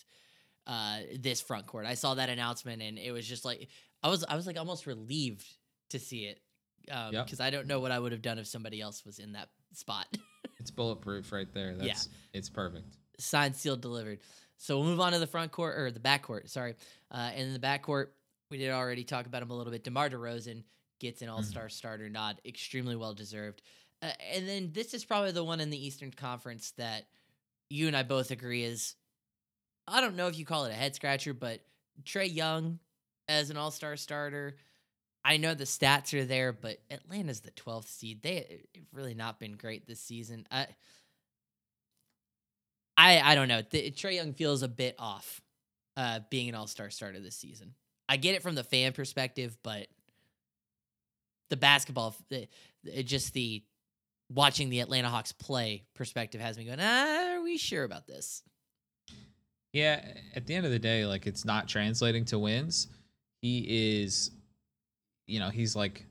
uh, 0.68 1.00
this 1.20 1.42
front 1.42 1.66
court. 1.68 1.86
I 1.86 1.96
saw 1.96 2.16
that 2.16 2.30
announcement 2.30 2.82
and 2.82 2.98
it 2.98 3.12
was 3.12 3.28
just 3.28 3.46
like 3.46 3.68
I 4.04 4.10
was 4.10 4.24
I 4.28 4.36
was 4.36 4.48
like 4.48 4.58
almost 4.58 4.86
relieved 4.86 5.48
to 5.90 6.00
see 6.00 6.26
it 6.26 6.40
because 6.86 7.08
um, 7.10 7.14
yep. 7.14 7.30
I 7.40 7.50
don't 7.50 7.68
know 7.68 7.80
what 7.80 7.92
I 7.92 8.00
would 8.00 8.12
have 8.12 8.22
done 8.22 8.40
if 8.40 8.48
somebody 8.48 8.82
else 8.82 9.06
was 9.06 9.20
in 9.20 9.34
that 9.34 9.50
spot. 9.74 10.08
it's 10.60 10.72
bulletproof 10.72 11.32
right 11.32 11.52
there. 11.54 11.76
That's 11.76 12.10
yeah. 12.10 12.40
it's 12.40 12.50
perfect. 12.50 12.96
Signed, 13.20 13.56
sealed, 13.56 13.82
delivered. 13.82 14.20
So 14.58 14.78
we'll 14.78 14.88
move 14.88 15.00
on 15.00 15.14
to 15.14 15.20
the 15.20 15.28
front 15.28 15.52
court 15.52 15.78
or 15.78 15.92
the 15.92 16.00
back 16.00 16.24
court. 16.24 16.50
Sorry, 16.50 16.76
uh, 17.12 17.32
and 17.34 17.48
in 17.48 17.54
the 17.54 17.60
back 17.60 17.84
court, 17.84 18.14
we 18.50 18.58
did 18.58 18.72
already 18.72 19.04
talk 19.04 19.26
about 19.26 19.42
him 19.42 19.50
a 19.50 19.56
little 19.56 19.72
bit. 19.72 19.84
DeMar 19.84 20.10
DeRozan 20.10 20.64
gets 21.00 21.22
an 21.22 21.30
All 21.30 21.44
Star 21.44 21.66
mm. 21.66 21.72
starter 21.72 22.10
nod, 22.10 22.40
extremely 22.46 22.96
well 22.96 23.14
deserved. 23.14 23.62
Uh, 24.02 24.12
and 24.34 24.48
then 24.48 24.72
this 24.74 24.94
is 24.94 25.06
probably 25.06 25.32
the 25.32 25.44
one 25.44 25.60
in 25.60 25.70
the 25.70 25.86
Eastern 25.86 26.12
Conference 26.12 26.72
that 26.78 27.06
you 27.70 27.88
and 27.88 27.96
I 27.96 28.04
both 28.04 28.32
agree 28.32 28.64
is 28.64 28.96
I 29.88 30.02
don't 30.02 30.16
know 30.16 30.28
if 30.28 30.38
you 30.38 30.46
call 30.46 30.66
it 30.66 30.72
a 30.72 30.76
head 30.76 30.96
scratcher, 30.96 31.34
but 31.34 31.62
Trae 32.04 32.34
Young 32.34 32.80
as 33.28 33.50
an 33.50 33.58
All 33.58 33.72
Star 33.72 33.96
starter. 33.98 34.58
I 35.24 35.38
know 35.38 35.54
the 35.54 35.66
stats 35.66 36.20
are 36.20 36.26
there, 36.26 36.52
but 36.52 36.80
Atlanta's 36.90 37.42
the 37.42 37.52
12th 37.52 37.88
seed. 37.88 38.24
They 38.24 38.62
have 38.76 38.84
really 38.92 39.14
not 39.14 39.40
been 39.40 39.54
great 39.54 39.88
this 39.88 40.00
season. 40.00 40.48
I 40.52 40.68
I, 42.98 43.20
I 43.32 43.36
don't 43.36 43.48
know. 43.48 43.62
Trae 43.64 44.16
Young 44.16 44.34
feels 44.34 44.62
a 44.62 44.68
bit 44.68 44.96
off 45.00 45.42
uh, 45.98 46.20
being 46.30 46.50
an 46.50 46.56
All 46.56 46.68
Star 46.68 46.90
starter 46.90 47.20
this 47.20 47.36
season. 47.36 47.74
I 48.08 48.18
get 48.18 48.36
it 48.36 48.44
from 48.44 48.56
the 48.56 48.64
fan 48.64 48.94
perspective, 48.94 49.58
but 49.64 49.88
the 51.50 51.58
basketball, 51.58 52.16
the, 52.30 52.48
just 53.04 53.34
the 53.34 53.64
watching 54.30 54.70
the 54.70 54.82
Atlanta 54.82 55.10
Hawks 55.10 55.32
play 55.32 55.84
perspective 55.96 56.42
has 56.42 56.58
me 56.58 56.66
going, 56.66 56.80
ah, 56.80 57.36
are 57.36 57.42
we 57.42 57.58
sure 57.58 57.84
about 57.84 58.06
this? 58.06 58.44
Yeah, 59.74 60.06
at 60.36 60.46
the 60.46 60.56
end 60.56 60.66
of 60.66 60.72
the 60.72 60.80
day, 60.80 61.06
like 61.06 61.26
it's 61.26 61.46
not 61.46 61.68
translating 61.68 62.26
to 62.26 62.38
wins. 62.40 62.88
He 63.42 64.04
is, 64.04 64.32
you 65.32 65.40
know, 65.40 65.50
he's 65.50 65.76
like 65.76 66.06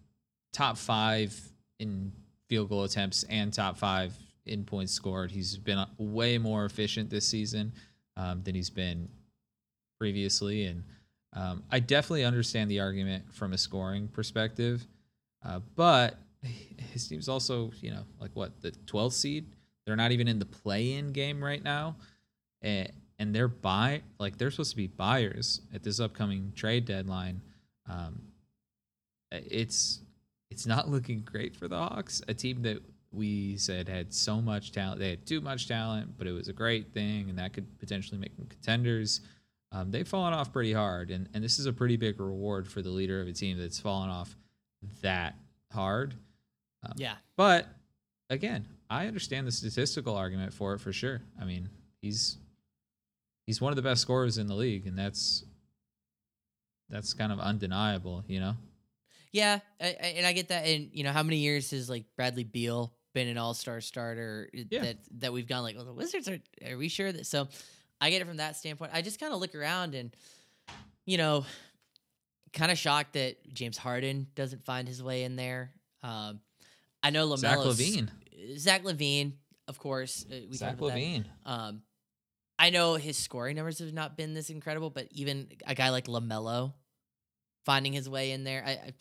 top 0.52 0.78
five 0.78 1.38
in 1.78 2.12
field 2.48 2.68
goal 2.68 2.85
attempts 2.85 3.22
and 3.24 3.52
top 3.52 3.78
five 3.78 4.16
in 4.46 4.64
points 4.64 4.92
scored. 4.92 5.30
He's 5.30 5.56
been 5.56 5.85
way 5.98 6.38
more 6.38 6.64
efficient 6.64 7.11
this 7.11 7.26
season 7.26 7.72
um, 8.16 8.42
than 8.42 8.54
he's 8.54 8.70
been 8.70 9.09
previously, 9.98 10.64
and 10.64 10.83
um, 11.35 11.62
I 11.70 11.78
definitely 11.80 12.24
understand 12.24 12.70
the 12.70 12.80
argument 12.80 13.33
from 13.33 13.52
a 13.52 13.59
scoring 13.59 14.09
perspective, 14.09 14.87
uh, 15.44 15.61
but 15.76 16.16
his 16.92 17.06
team's 17.06 17.28
also, 17.28 17.70
you 17.80 17.90
know, 17.90 18.04
like 18.18 18.30
what 18.35 18.61
the 18.62 18.72
12th 18.87 19.12
seed. 19.12 19.46
They're 19.87 19.96
not 19.96 20.12
even 20.12 20.28
in 20.28 20.38
the 20.38 20.46
play-in 20.46 21.12
game 21.12 21.42
right 21.42 21.62
now, 21.62 21.96
and 22.62 22.90
and 23.18 23.35
they're 23.35 23.48
buy 23.48 24.02
like 24.18 24.38
they're 24.38 24.50
supposed 24.50 24.70
to 24.70 24.76
be 24.76 24.87
buyers 24.87 25.61
at 25.74 25.83
this 25.83 26.00
upcoming 26.00 26.52
trade 26.54 26.85
deadline. 26.85 27.42
Um, 27.88 28.20
it's 29.30 30.00
it's 30.50 30.66
not 30.66 30.88
looking 30.88 31.20
great 31.20 31.54
for 31.54 31.68
the 31.68 31.76
Hawks, 31.76 32.22
a 32.28 32.34
team 32.34 32.62
that 32.62 32.82
we 33.12 33.56
said 33.56 33.88
had 33.88 34.12
so 34.12 34.40
much 34.40 34.72
talent. 34.72 35.00
They 35.00 35.10
had 35.10 35.26
too 35.26 35.40
much 35.40 35.68
talent, 35.68 36.16
but 36.18 36.26
it 36.26 36.32
was 36.32 36.48
a 36.48 36.52
great 36.52 36.92
thing, 36.92 37.28
and 37.28 37.38
that 37.38 37.52
could 37.52 37.78
potentially 37.78 38.18
make 38.18 38.36
them 38.36 38.46
contenders. 38.46 39.20
Um, 39.72 39.90
they've 39.90 40.06
fallen 40.06 40.34
off 40.34 40.52
pretty 40.52 40.72
hard, 40.72 41.10
and, 41.10 41.28
and 41.32 41.42
this 41.42 41.58
is 41.58 41.66
a 41.66 41.72
pretty 41.72 41.96
big 41.96 42.20
reward 42.20 42.66
for 42.66 42.82
the 42.82 42.90
leader 42.90 43.20
of 43.20 43.28
a 43.28 43.32
team 43.32 43.58
that's 43.58 43.78
fallen 43.78 44.10
off 44.10 44.36
that 45.02 45.34
hard. 45.72 46.14
Um, 46.84 46.92
yeah. 46.96 47.14
But 47.36 47.66
again, 48.28 48.66
I 48.88 49.06
understand 49.06 49.46
the 49.46 49.52
statistical 49.52 50.16
argument 50.16 50.52
for 50.52 50.74
it 50.74 50.80
for 50.80 50.92
sure. 50.92 51.20
I 51.40 51.44
mean, 51.44 51.68
he's 52.02 52.38
he's 53.46 53.60
one 53.60 53.72
of 53.72 53.76
the 53.76 53.82
best 53.82 54.02
scorers 54.02 54.38
in 54.38 54.46
the 54.46 54.54
league, 54.54 54.86
and 54.86 54.98
that's 54.98 55.44
that's 56.88 57.14
kind 57.14 57.30
of 57.30 57.38
undeniable, 57.38 58.24
you 58.26 58.40
know. 58.40 58.54
Yeah, 59.32 59.60
I, 59.80 59.86
I, 59.86 60.06
and 60.16 60.26
I 60.26 60.32
get 60.32 60.48
that. 60.48 60.66
And 60.66 60.90
you 60.92 61.04
know, 61.04 61.12
how 61.12 61.22
many 61.22 61.38
years 61.38 61.70
has 61.70 61.88
like 61.88 62.04
Bradley 62.16 62.44
Beal 62.44 62.92
been 63.14 63.28
an 63.28 63.38
All 63.38 63.54
Star 63.54 63.80
starter? 63.80 64.48
Yeah. 64.52 64.80
That 64.82 64.96
that 65.18 65.32
we've 65.32 65.46
gone 65.46 65.62
like, 65.62 65.76
well, 65.76 65.84
the 65.84 65.92
Wizards 65.92 66.28
are. 66.28 66.38
Are 66.68 66.76
we 66.76 66.88
sure 66.88 67.10
that? 67.12 67.26
So, 67.26 67.48
I 68.00 68.10
get 68.10 68.22
it 68.22 68.26
from 68.26 68.38
that 68.38 68.56
standpoint. 68.56 68.92
I 68.94 69.02
just 69.02 69.20
kind 69.20 69.32
of 69.32 69.40
look 69.40 69.54
around 69.54 69.94
and, 69.94 70.14
you 71.04 71.18
know, 71.18 71.44
kind 72.52 72.72
of 72.72 72.78
shocked 72.78 73.12
that 73.12 73.52
James 73.52 73.76
Harden 73.76 74.26
doesn't 74.34 74.64
find 74.64 74.88
his 74.88 75.02
way 75.02 75.24
in 75.24 75.36
there. 75.36 75.70
Um, 76.02 76.40
I 77.02 77.10
know 77.10 77.28
LaMelo. 77.28 77.38
Zach 77.38 77.58
LaVine. 77.58 78.08
Zach 78.56 78.84
LaVine, 78.84 79.32
of 79.68 79.78
course. 79.78 80.24
Uh, 80.30 80.36
we 80.50 80.56
Zach 80.56 80.78
LaVine. 80.78 81.26
Um, 81.44 81.82
I 82.58 82.70
know 82.70 82.94
his 82.94 83.16
scoring 83.16 83.56
numbers 83.56 83.78
have 83.78 83.92
not 83.92 84.16
been 84.16 84.34
this 84.34 84.50
incredible, 84.50 84.90
but 84.90 85.08
even 85.12 85.48
a 85.66 85.74
guy 85.74 85.90
like 85.90 86.06
LaMelo 86.06 86.72
finding 87.64 87.92
his 87.92 88.08
way 88.08 88.32
in 88.32 88.44
there, 88.44 88.62
I, 88.66 88.70
I, 88.70 88.92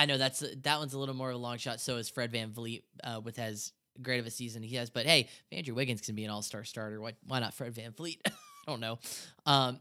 I 0.00 0.06
know 0.06 0.16
that's 0.16 0.42
that 0.62 0.78
one's 0.78 0.94
a 0.94 0.98
little 0.98 1.14
more 1.14 1.28
of 1.28 1.34
a 1.34 1.38
long 1.38 1.58
shot. 1.58 1.78
So 1.78 1.98
is 1.98 2.08
Fred 2.08 2.32
VanVleet 2.32 2.84
uh, 3.04 3.20
with 3.22 3.38
as 3.38 3.74
great 4.00 4.18
of 4.18 4.24
a 4.24 4.30
season 4.30 4.62
he 4.62 4.76
has. 4.76 4.88
But 4.88 5.04
hey, 5.04 5.28
Andrew 5.52 5.74
Wiggins 5.74 6.00
can 6.00 6.14
be 6.14 6.24
an 6.24 6.30
All 6.30 6.40
Star 6.40 6.64
starter. 6.64 6.98
Why 7.02 7.12
why 7.26 7.38
not 7.38 7.52
Fred 7.52 7.74
VanVleet? 7.74 8.16
I 8.26 8.30
don't 8.66 8.80
know. 8.80 8.98
Um, 9.44 9.78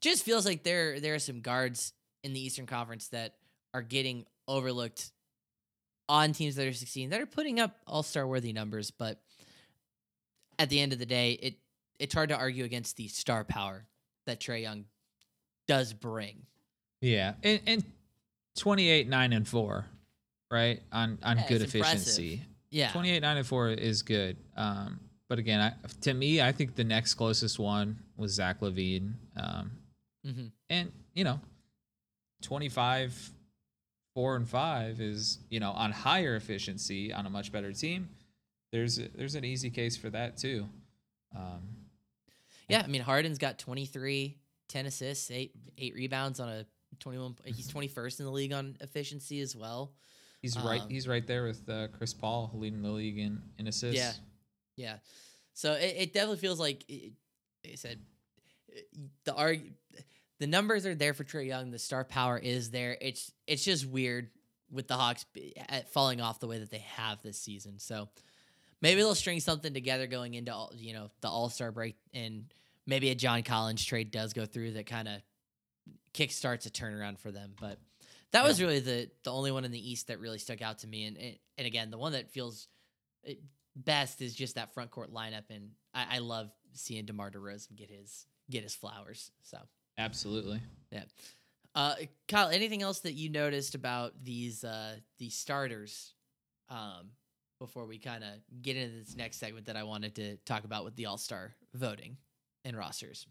just 0.00 0.24
feels 0.24 0.44
like 0.44 0.64
there 0.64 0.98
there 0.98 1.14
are 1.14 1.20
some 1.20 1.40
guards 1.40 1.92
in 2.24 2.32
the 2.32 2.44
Eastern 2.44 2.66
Conference 2.66 3.08
that 3.08 3.34
are 3.72 3.80
getting 3.80 4.26
overlooked 4.48 5.12
on 6.08 6.32
teams 6.32 6.56
that 6.56 6.66
are 6.66 6.72
succeeding 6.72 7.10
that 7.10 7.20
are 7.20 7.26
putting 7.26 7.60
up 7.60 7.76
All 7.86 8.02
Star 8.02 8.26
worthy 8.26 8.52
numbers, 8.52 8.90
but 8.90 9.20
at 10.58 10.68
the 10.68 10.80
end 10.80 10.92
of 10.92 10.98
the 10.98 11.06
day, 11.06 11.38
it 11.40 11.54
it's 12.00 12.12
hard 12.12 12.30
to 12.30 12.36
argue 12.36 12.64
against 12.64 12.96
the 12.96 13.06
star 13.06 13.44
power 13.44 13.86
that 14.26 14.40
Trae 14.40 14.62
Young 14.62 14.86
does 15.68 15.92
bring. 15.92 16.46
Yeah, 17.00 17.34
and, 17.44 17.60
and 17.68 17.84
28 18.60 19.08
9 19.08 19.32
and 19.32 19.48
4 19.48 19.86
right 20.50 20.80
on 20.92 21.18
on 21.22 21.38
yeah, 21.38 21.48
good 21.48 21.62
efficiency 21.62 22.32
impressive. 22.32 22.48
yeah. 22.70 22.92
28 22.92 23.20
9 23.20 23.36
and 23.38 23.46
4 23.46 23.68
is 23.70 24.02
good. 24.02 24.36
Um 24.56 25.00
but 25.28 25.38
again 25.38 25.60
I, 25.60 25.72
to 26.02 26.12
me 26.12 26.42
i 26.42 26.50
think 26.50 26.74
the 26.74 26.82
next 26.82 27.14
closest 27.14 27.58
one 27.58 27.98
was 28.16 28.32
zach 28.32 28.60
lavine 28.60 29.12
um 29.36 29.70
mm-hmm. 30.26 30.46
and 30.68 30.90
you 31.14 31.22
know 31.22 31.40
25 32.42 33.30
4 34.14 34.36
and 34.36 34.48
5 34.48 35.00
is 35.00 35.38
you 35.48 35.60
know 35.60 35.70
on 35.70 35.92
higher 35.92 36.36
efficiency 36.36 37.12
on 37.12 37.26
a 37.26 37.30
much 37.30 37.52
better 37.52 37.72
team. 37.72 38.08
There's 38.72 38.98
a, 38.98 39.08
there's 39.14 39.34
an 39.34 39.44
easy 39.44 39.70
case 39.70 39.96
for 39.96 40.10
that 40.10 40.36
too. 40.36 40.66
Um 41.34 41.60
yeah, 42.68 42.82
I 42.84 42.86
mean 42.86 43.02
Harden's 43.02 43.38
got 43.38 43.58
23, 43.58 44.36
10 44.68 44.86
assists, 44.86 45.30
eight 45.30 45.54
eight 45.78 45.94
rebounds 45.94 46.40
on 46.40 46.48
a 46.48 46.66
21. 46.98 47.36
He's 47.44 47.70
21st 47.70 48.20
in 48.20 48.26
the 48.26 48.32
league 48.32 48.52
on 48.52 48.76
efficiency 48.80 49.40
as 49.40 49.54
well. 49.54 49.92
He's 50.42 50.58
right. 50.58 50.80
Um, 50.80 50.88
He's 50.88 51.06
right 51.06 51.26
there 51.26 51.44
with 51.44 51.68
uh, 51.68 51.88
Chris 51.88 52.14
Paul 52.14 52.50
leading 52.54 52.82
the 52.82 52.90
league 52.90 53.18
in 53.18 53.42
in 53.58 53.66
assists. 53.66 53.96
Yeah. 53.96 54.12
Yeah. 54.76 54.96
So 55.52 55.74
it, 55.74 55.94
it 55.98 56.12
definitely 56.14 56.38
feels 56.38 56.58
like, 56.58 56.84
it, 56.88 57.12
like 57.64 57.72
I 57.74 57.76
said, 57.76 58.00
the 59.24 59.34
arg- 59.34 59.72
the 60.38 60.46
numbers 60.46 60.86
are 60.86 60.94
there 60.94 61.12
for 61.12 61.24
Trae 61.24 61.46
Young. 61.46 61.70
The 61.70 61.78
star 61.78 62.04
power 62.04 62.38
is 62.38 62.70
there. 62.70 62.96
It's 63.00 63.30
it's 63.46 63.64
just 63.64 63.86
weird 63.86 64.30
with 64.70 64.88
the 64.88 64.94
Hawks 64.94 65.26
falling 65.90 66.20
off 66.20 66.40
the 66.40 66.46
way 66.46 66.58
that 66.58 66.70
they 66.70 66.78
have 66.78 67.20
this 67.22 67.38
season. 67.38 67.78
So 67.78 68.08
maybe 68.80 69.00
they'll 69.00 69.14
string 69.14 69.40
something 69.40 69.74
together 69.74 70.06
going 70.06 70.34
into 70.34 70.54
all, 70.54 70.72
you 70.74 70.94
know 70.94 71.10
the 71.20 71.28
All 71.28 71.50
Star 71.50 71.72
break, 71.72 71.96
and 72.14 72.46
maybe 72.86 73.10
a 73.10 73.14
John 73.14 73.42
Collins 73.42 73.84
trade 73.84 74.10
does 74.10 74.32
go 74.32 74.46
through 74.46 74.72
that 74.72 74.86
kind 74.86 75.08
of 75.08 75.20
kickstarts 76.14 76.66
a 76.66 76.70
turnaround 76.70 77.18
for 77.18 77.30
them. 77.30 77.52
But 77.60 77.78
that 78.32 78.44
was 78.44 78.60
really 78.60 78.80
the 78.80 79.10
the 79.24 79.32
only 79.32 79.50
one 79.50 79.64
in 79.64 79.72
the 79.72 79.90
East 79.90 80.08
that 80.08 80.20
really 80.20 80.38
stuck 80.38 80.62
out 80.62 80.78
to 80.78 80.86
me. 80.86 81.04
And 81.06 81.16
and, 81.16 81.36
and 81.58 81.66
again, 81.66 81.90
the 81.90 81.98
one 81.98 82.12
that 82.12 82.30
feels 82.30 82.68
eh, 83.26 83.34
best 83.76 84.22
is 84.22 84.34
just 84.34 84.54
that 84.54 84.74
front 84.74 84.90
court 84.90 85.12
lineup, 85.12 85.44
and 85.50 85.70
I, 85.94 86.16
I 86.16 86.18
love 86.18 86.50
seeing 86.72 87.04
Demar 87.04 87.30
Derozan 87.30 87.76
get 87.76 87.90
his 87.90 88.26
get 88.50 88.62
his 88.62 88.74
flowers. 88.74 89.30
So 89.42 89.58
absolutely. 89.98 90.60
yeah, 90.90 91.04
uh, 91.74 91.94
Kyle, 92.28 92.48
anything 92.48 92.82
else 92.82 93.00
that 93.00 93.12
you 93.12 93.30
noticed 93.30 93.74
about 93.74 94.12
these 94.22 94.64
uh, 94.64 94.96
these 95.18 95.34
starters? 95.34 96.14
Um, 96.68 97.10
before 97.60 97.84
we 97.84 97.98
kind 97.98 98.24
of 98.24 98.30
get 98.62 98.76
into 98.76 98.98
this 98.98 99.14
next 99.14 99.36
segment 99.38 99.66
that 99.66 99.76
I 99.76 99.82
wanted 99.82 100.14
to 100.16 100.36
talk 100.46 100.64
about 100.64 100.84
with 100.84 100.96
the 100.96 101.06
All 101.06 101.18
Star 101.18 101.54
voting 101.74 102.16
and 102.64 102.76
rosters. 102.76 103.26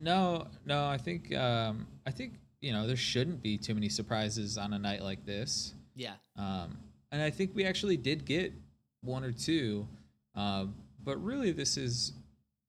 No, 0.00 0.46
no. 0.64 0.86
I 0.86 0.96
think 0.96 1.34
um, 1.36 1.86
I 2.06 2.10
think 2.10 2.34
you 2.60 2.72
know 2.72 2.86
there 2.86 2.96
shouldn't 2.96 3.42
be 3.42 3.58
too 3.58 3.74
many 3.74 3.88
surprises 3.88 4.56
on 4.58 4.72
a 4.72 4.78
night 4.78 5.02
like 5.02 5.24
this. 5.26 5.74
Yeah, 5.94 6.14
Um, 6.36 6.78
and 7.12 7.20
I 7.20 7.30
think 7.30 7.50
we 7.54 7.64
actually 7.64 7.96
did 7.96 8.24
get 8.24 8.52
one 9.02 9.24
or 9.24 9.32
two, 9.32 9.86
um, 10.34 10.74
but 11.04 11.22
really 11.22 11.50
this 11.52 11.76
is, 11.76 12.12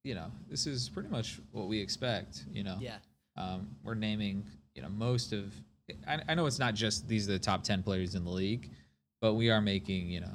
you 0.04 0.16
know, 0.16 0.32
this 0.50 0.68
is 0.68 0.90
pretty 0.90 1.08
much 1.10 1.40
what 1.52 1.68
we 1.68 1.80
expect. 1.80 2.44
You 2.52 2.64
know, 2.64 2.78
yeah, 2.82 2.98
um, 3.38 3.68
we're 3.84 3.96
naming, 3.96 4.44
you 4.76 4.82
know, 4.82 4.90
most 4.90 5.32
of. 5.34 5.54
I, 6.08 6.20
I 6.30 6.36
know 6.36 6.46
it's 6.46 6.60
not 6.60 6.74
just 6.74 7.08
these 7.08 7.28
are 7.30 7.34
the 7.34 7.40
top 7.40 7.64
ten 7.64 7.84
players 7.84 8.16
in 8.16 8.24
the 8.26 8.32
league, 8.32 8.70
but 9.22 9.36
we 9.36 9.50
are 9.50 9.62
making, 9.62 10.10
you 10.10 10.20
know, 10.22 10.34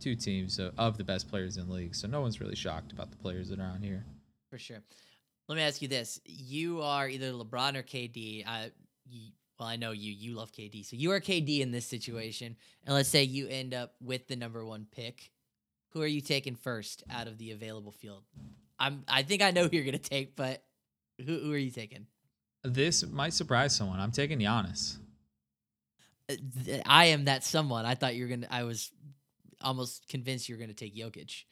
two 0.00 0.14
teams 0.14 0.58
of, 0.58 0.72
of 0.78 0.96
the 0.96 1.04
best 1.04 1.28
players 1.28 1.56
in 1.56 1.66
the 1.68 1.72
league. 1.74 1.94
So 1.94 2.08
no 2.08 2.20
one's 2.20 2.40
really 2.40 2.54
shocked 2.56 2.92
about 2.92 3.10
the 3.10 3.16
players 3.16 3.48
that 3.50 3.58
are 3.60 3.66
on 3.66 3.82
here. 3.82 4.04
for 4.50 4.58
sure. 4.58 4.78
Let 5.48 5.56
me 5.56 5.62
ask 5.62 5.80
you 5.80 5.88
this: 5.88 6.20
You 6.26 6.82
are 6.82 7.08
either 7.08 7.32
LeBron 7.32 7.76
or 7.76 7.82
KD. 7.82 8.46
I, 8.46 8.70
you, 9.08 9.30
well, 9.58 9.68
I 9.68 9.76
know 9.76 9.92
you. 9.92 10.12
You 10.12 10.34
love 10.34 10.52
KD, 10.52 10.84
so 10.84 10.96
you 10.96 11.10
are 11.12 11.20
KD 11.20 11.60
in 11.60 11.72
this 11.72 11.86
situation. 11.86 12.56
And 12.84 12.94
let's 12.94 13.08
say 13.08 13.22
you 13.22 13.48
end 13.48 13.74
up 13.74 13.94
with 14.00 14.28
the 14.28 14.36
number 14.36 14.64
one 14.64 14.86
pick. 14.94 15.30
Who 15.92 16.02
are 16.02 16.06
you 16.06 16.20
taking 16.20 16.54
first 16.54 17.02
out 17.10 17.26
of 17.28 17.38
the 17.38 17.52
available 17.52 17.92
field? 17.92 18.24
I'm. 18.78 19.04
I 19.08 19.22
think 19.22 19.42
I 19.42 19.50
know 19.50 19.64
who 19.64 19.70
you're 19.72 19.86
gonna 19.86 19.98
take, 19.98 20.36
but 20.36 20.62
who, 21.18 21.38
who 21.38 21.52
are 21.52 21.58
you 21.58 21.70
taking? 21.70 22.06
This 22.62 23.06
might 23.06 23.32
surprise 23.32 23.74
someone. 23.74 24.00
I'm 24.00 24.12
taking 24.12 24.38
Giannis. 24.38 24.98
Uh, 26.28 26.34
I 26.84 27.06
am 27.06 27.24
that 27.24 27.42
someone. 27.42 27.86
I 27.86 27.94
thought 27.94 28.14
you 28.14 28.24
were 28.24 28.28
gonna. 28.28 28.48
I 28.50 28.64
was 28.64 28.92
almost 29.62 30.08
convinced 30.08 30.48
you 30.48 30.56
were 30.56 30.60
gonna 30.60 30.74
take 30.74 30.94
Jokic, 30.94 31.44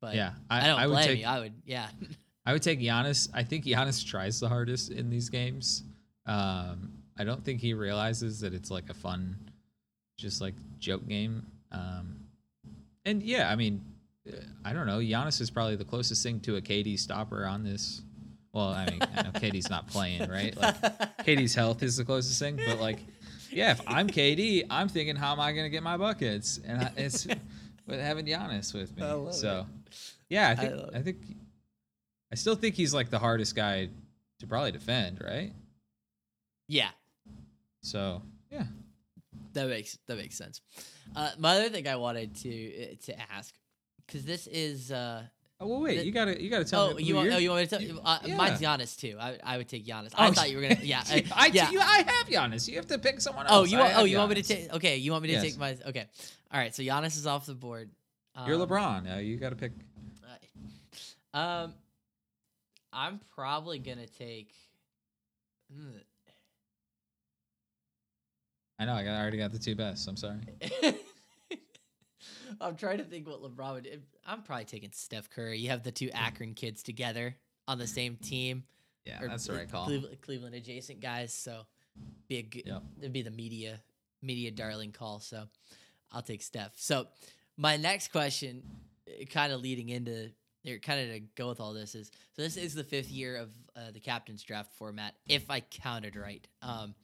but 0.00 0.16
yeah, 0.16 0.32
I, 0.50 0.66
don't 0.66 0.78
I 0.78 0.86
would 0.88 0.94
blame 0.94 1.06
take 1.06 1.20
you. 1.20 1.26
I 1.26 1.38
would. 1.38 1.54
Yeah. 1.64 1.88
I 2.46 2.52
would 2.52 2.62
take 2.62 2.80
Giannis. 2.80 3.28
I 3.32 3.42
think 3.42 3.64
Giannis 3.64 4.04
tries 4.04 4.40
the 4.40 4.48
hardest 4.48 4.90
in 4.90 5.10
these 5.10 5.28
games. 5.28 5.82
Um, 6.26 6.92
I 7.18 7.24
don't 7.24 7.44
think 7.44 7.60
he 7.60 7.74
realizes 7.74 8.40
that 8.40 8.52
it's 8.54 8.70
like 8.70 8.90
a 8.90 8.94
fun, 8.94 9.36
just 10.18 10.40
like 10.40 10.54
joke 10.78 11.06
game. 11.08 11.46
Um, 11.72 12.16
and 13.04 13.22
yeah, 13.22 13.50
I 13.50 13.56
mean, 13.56 13.82
uh, 14.28 14.36
I 14.64 14.72
don't 14.72 14.86
know. 14.86 14.98
Giannis 14.98 15.40
is 15.40 15.50
probably 15.50 15.76
the 15.76 15.84
closest 15.84 16.22
thing 16.22 16.40
to 16.40 16.56
a 16.56 16.60
KD 16.60 16.98
stopper 16.98 17.46
on 17.46 17.62
this. 17.62 18.02
Well, 18.52 18.68
I 18.68 18.86
mean, 18.90 19.00
I 19.16 19.22
know 19.22 19.30
KD's 19.34 19.70
not 19.70 19.88
playing, 19.88 20.28
right? 20.30 20.56
Like 20.56 20.80
KD's 21.24 21.54
health 21.54 21.82
is 21.82 21.96
the 21.96 22.04
closest 22.04 22.38
thing, 22.38 22.56
but 22.56 22.80
like, 22.80 22.98
yeah, 23.50 23.72
if 23.72 23.80
I'm 23.86 24.08
KD, 24.08 24.66
I'm 24.70 24.88
thinking, 24.88 25.16
how 25.16 25.32
am 25.32 25.40
I 25.40 25.52
going 25.52 25.64
to 25.64 25.70
get 25.70 25.82
my 25.82 25.96
buckets? 25.96 26.60
And 26.64 26.82
I, 26.82 26.92
it's 26.96 27.26
with 27.86 28.00
having 28.00 28.26
Giannis 28.26 28.72
with 28.74 28.96
me. 28.96 29.02
I 29.02 29.30
so, 29.30 29.66
yeah, 30.28 30.48
I 30.48 30.52
I 30.52 30.54
think 30.56 30.76
love 30.76 30.90
I 30.94 31.02
think 31.02 31.16
I 32.34 32.36
still 32.36 32.56
think 32.56 32.74
he's 32.74 32.92
like 32.92 33.10
the 33.10 33.18
hardest 33.20 33.54
guy 33.54 33.88
to 34.40 34.46
probably 34.48 34.72
defend, 34.72 35.20
right? 35.24 35.52
yeah. 36.66 36.88
So 37.82 38.22
yeah, 38.50 38.64
That 39.52 39.68
makes 39.68 39.96
that 40.08 40.16
makes 40.16 40.36
sense. 40.36 40.60
Uh, 41.14 41.30
my 41.38 41.54
other 41.58 41.68
thing 41.68 41.86
I 41.86 41.94
wanted 41.94 42.34
to 42.36 42.82
uh, 42.82 42.86
to 43.04 43.20
ask 43.32 43.54
because 44.04 44.24
this 44.24 44.48
is 44.48 44.90
uh, 44.90 45.22
Oh 45.60 45.68
well, 45.68 45.80
wait. 45.80 46.04
You 46.04 46.10
gotta 46.10 46.42
you 46.42 46.50
gotta 46.50 46.64
tell 46.64 46.90
oh 46.90 46.94
me. 46.94 47.04
you 47.04 47.14
want 47.14 47.26
you're- 47.26 47.36
oh 47.36 47.38
you 47.38 47.50
want 47.50 47.60
me 47.60 47.66
to 47.66 47.70
tell 47.70 47.80
you- 47.82 48.00
uh, 48.04 48.18
yeah. 48.24 48.36
mine's 48.36 48.60
Giannis 48.60 48.98
too. 48.98 49.16
I, 49.20 49.38
I 49.44 49.56
would 49.58 49.68
take 49.68 49.86
Giannis. 49.86 50.10
I 50.16 50.26
Oh, 50.28 50.32
thought 50.32 50.50
you 50.50 50.56
were 50.56 50.62
gonna 50.64 50.78
yeah 50.82 51.04
uh, 51.08 51.20
I, 51.36 51.46
yeah. 51.52 51.70
you, 51.70 51.78
I 51.80 51.98
have 52.04 52.26
Giannis. 52.26 52.66
You 52.68 52.74
have 52.76 52.88
to 52.88 52.98
pick 52.98 53.20
someone 53.20 53.46
else. 53.46 53.54
oh 53.54 53.64
you 53.70 53.78
want 53.78 53.92
oh 53.96 54.04
you 54.04 54.18
want 54.18 54.30
me 54.30 54.42
to 54.42 54.42
take 54.42 54.72
okay 54.74 54.96
you 54.96 55.12
want 55.12 55.22
me 55.22 55.28
to 55.28 55.34
Yes. 55.34 55.42
take 55.44 55.58
my 55.58 55.76
okay 55.86 56.06
all 56.50 56.58
right 56.58 56.74
so 56.74 56.82
Giannis 56.82 57.16
is 57.16 57.28
off 57.28 57.46
the 57.46 57.54
board. 57.54 57.90
You're 58.48 58.60
Um, 58.60 58.66
LeBron. 58.68 59.14
Uh, 59.16 59.20
you 59.20 59.36
gotta 59.36 59.54
pick. 59.54 59.70
uh, 61.32 61.38
Um, 61.38 61.74
I'm 62.94 63.20
probably 63.34 63.78
gonna 63.78 64.06
take. 64.06 64.52
I 68.78 68.84
know. 68.84 68.94
I, 68.94 69.04
got, 69.04 69.14
I 69.14 69.20
already 69.20 69.38
got 69.38 69.52
the 69.52 69.58
two 69.58 69.74
best. 69.74 70.06
I'm 70.08 70.16
sorry. 70.16 70.38
I'm 72.60 72.76
trying 72.76 72.98
to 72.98 73.04
think 73.04 73.26
what 73.26 73.42
LeBron 73.42 73.74
would. 73.74 74.02
I'm 74.26 74.42
probably 74.42 74.64
taking 74.64 74.90
Steph 74.92 75.30
Curry. 75.30 75.58
You 75.58 75.70
have 75.70 75.82
the 75.82 75.90
two 75.90 76.10
Akron 76.10 76.54
kids 76.54 76.82
together 76.82 77.36
on 77.66 77.78
the 77.78 77.86
same 77.86 78.16
team. 78.16 78.64
Yeah, 79.04 79.22
or 79.22 79.28
that's 79.28 79.46
the 79.46 79.54
right 79.54 79.70
call. 79.70 79.86
Cleveland, 79.86 80.16
Cleveland 80.22 80.54
adjacent 80.54 81.00
guys, 81.00 81.32
so 81.32 81.66
be 82.28 82.38
a 82.38 82.42
good. 82.42 82.62
Yep. 82.66 82.82
It'd 83.00 83.12
be 83.12 83.22
the 83.22 83.30
media 83.30 83.80
media 84.22 84.50
darling 84.50 84.92
call. 84.92 85.20
So 85.20 85.44
I'll 86.12 86.22
take 86.22 86.42
Steph. 86.42 86.72
So 86.76 87.06
my 87.56 87.76
next 87.76 88.12
question, 88.12 88.62
uh, 89.08 89.24
kind 89.26 89.52
of 89.52 89.60
leading 89.60 89.88
into, 89.88 90.30
or 90.68 90.78
kind 90.78 91.00
of 91.00 91.14
to 91.14 91.20
go 91.36 91.48
with 91.48 91.60
all 91.60 91.72
this 91.72 91.94
is, 91.94 92.10
so 92.34 92.42
this 92.42 92.56
is 92.56 92.74
the 92.74 92.84
fifth 92.84 93.10
year 93.10 93.36
of 93.36 93.50
uh, 93.76 93.90
the 93.92 94.00
captain's 94.00 94.42
draft 94.42 94.72
format, 94.76 95.14
if 95.26 95.50
I 95.50 95.60
counted 95.60 96.16
right. 96.16 96.46
Um, 96.62 96.94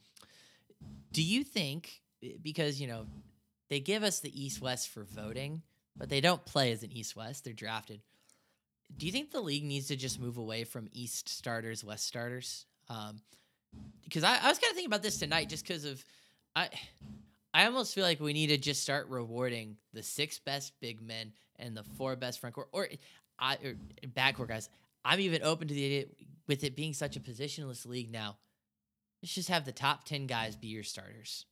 do 1.11 1.21
you 1.21 1.43
think 1.43 2.01
because 2.41 2.79
you 2.79 2.87
know 2.87 3.05
they 3.69 3.79
give 3.79 4.03
us 4.03 4.19
the 4.19 4.43
East 4.43 4.61
West 4.61 4.89
for 4.89 5.03
voting, 5.03 5.61
but 5.95 6.09
they 6.09 6.21
don't 6.21 6.43
play 6.45 6.71
as 6.71 6.83
an 6.83 6.91
East 6.91 7.15
West; 7.15 7.43
they're 7.43 7.53
drafted. 7.53 8.01
Do 8.97 9.05
you 9.05 9.11
think 9.11 9.31
the 9.31 9.41
league 9.41 9.63
needs 9.63 9.87
to 9.87 9.95
just 9.95 10.19
move 10.19 10.37
away 10.37 10.63
from 10.63 10.89
East 10.91 11.29
starters, 11.29 11.83
West 11.83 12.05
starters? 12.05 12.65
Um, 12.89 13.21
because 14.03 14.23
I, 14.23 14.37
I 14.37 14.49
was 14.49 14.59
kind 14.59 14.71
of 14.71 14.75
thinking 14.75 14.87
about 14.87 15.03
this 15.03 15.17
tonight, 15.17 15.49
just 15.49 15.65
because 15.65 15.85
of 15.85 16.03
I, 16.55 16.69
I 17.53 17.65
almost 17.65 17.95
feel 17.95 18.03
like 18.03 18.19
we 18.19 18.33
need 18.33 18.47
to 18.47 18.57
just 18.57 18.83
start 18.83 19.07
rewarding 19.09 19.77
the 19.93 20.03
six 20.03 20.39
best 20.39 20.73
big 20.81 21.01
men 21.01 21.33
and 21.57 21.75
the 21.75 21.83
four 21.83 22.15
best 22.15 22.39
front 22.39 22.55
court 22.55 22.69
or 22.71 22.87
I 23.41 23.55
or 23.55 23.75
backcourt 24.07 24.47
guys. 24.47 24.69
I'm 25.03 25.19
even 25.19 25.43
open 25.43 25.67
to 25.67 25.73
the 25.73 25.85
idea 25.85 26.05
with 26.47 26.63
it 26.63 26.75
being 26.75 26.93
such 26.93 27.17
a 27.17 27.19
positionless 27.19 27.85
league 27.85 28.11
now. 28.11 28.37
Let's 29.21 29.33
just 29.33 29.49
have 29.49 29.65
the 29.65 29.71
top 29.71 30.05
ten 30.05 30.27
guys 30.27 30.55
be 30.55 30.67
your 30.67 30.83
starters. 30.83 31.45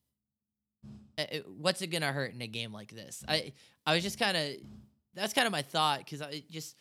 Uh, 1.18 1.22
uh, 1.22 1.38
What's 1.58 1.82
it 1.82 1.88
gonna 1.88 2.12
hurt 2.12 2.34
in 2.34 2.42
a 2.42 2.48
game 2.48 2.72
like 2.72 2.92
this? 2.92 3.24
I 3.28 3.54
I 3.86 3.96
was 3.96 4.04
just 4.04 4.20
kind 4.20 4.38
of 4.38 4.54
that's 5.16 5.34
kind 5.34 5.48
of 5.48 5.52
my 5.52 5.64
thought 5.64 6.00
because 6.00 6.22
I 6.22 6.44
just 6.50 6.76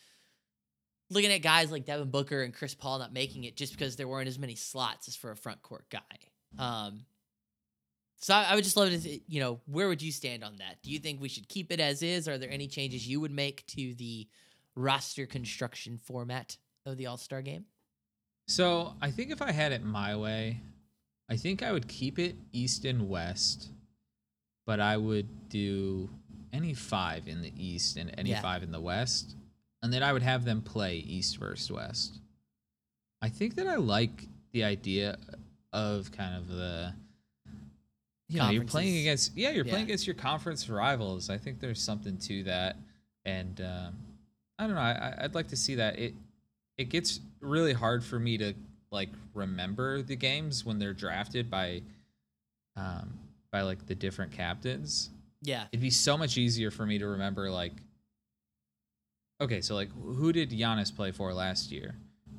looking 1.10 1.32
at 1.32 1.38
guys 1.38 1.72
like 1.72 1.86
Devin 1.86 2.10
Booker 2.10 2.42
and 2.42 2.52
Chris 2.52 2.74
Paul 2.74 2.98
not 2.98 3.12
making 3.12 3.44
it 3.44 3.56
just 3.56 3.72
because 3.72 3.96
there 3.96 4.06
weren't 4.06 4.28
as 4.28 4.38
many 4.38 4.54
slots 4.54 5.08
as 5.08 5.16
for 5.16 5.30
a 5.30 5.36
front 5.36 5.62
court 5.62 5.86
guy. 5.90 6.00
Um, 6.58 7.04
so 8.20 8.34
I, 8.34 8.48
I 8.50 8.54
would 8.54 8.64
just 8.64 8.76
love 8.76 8.90
to, 8.90 9.20
you 9.26 9.40
know, 9.40 9.60
where 9.66 9.88
would 9.88 10.02
you 10.02 10.12
stand 10.12 10.44
on 10.44 10.56
that? 10.56 10.82
Do 10.82 10.90
you 10.90 10.98
think 10.98 11.20
we 11.20 11.28
should 11.28 11.48
keep 11.48 11.72
it 11.72 11.80
as 11.80 12.02
is? 12.02 12.28
Are 12.28 12.36
there 12.36 12.50
any 12.50 12.66
changes 12.66 13.06
you 13.06 13.20
would 13.20 13.30
make 13.30 13.66
to 13.68 13.94
the 13.94 14.28
roster 14.78 15.26
construction 15.26 15.98
format 15.98 16.56
of 16.86 16.96
the 16.96 17.06
All 17.06 17.16
Star 17.16 17.42
game? 17.42 17.66
So 18.46 18.94
I 19.02 19.10
think 19.10 19.30
if 19.30 19.42
I 19.42 19.52
had 19.52 19.72
it 19.72 19.82
my 19.84 20.16
way, 20.16 20.60
I 21.28 21.36
think 21.36 21.62
I 21.62 21.72
would 21.72 21.88
keep 21.88 22.18
it 22.18 22.36
East 22.52 22.84
and 22.86 23.08
West, 23.08 23.68
but 24.66 24.80
I 24.80 24.96
would 24.96 25.48
do 25.50 26.08
any 26.52 26.72
five 26.72 27.28
in 27.28 27.42
the 27.42 27.52
East 27.56 27.98
and 27.98 28.14
any 28.16 28.30
Yeah. 28.30 28.40
five 28.40 28.62
in 28.62 28.70
the 28.72 28.80
West, 28.80 29.36
and 29.82 29.92
then 29.92 30.02
I 30.02 30.12
would 30.14 30.22
have 30.22 30.44
them 30.44 30.62
play 30.62 30.96
East 30.96 31.36
versus 31.36 31.70
West. 31.70 32.20
I 33.20 33.28
think 33.28 33.56
that 33.56 33.66
I 33.66 33.76
like 33.76 34.26
the 34.52 34.64
idea 34.64 35.18
of 35.72 36.10
kind 36.12 36.34
of 36.36 36.48
the 36.48 36.94
you 38.28 38.38
know 38.38 38.48
you're 38.50 38.64
playing 38.64 38.98
against 39.00 39.36
yeah 39.36 39.50
you're 39.50 39.64
playing 39.64 39.84
against 39.84 40.06
your 40.06 40.14
conference 40.14 40.68
rivals. 40.70 41.28
I 41.28 41.36
think 41.36 41.60
there's 41.60 41.82
something 41.82 42.16
to 42.18 42.44
that, 42.44 42.76
and 43.26 43.60
um, 43.60 43.96
I 44.58 44.66
don't 44.66 44.74
know. 44.74 44.80
I, 44.80 45.14
I'd 45.20 45.34
like 45.34 45.48
to 45.48 45.56
see 45.56 45.76
that. 45.76 45.98
It 45.98 46.14
it 46.76 46.88
gets 46.90 47.20
really 47.40 47.72
hard 47.72 48.04
for 48.04 48.18
me 48.18 48.38
to 48.38 48.54
like 48.90 49.10
remember 49.34 50.02
the 50.02 50.16
games 50.16 50.64
when 50.64 50.78
they're 50.78 50.94
drafted 50.94 51.50
by 51.50 51.82
um 52.76 53.18
by 53.52 53.62
like 53.62 53.84
the 53.86 53.94
different 53.94 54.32
captains 54.32 55.10
Yeah. 55.42 55.64
it'd 55.72 55.80
be 55.82 55.90
so 55.90 56.16
much 56.16 56.38
easier 56.38 56.70
for 56.70 56.86
me 56.86 56.98
to 56.98 57.06
remember 57.06 57.50
like 57.50 57.72
okay 59.40 59.60
so 59.60 59.74
like 59.74 59.90
who 59.92 60.32
did 60.32 60.50
Giannis 60.50 60.94
play 60.94 61.12
for 61.12 61.32
last 61.34 61.70
year 61.70 61.94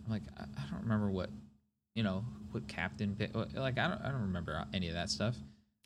i'm 0.06 0.12
like 0.12 0.24
i, 0.40 0.44
I 0.44 0.70
don't 0.72 0.82
remember 0.82 1.10
what 1.12 1.30
you 1.96 2.04
know 2.04 2.24
what 2.52 2.68
captain 2.68 3.16
what- 3.34 3.54
like 3.54 3.78
i 3.78 3.88
don't 3.88 4.02
i 4.02 4.10
don't 4.10 4.22
remember 4.22 4.66
any 4.74 4.88
of 4.88 4.94
that 4.96 5.10
stuff 5.10 5.36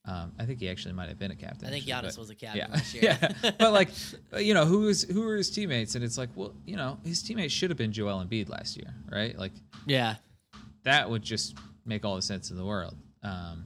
um, 0.06 0.34
I 0.38 0.45
think 0.45 0.60
he 0.60 0.70
actually 0.70 0.93
might 0.93 1.08
have 1.10 1.18
been 1.20 1.32
a 1.32 1.36
captain. 1.36 1.68
I 1.68 1.72
think 1.72 1.88
actually, 1.89 2.10
Giannis 2.10 2.18
was 2.18 2.30
a 2.30 2.36
captain 2.36 2.66
yeah, 2.70 2.76
this 2.76 2.93
year. 3.01 3.18
yeah. 3.22 3.51
But 3.58 3.72
like, 3.72 3.89
you 4.38 4.54
know, 4.54 4.66
who 4.66 4.88
is 4.89 5.04
who 5.04 5.28
are 5.28 5.38
his 5.38 5.49
teammates? 5.49 5.95
And 5.95 6.04
it's 6.04 6.18
like, 6.18 6.30
well, 6.36 6.54
you 6.66 6.76
know, 6.76 6.97
his 7.06 7.22
teammates 7.24 7.54
should 7.54 7.70
have 7.70 7.78
been 7.78 7.91
Joel 7.93 8.24
Embiid 8.24 8.49
last 8.49 8.76
year, 8.78 8.93
right? 9.12 9.38
Like, 9.38 9.54
yeah. 9.86 10.16
that 10.84 11.10
would 11.10 11.24
just 11.24 11.56
make 11.86 12.04
all 12.04 12.16
the 12.18 12.22
sense 12.22 12.51
in 12.51 12.58
the 12.58 12.66
world. 12.66 12.95
Um, 13.24 13.66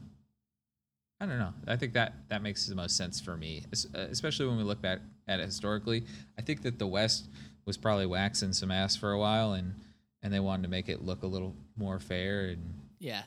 I 1.19 1.25
don't 1.25 1.39
know. 1.39 1.53
I 1.67 1.75
think 1.75 1.93
that 1.93 2.13
that 2.29 2.43
makes 2.43 2.67
the 2.67 2.75
most 2.75 2.95
sense 2.95 3.19
for 3.19 3.35
me, 3.35 3.63
uh, 3.73 3.99
especially 4.11 4.45
when 4.45 4.57
we 4.57 4.63
look 4.63 4.81
back 4.81 4.99
at 5.27 5.39
it 5.39 5.45
historically. 5.45 6.05
I 6.37 6.43
think 6.43 6.61
that 6.61 6.77
the 6.77 6.85
West 6.85 7.29
was 7.65 7.75
probably 7.77 8.05
waxing 8.05 8.53
some 8.53 8.69
ass 8.69 8.95
for 8.95 9.11
a 9.11 9.17
while, 9.19 9.53
and 9.53 9.73
and 10.21 10.31
they 10.31 10.39
wanted 10.39 10.63
to 10.63 10.69
make 10.69 10.89
it 10.89 11.01
look 11.03 11.23
a 11.23 11.27
little 11.27 11.55
more 11.75 11.99
fair 11.99 12.45
and 12.49 12.61
Yeah. 12.99 13.23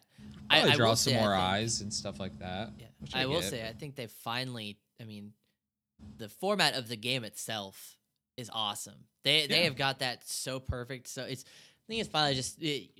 probably 0.48 0.72
draw 0.72 0.88
will 0.90 0.96
some 0.96 1.12
say, 1.14 1.18
more 1.20 1.34
eyes 1.34 1.80
and 1.80 1.92
stuff 1.92 2.20
like 2.20 2.38
that. 2.38 2.70
Yeah. 2.78 2.86
Which 3.01 3.14
I, 3.14 3.26
will 3.26 3.40
get. 3.40 3.51
say, 3.51 3.68
I 3.68 3.72
think 3.72 3.96
they 3.96 4.07
finally, 4.07 4.78
I 5.01 5.05
mean, 5.05 5.32
the 6.16 6.28
format 6.28 6.74
of 6.74 6.88
the 6.88 6.96
game 6.96 7.24
itself 7.24 7.96
is 8.36 8.51
awesome. 8.53 9.07
They 9.24 9.46
they 9.46 9.64
have 9.64 9.76
got 9.76 9.98
that 9.98 10.26
so 10.26 10.61
perfect. 10.61 11.09
So 11.09 11.24
it's, 11.24 11.44
I 11.44 11.84
think 11.88 12.01
it's 12.01 12.09
probably 12.09 12.34
just. 12.34 12.62
It, 12.62 12.90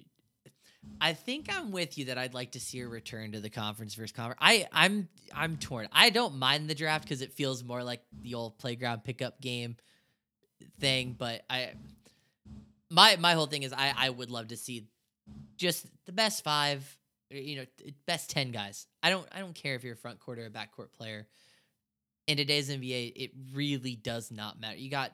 I 1.01 1.13
think 1.13 1.49
I'm 1.51 1.73
with 1.73 1.99
you 1.99 2.07
that 2.07 2.17
I'd 2.17 2.33
like 2.33 2.53
to 2.53 2.61
see 2.61 2.81
a 2.81 2.89
return 2.89 3.33
to 3.33 3.41
the 3.41 3.51
conference 3.51 3.95
versus 3.95 4.13
conference. 4.13 4.39
I 4.41 4.67
I'm 4.73 5.09
I'm 5.35 5.57
torn. 5.57 5.89
I 5.93 6.11
don't 6.11 6.39
mind 6.39 6.69
the 6.69 6.75
draft 6.75 7.05
because 7.05 7.23
it 7.23 7.33
feels 7.33 7.63
more 7.63 7.83
like 7.85 8.01
the 8.23 8.35
old 8.35 8.59
playground 8.59 9.05
pickup 9.05 9.41
game 9.41 9.77
thing. 10.79 11.15
But 11.19 11.43
I 11.51 11.73
my 12.91 13.17
my 13.17 13.35
whole 13.35 13.47
thing 13.47 13.63
is 13.63 13.73
I 13.73 13.93
I 13.97 14.11
would 14.11 14.31
love 14.31 14.49
to 14.49 14.57
see 14.57 14.87
just 15.57 15.87
the 16.07 16.13
best 16.13 16.43
five, 16.43 16.97
you 17.31 17.57
know, 17.57 17.65
best 18.07 18.31
ten 18.31 18.51
guys. 18.51 18.87
I 19.03 19.11
don't 19.11 19.27
I 19.33 19.41
don't 19.41 19.55
care 19.55 19.75
if 19.75 19.85
you're 19.85 19.95
a 19.95 19.97
front 19.97 20.21
court 20.21 20.39
or 20.39 20.47
a 20.47 20.51
back 20.51 20.73
court 20.73 20.93
player. 20.93 21.27
In 22.27 22.37
today's 22.37 22.71
NBA, 22.71 23.13
it 23.17 23.33
really 23.55 23.97
does 23.97 24.31
not 24.31 24.61
matter. 24.61 24.77
You 24.77 24.91
got 24.91 25.13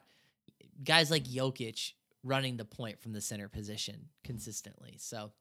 guys 0.84 1.10
like 1.10 1.24
Jokic 1.24 1.92
running 2.22 2.56
the 2.56 2.64
point 2.64 3.00
from 3.00 3.12
the 3.12 3.20
center 3.20 3.48
position 3.48 4.08
consistently. 4.24 4.96
So 4.98 5.32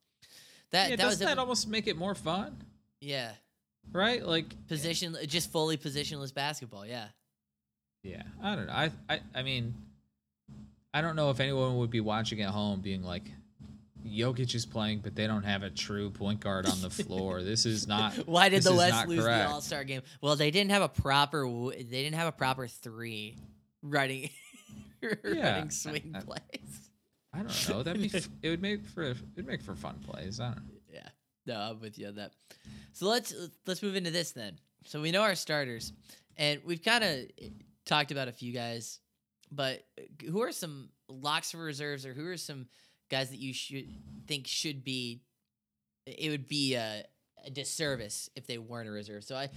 that 0.72 0.90
yeah, 0.90 0.96
that 0.96 1.04
doesn't 1.04 1.26
that 1.26 1.38
a- 1.38 1.42
almost 1.42 1.68
make 1.68 1.88
it 1.88 1.98
more 1.98 2.16
fun, 2.16 2.58
yeah 3.02 3.32
right? 3.92 4.26
Like 4.26 4.46
eh 4.46 4.56
position 4.68 5.16
just 5.28 5.52
fully 5.52 5.78
positionless 5.78 6.34
basketball. 6.34 6.86
Yeah, 6.86 7.08
Yeah, 8.04 8.24
I 8.42 8.56
don't 8.56 8.68
know. 8.68 8.74
I, 8.74 8.92
I, 9.10 9.20
I 9.34 9.44
mean, 9.44 9.74
I 10.94 11.02
don't 11.02 11.16
know 11.16 11.30
if 11.30 11.40
anyone 11.40 11.78
would 11.78 11.92
be 11.92 12.02
watching 12.02 12.42
at 12.42 12.50
home 12.50 12.82
being 12.82 13.04
like, 13.04 13.24
Jokic 14.06 14.53
is 14.56 14.66
playing, 14.66 14.99
but 14.99 15.16
they 15.16 15.26
don't 15.28 15.43
have 15.43 15.64
a 15.64 15.70
true 15.70 16.10
point 16.10 16.39
guard 16.39 16.66
on 16.68 16.82
the 16.82 16.89
floor. 16.89 17.41
this 17.41 17.66
is 17.66 17.88
not. 17.89 18.14
Why 18.28 18.49
did 18.49 18.64
the 18.64 18.74
West 18.74 19.08
lose 19.08 19.24
correct. 19.24 19.47
the 19.49 19.53
All 19.53 19.62
Star 19.62 19.84
game? 19.84 20.01
Well, 20.22 20.36
they 20.36 20.51
didn't 20.51 20.72
have 20.72 20.82
a 20.84 20.89
proper. 20.89 21.47
They 21.72 21.84
didn't 21.84 22.16
have 22.16 22.28
a 22.28 22.32
proper 22.32 22.68
three 22.68 23.38
running, 23.82 24.30
running 25.24 25.70
swing 25.70 26.14
I- 26.16 26.20
plays. 26.22 26.89
I 27.34 27.39
don't 27.39 27.70
know. 27.70 27.84
That'd 27.84 28.01
be. 28.01 28.18
it 28.43 28.49
would 28.49 28.62
make 28.62 28.86
for. 28.88 29.03
It'd 29.03 29.45
make 29.45 29.62
for 29.62 29.76
fun 29.76 29.99
plays. 30.10 30.39
I 30.39 30.45
don't 30.53 30.58
know. 30.58 30.72
Yeah, 30.93 31.08
no, 31.45 31.56
I'm 31.60 31.82
with 31.82 31.97
you 31.99 32.08
on 32.08 32.16
that. 32.16 32.32
So 32.93 33.08
let's 33.08 33.34
let's 33.66 33.84
move 33.84 33.95
into 33.95 34.12
this 34.12 34.32
then. 34.32 34.58
So 34.86 35.01
we 35.01 35.12
know 35.12 35.22
our 35.24 35.36
starters, 35.36 35.91
and 36.38 36.62
we've 36.64 36.82
kind 36.84 37.03
of 37.03 37.20
talked 37.86 38.12
about 38.12 38.28
a 38.30 38.32
few 38.32 38.53
guys, 38.53 38.99
but 39.51 39.84
who 40.26 40.41
are 40.43 40.51
some 40.53 40.89
locks 41.10 41.51
for 41.51 41.58
reserves, 41.58 42.06
or 42.06 42.14
who 42.14 42.26
are 42.28 42.38
some 42.38 42.68
guys 43.10 43.30
that 43.30 43.39
you 43.39 43.53
should 43.53 43.88
think 44.28 44.47
should 44.47 44.84
be? 44.84 45.22
It 46.06 46.30
would 46.30 46.47
be 46.47 46.76
a, 46.76 47.03
a 47.45 47.49
disservice 47.49 48.30
if 48.36 48.45
they 48.47 48.58
weren't 48.58 48.88
a 48.88 48.91
reserve. 48.91 49.24
So 49.24 49.36
I, 49.36 49.49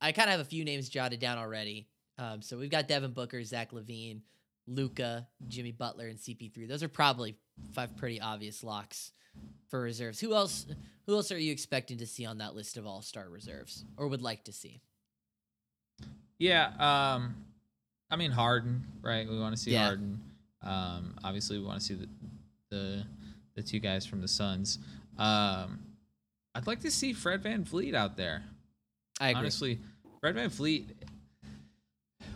I 0.00 0.12
kind 0.12 0.28
of 0.28 0.32
have 0.32 0.40
a 0.40 0.44
few 0.44 0.64
names 0.64 0.88
jotted 0.88 1.20
down 1.20 1.38
already. 1.38 1.88
Um, 2.18 2.42
so 2.42 2.58
we've 2.58 2.70
got 2.70 2.88
Devin 2.88 3.12
Booker, 3.12 3.42
Zach 3.42 3.72
LaVine, 3.72 4.20
Luka, 4.66 5.26
Jimmy 5.48 5.72
Butler, 5.72 6.08
and 6.08 6.18
CP3. 6.18 6.68
Those 6.68 6.82
are 6.82 6.88
probably 6.88 7.36
five 7.72 7.96
pretty 7.96 8.20
obvious 8.20 8.62
locks 8.62 9.12
for 9.68 9.80
reserves. 9.80 10.20
Who 10.20 10.34
else? 10.34 10.66
Who 11.06 11.14
else 11.14 11.32
are 11.32 11.38
you 11.38 11.52
expecting 11.52 11.98
to 11.98 12.06
see 12.06 12.24
on 12.24 12.38
that 12.38 12.54
list 12.54 12.76
of 12.76 12.86
All 12.86 13.02
Star 13.02 13.28
reserves, 13.28 13.84
or 13.96 14.08
would 14.08 14.22
like 14.22 14.44
to 14.44 14.52
see? 14.52 14.80
Yeah. 16.38 16.66
Um, 16.78 17.34
I 18.10 18.16
mean 18.16 18.30
Harden, 18.30 18.84
right? 19.02 19.28
We 19.28 19.38
want 19.38 19.56
to 19.56 19.60
see 19.60 19.72
Yeah. 19.72 19.84
Harden. 19.86 20.20
Um, 20.62 21.14
obviously 21.22 21.58
we 21.58 21.64
want 21.64 21.80
to 21.80 21.84
see 21.84 21.94
the, 21.94 22.08
the 22.74 23.04
the 23.54 23.62
two 23.62 23.78
guys 23.78 24.04
from 24.04 24.20
the 24.20 24.28
Suns. 24.28 24.78
Um, 25.16 25.80
I'd 26.54 26.66
like 26.66 26.80
to 26.80 26.90
see 26.90 27.12
Fred 27.12 27.42
VanVleet 27.42 27.94
out 27.94 28.16
there. 28.16 28.42
I 29.20 29.30
agree. 29.30 29.40
Honestly, 29.40 29.78
Fred 30.20 30.34
VanVleet, 30.34 30.86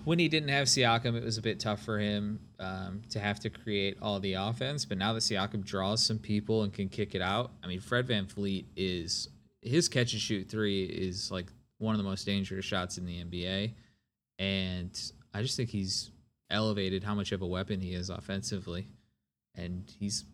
when 0.05 0.19
he 0.19 0.29
didn't 0.29 0.51
have 0.51 0.69
Siakam, 0.69 1.17
it 1.17 1.25
was 1.25 1.39
a 1.39 1.43
bit 1.43 1.59
tough 1.59 1.83
for 1.83 1.99
him 1.99 2.39
um, 2.61 3.03
to 3.11 3.19
have 3.19 3.41
to 3.41 3.51
create 3.51 3.99
all 4.01 4.21
the 4.21 4.35
offense. 4.35 4.85
But 4.85 4.99
now 4.99 5.13
that 5.13 5.21
Siakam 5.21 5.65
draws 5.65 6.05
some 6.05 6.19
people 6.19 6.63
and 6.63 6.73
can 6.73 6.89
kick 6.89 7.17
it 7.17 7.23
out, 7.23 7.51
I 7.65 7.67
mean, 7.67 7.81
Fred 7.81 8.07
VanVleet 8.07 8.67
is 8.77 9.29
his 9.61 9.89
catch 9.89 10.13
and 10.13 10.23
shoot 10.23 10.49
three 10.49 10.85
is 10.85 11.31
like 11.33 11.47
one 11.79 11.95
of 11.95 11.99
the 11.99 12.09
most 12.09 12.25
dangerous 12.25 12.65
shots 12.65 12.99
in 12.99 13.07
the 13.07 13.25
NBA. 13.25 13.73
And 14.39 15.01
I 15.35 15.43
just 15.43 15.57
think 15.57 15.71
he's 15.71 16.11
elevated 16.51 17.03
how 17.03 17.15
much 17.15 17.33
of 17.33 17.43
a 17.43 17.47
weapon 17.47 17.81
he 17.81 17.95
is 17.95 18.09
offensively. 18.11 18.87
And 19.59 19.91
he's 19.99 20.25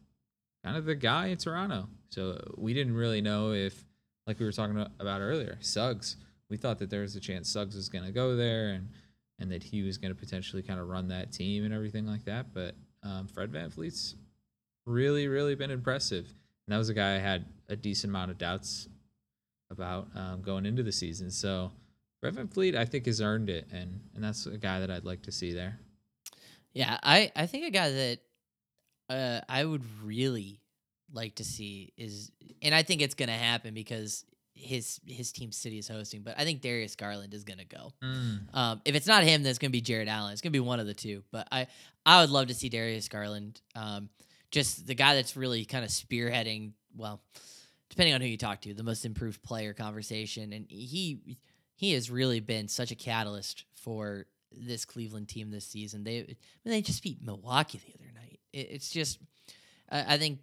kind 0.64 0.77
of 0.77 0.85
the 0.85 0.95
guy 0.95 1.29
in 1.29 1.39
Toronto. 1.39 1.89
So 2.11 2.55
we 2.57 2.75
didn't 2.75 2.95
really 2.95 3.20
know 3.20 3.53
if, 3.53 3.85
like 4.27 4.39
we 4.39 4.45
were 4.47 4.53
talking 4.53 4.87
about 5.01 5.20
earlier, 5.20 5.59
Suggs. 5.61 6.16
We 6.51 6.57
thought 6.57 6.79
that 6.79 6.91
there 6.91 7.01
was 7.01 7.16
a 7.16 7.20
chance 7.20 7.49
Suggs 7.49 7.75
was 7.75 7.89
going 7.89 8.05
to 8.05 8.12
go 8.12 8.37
there 8.37 8.70
and 8.70 8.89
and 9.41 9.51
that 9.51 9.64
he 9.64 9.83
was 9.83 9.99
going 9.99 10.14
to 10.14 10.18
potentially 10.18 10.62
kind 10.62 10.79
of 10.79 10.89
run 10.89 11.09
that 11.09 11.33
team 11.33 11.64
and 11.64 11.75
everything 11.75 12.07
like 12.07 12.25
that. 12.25 12.55
But 12.55 12.77
um, 13.03 13.27
Fred 13.27 13.51
VanVleet's 13.51 14.14
really, 14.87 15.27
really 15.27 15.57
been 15.57 15.72
impressive. 15.72 16.27
And 16.27 16.72
that 16.72 16.79
was 16.79 16.89
a 16.89 16.95
guy 16.95 17.16
I 17.16 17.18
had 17.18 17.47
a 17.68 17.75
decent 17.75 18.12
amount 18.12 18.31
of 18.31 18.39
doubts 18.39 18.89
about 19.70 20.09
um, 20.14 20.41
going 20.43 20.66
into 20.66 20.85
the 20.85 20.93
season. 20.93 21.33
So 21.33 21.72
Fred 22.20 22.37
VanVleet, 22.37 22.77
I 22.77 22.85
think, 22.85 23.07
has 23.07 23.20
earned 23.20 23.51
it, 23.51 23.66
and 23.70 24.01
and 24.14 24.25
that's 24.25 24.47
a 24.47 24.57
guy 24.57 24.81
that 24.81 24.91
I'd 24.91 25.05
like 25.05 25.22
to 25.22 25.33
see 25.33 25.53
there. 25.53 25.79
Yeah, 26.72 26.99
I 27.03 27.31
I 27.37 27.47
think 27.47 27.66
a 27.66 27.70
guy 27.70 27.91
that 27.91 28.20
uh, 29.09 29.41
I 29.49 29.65
would 29.65 29.85
really 30.03 30.61
like 31.13 31.37
to 31.37 31.45
see 31.45 31.93
is, 31.97 32.31
and 32.63 32.75
I 32.75 32.83
think 32.83 33.03
it's 33.03 33.15
gonna 33.15 33.33
happen 33.33 33.75
because 33.75 34.25
his 34.55 35.01
his 35.07 35.33
team 35.33 35.53
city 35.53 35.79
is 35.79 35.89
hosting. 35.89 36.23
But 36.23 36.35
I 36.39 36.45
think 36.45 36.61
Darius 36.61 36.97
Garland 36.97 37.35
is 37.35 37.45
gonna 37.45 37.65
go. 37.65 37.93
Um, 38.55 38.81
if 38.85 38.95
it's 38.95 39.07
not 39.07 39.23
him, 39.25 39.43
then 39.43 39.51
it's 39.51 39.59
gonna 39.59 39.71
be 39.71 39.81
Jarrett 39.81 40.09
Allen. 40.09 40.33
It's 40.33 40.41
gonna 40.41 40.53
be 40.53 40.61
one 40.61 40.81
of 40.81 40.87
the 40.87 40.95
two. 40.95 41.23
But 41.31 41.49
I 41.53 41.67
I 42.07 42.21
would 42.21 42.31
love 42.31 42.49
to 42.49 42.55
see 42.55 42.69
Darius 42.69 43.09
Garland, 43.09 43.61
um, 43.75 44.09
just 44.51 44.87
the 44.87 44.95
guy 44.95 45.15
that's 45.15 45.37
really 45.37 45.65
kind 45.65 45.85
of 45.85 45.91
spearheading. 45.91 46.73
Well, 46.97 47.21
depending 47.91 48.15
on 48.15 48.21
who 48.21 48.29
you 48.29 48.39
talk 48.39 48.61
to, 48.63 48.75
the 48.75 48.83
most 48.83 49.05
improved 49.05 49.43
player 49.43 49.75
conversation, 49.75 50.53
and 50.53 50.67
he 50.69 51.39
he 51.77 51.93
has 51.93 52.11
really 52.11 52.41
been 52.41 52.69
such 52.69 52.91
a 52.91 52.97
catalyst 52.97 53.65
for 53.75 54.27
this 54.53 54.85
Cleveland 54.85 55.29
team 55.29 55.51
this 55.51 55.67
season. 55.67 56.05
They 56.05 56.19
I 56.19 56.21
mean, 56.21 56.37
they 56.65 56.83
just 56.83 57.03
beat 57.03 57.23
Milwaukee 57.23 57.81
the 57.85 57.95
other 57.95 58.13
night. 58.15 58.34
It, 58.55 58.69
it's 58.71 58.91
just 58.91 59.19
I, 59.91 60.15
I 60.15 60.19
think 60.19 60.39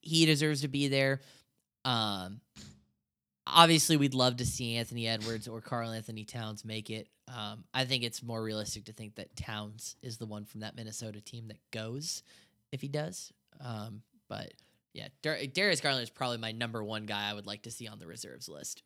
he 0.00 0.26
deserves 0.26 0.62
to 0.62 0.68
be 0.68 0.88
there. 0.88 1.20
Um, 1.84 2.40
obviously, 3.46 3.96
we'd 3.96 4.14
love 4.14 4.38
to 4.38 4.46
see 4.46 4.76
Anthony 4.76 5.06
Edwards 5.06 5.48
or 5.48 5.60
Karl 5.60 5.90
Anthony 5.90 6.24
Towns 6.24 6.64
make 6.64 6.90
it. 6.90 7.08
Um, 7.28 7.64
I 7.74 7.84
think 7.84 8.04
it's 8.04 8.22
more 8.22 8.42
realistic 8.42 8.84
to 8.84 8.92
think 8.92 9.16
that 9.16 9.34
Towns 9.36 9.96
is 10.02 10.16
the 10.16 10.26
one 10.26 10.44
from 10.44 10.60
that 10.60 10.76
Minnesota 10.76 11.20
team 11.20 11.48
that 11.48 11.58
goes 11.70 12.22
if 12.72 12.80
he 12.80 12.88
does. 12.88 13.32
Um, 13.60 14.02
but 14.28 14.52
yeah, 14.92 15.08
Dar- 15.22 15.38
Darius 15.52 15.80
Garland 15.80 16.02
is 16.02 16.10
probably 16.10 16.38
my 16.38 16.52
number 16.52 16.82
one 16.82 17.04
guy 17.04 17.28
I 17.28 17.34
would 17.34 17.46
like 17.46 17.62
to 17.62 17.70
see 17.70 17.88
on 17.88 17.98
the 17.98 18.06
reserves 18.06 18.48
list. 18.48 18.82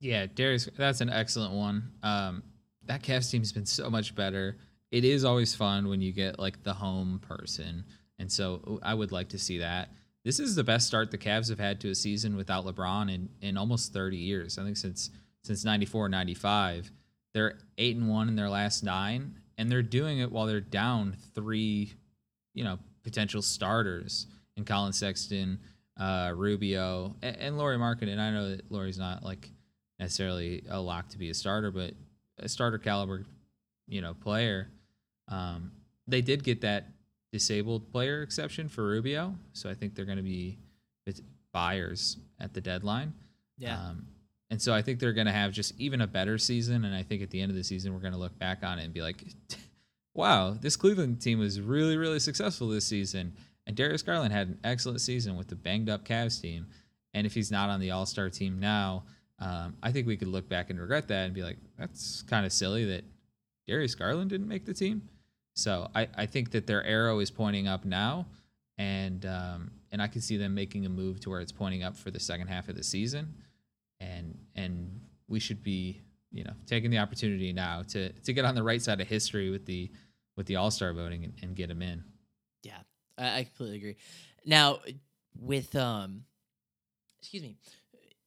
Yeah, 0.00 0.26
Darius, 0.26 0.68
that's 0.76 1.00
an 1.00 1.10
excellent 1.10 1.54
one. 1.54 1.90
Um, 2.02 2.42
that 2.84 3.02
Cavs 3.02 3.30
team's 3.30 3.52
been 3.52 3.66
so 3.66 3.90
much 3.90 4.14
better. 4.14 4.58
It 4.90 5.04
is 5.04 5.24
always 5.24 5.54
fun 5.54 5.88
when 5.88 6.00
you 6.00 6.12
get 6.12 6.38
like 6.38 6.62
the 6.62 6.74
home 6.74 7.20
person, 7.20 7.84
and 8.18 8.30
so 8.30 8.80
I 8.82 8.94
would 8.94 9.12
like 9.12 9.28
to 9.30 9.38
see 9.38 9.58
that. 9.58 9.90
This 10.24 10.40
is 10.40 10.54
the 10.54 10.64
best 10.64 10.86
start 10.86 11.10
the 11.10 11.18
Cavs 11.18 11.48
have 11.48 11.60
had 11.60 11.80
to 11.80 11.90
a 11.90 11.94
season 11.94 12.36
without 12.36 12.66
LeBron 12.66 13.12
in, 13.12 13.28
in 13.40 13.56
almost 13.56 13.92
30 13.92 14.16
years. 14.16 14.58
I 14.58 14.64
think 14.64 14.76
since 14.76 15.10
since 15.44 15.64
94, 15.64 16.08
95. 16.08 16.90
They're 17.34 17.58
eight 17.76 17.96
and 17.96 18.08
one 18.08 18.28
in 18.28 18.36
their 18.36 18.48
last 18.48 18.82
nine, 18.82 19.36
and 19.56 19.70
they're 19.70 19.82
doing 19.82 20.18
it 20.18 20.30
while 20.30 20.46
they're 20.46 20.60
down 20.60 21.16
three, 21.34 21.94
you 22.54 22.64
know, 22.64 22.78
potential 23.02 23.42
starters 23.42 24.26
in 24.56 24.64
Collin 24.64 24.92
Sexton, 24.92 25.58
uh, 25.98 26.32
Rubio, 26.34 27.14
and, 27.22 27.36
and 27.36 27.58
Laurie 27.58 27.76
And 27.76 28.20
I 28.20 28.30
know 28.30 28.50
that 28.50 28.70
Laurie's 28.70 28.98
not 28.98 29.22
like 29.22 29.50
necessarily 29.98 30.64
a 30.68 30.80
lock 30.80 31.08
to 31.10 31.18
be 31.18 31.30
a 31.30 31.34
starter, 31.34 31.70
but 31.70 31.94
a 32.38 32.48
starter 32.48 32.78
caliber, 32.78 33.24
you 33.86 34.00
know, 34.00 34.14
player. 34.14 34.68
Um, 35.28 35.72
they 36.06 36.22
did 36.22 36.42
get 36.42 36.60
that 36.62 36.88
disabled 37.32 37.90
player 37.92 38.22
exception 38.22 38.68
for 38.68 38.86
Rubio, 38.86 39.34
so 39.52 39.68
I 39.68 39.74
think 39.74 39.94
they're 39.94 40.06
going 40.06 40.16
to 40.16 40.22
be 40.22 40.58
buyers 41.52 42.18
at 42.40 42.54
the 42.54 42.60
deadline. 42.60 43.12
Yeah. 43.56 43.78
Um, 43.78 44.06
and 44.50 44.60
so 44.60 44.72
I 44.72 44.82
think 44.82 44.98
they're 44.98 45.12
going 45.12 45.26
to 45.26 45.32
have 45.32 45.52
just 45.52 45.78
even 45.78 46.00
a 46.00 46.06
better 46.06 46.38
season. 46.38 46.84
And 46.84 46.94
I 46.94 47.02
think 47.02 47.22
at 47.22 47.30
the 47.30 47.40
end 47.40 47.50
of 47.50 47.56
the 47.56 47.64
season, 47.64 47.92
we're 47.92 48.00
going 48.00 48.12
to 48.12 48.18
look 48.18 48.38
back 48.38 48.62
on 48.62 48.78
it 48.78 48.84
and 48.84 48.94
be 48.94 49.02
like, 49.02 49.22
wow, 50.14 50.56
this 50.58 50.76
Cleveland 50.76 51.20
team 51.20 51.38
was 51.38 51.60
really, 51.60 51.96
really 51.96 52.18
successful 52.18 52.68
this 52.68 52.86
season. 52.86 53.34
And 53.66 53.76
Darius 53.76 54.02
Garland 54.02 54.32
had 54.32 54.48
an 54.48 54.58
excellent 54.64 55.00
season 55.00 55.36
with 55.36 55.48
the 55.48 55.56
banged 55.56 55.90
up 55.90 56.04
Cavs 56.04 56.40
team. 56.40 56.66
And 57.12 57.26
if 57.26 57.34
he's 57.34 57.50
not 57.50 57.68
on 57.68 57.80
the 57.80 57.90
All 57.90 58.06
Star 58.06 58.30
team 58.30 58.58
now, 58.58 59.04
um, 59.40 59.76
I 59.82 59.92
think 59.92 60.06
we 60.06 60.16
could 60.16 60.28
look 60.28 60.48
back 60.48 60.70
and 60.70 60.80
regret 60.80 61.08
that 61.08 61.26
and 61.26 61.34
be 61.34 61.42
like, 61.42 61.58
that's 61.78 62.22
kind 62.22 62.46
of 62.46 62.52
silly 62.52 62.84
that 62.86 63.04
Darius 63.66 63.94
Garland 63.94 64.30
didn't 64.30 64.48
make 64.48 64.64
the 64.64 64.74
team. 64.74 65.02
So 65.58 65.90
I, 65.94 66.08
I 66.16 66.26
think 66.26 66.52
that 66.52 66.66
their 66.66 66.84
arrow 66.84 67.18
is 67.18 67.30
pointing 67.30 67.66
up 67.66 67.84
now. 67.84 68.26
And 68.78 69.26
um, 69.26 69.72
and 69.90 70.00
I 70.00 70.06
can 70.06 70.20
see 70.20 70.36
them 70.36 70.54
making 70.54 70.86
a 70.86 70.88
move 70.88 71.18
to 71.20 71.30
where 71.30 71.40
it's 71.40 71.50
pointing 71.50 71.82
up 71.82 71.96
for 71.96 72.10
the 72.10 72.20
second 72.20 72.46
half 72.46 72.68
of 72.68 72.76
the 72.76 72.84
season 72.84 73.34
and 74.00 74.38
and 74.54 75.00
we 75.28 75.40
should 75.40 75.62
be 75.62 76.00
you 76.30 76.44
know 76.44 76.52
taking 76.66 76.90
the 76.90 76.98
opportunity 76.98 77.52
now 77.52 77.82
to 77.82 78.12
to 78.12 78.32
get 78.32 78.44
on 78.44 78.54
the 78.54 78.62
right 78.62 78.82
side 78.82 79.00
of 79.00 79.08
history 79.08 79.50
with 79.50 79.66
the 79.66 79.90
with 80.36 80.46
the 80.46 80.56
All 80.56 80.70
Star 80.70 80.92
voting 80.92 81.24
and, 81.24 81.32
and, 81.42 81.56
get 81.56 81.66
them 81.66 81.82
in. 81.82 82.04
Yeah, 82.62 82.78
I, 83.16 83.38
I 83.40 83.44
completely 83.44 83.78
agree. 83.78 83.96
Now 84.46 84.78
with 85.40 85.74
um, 85.74 86.24
excuse 87.18 87.42
me, 87.42 87.56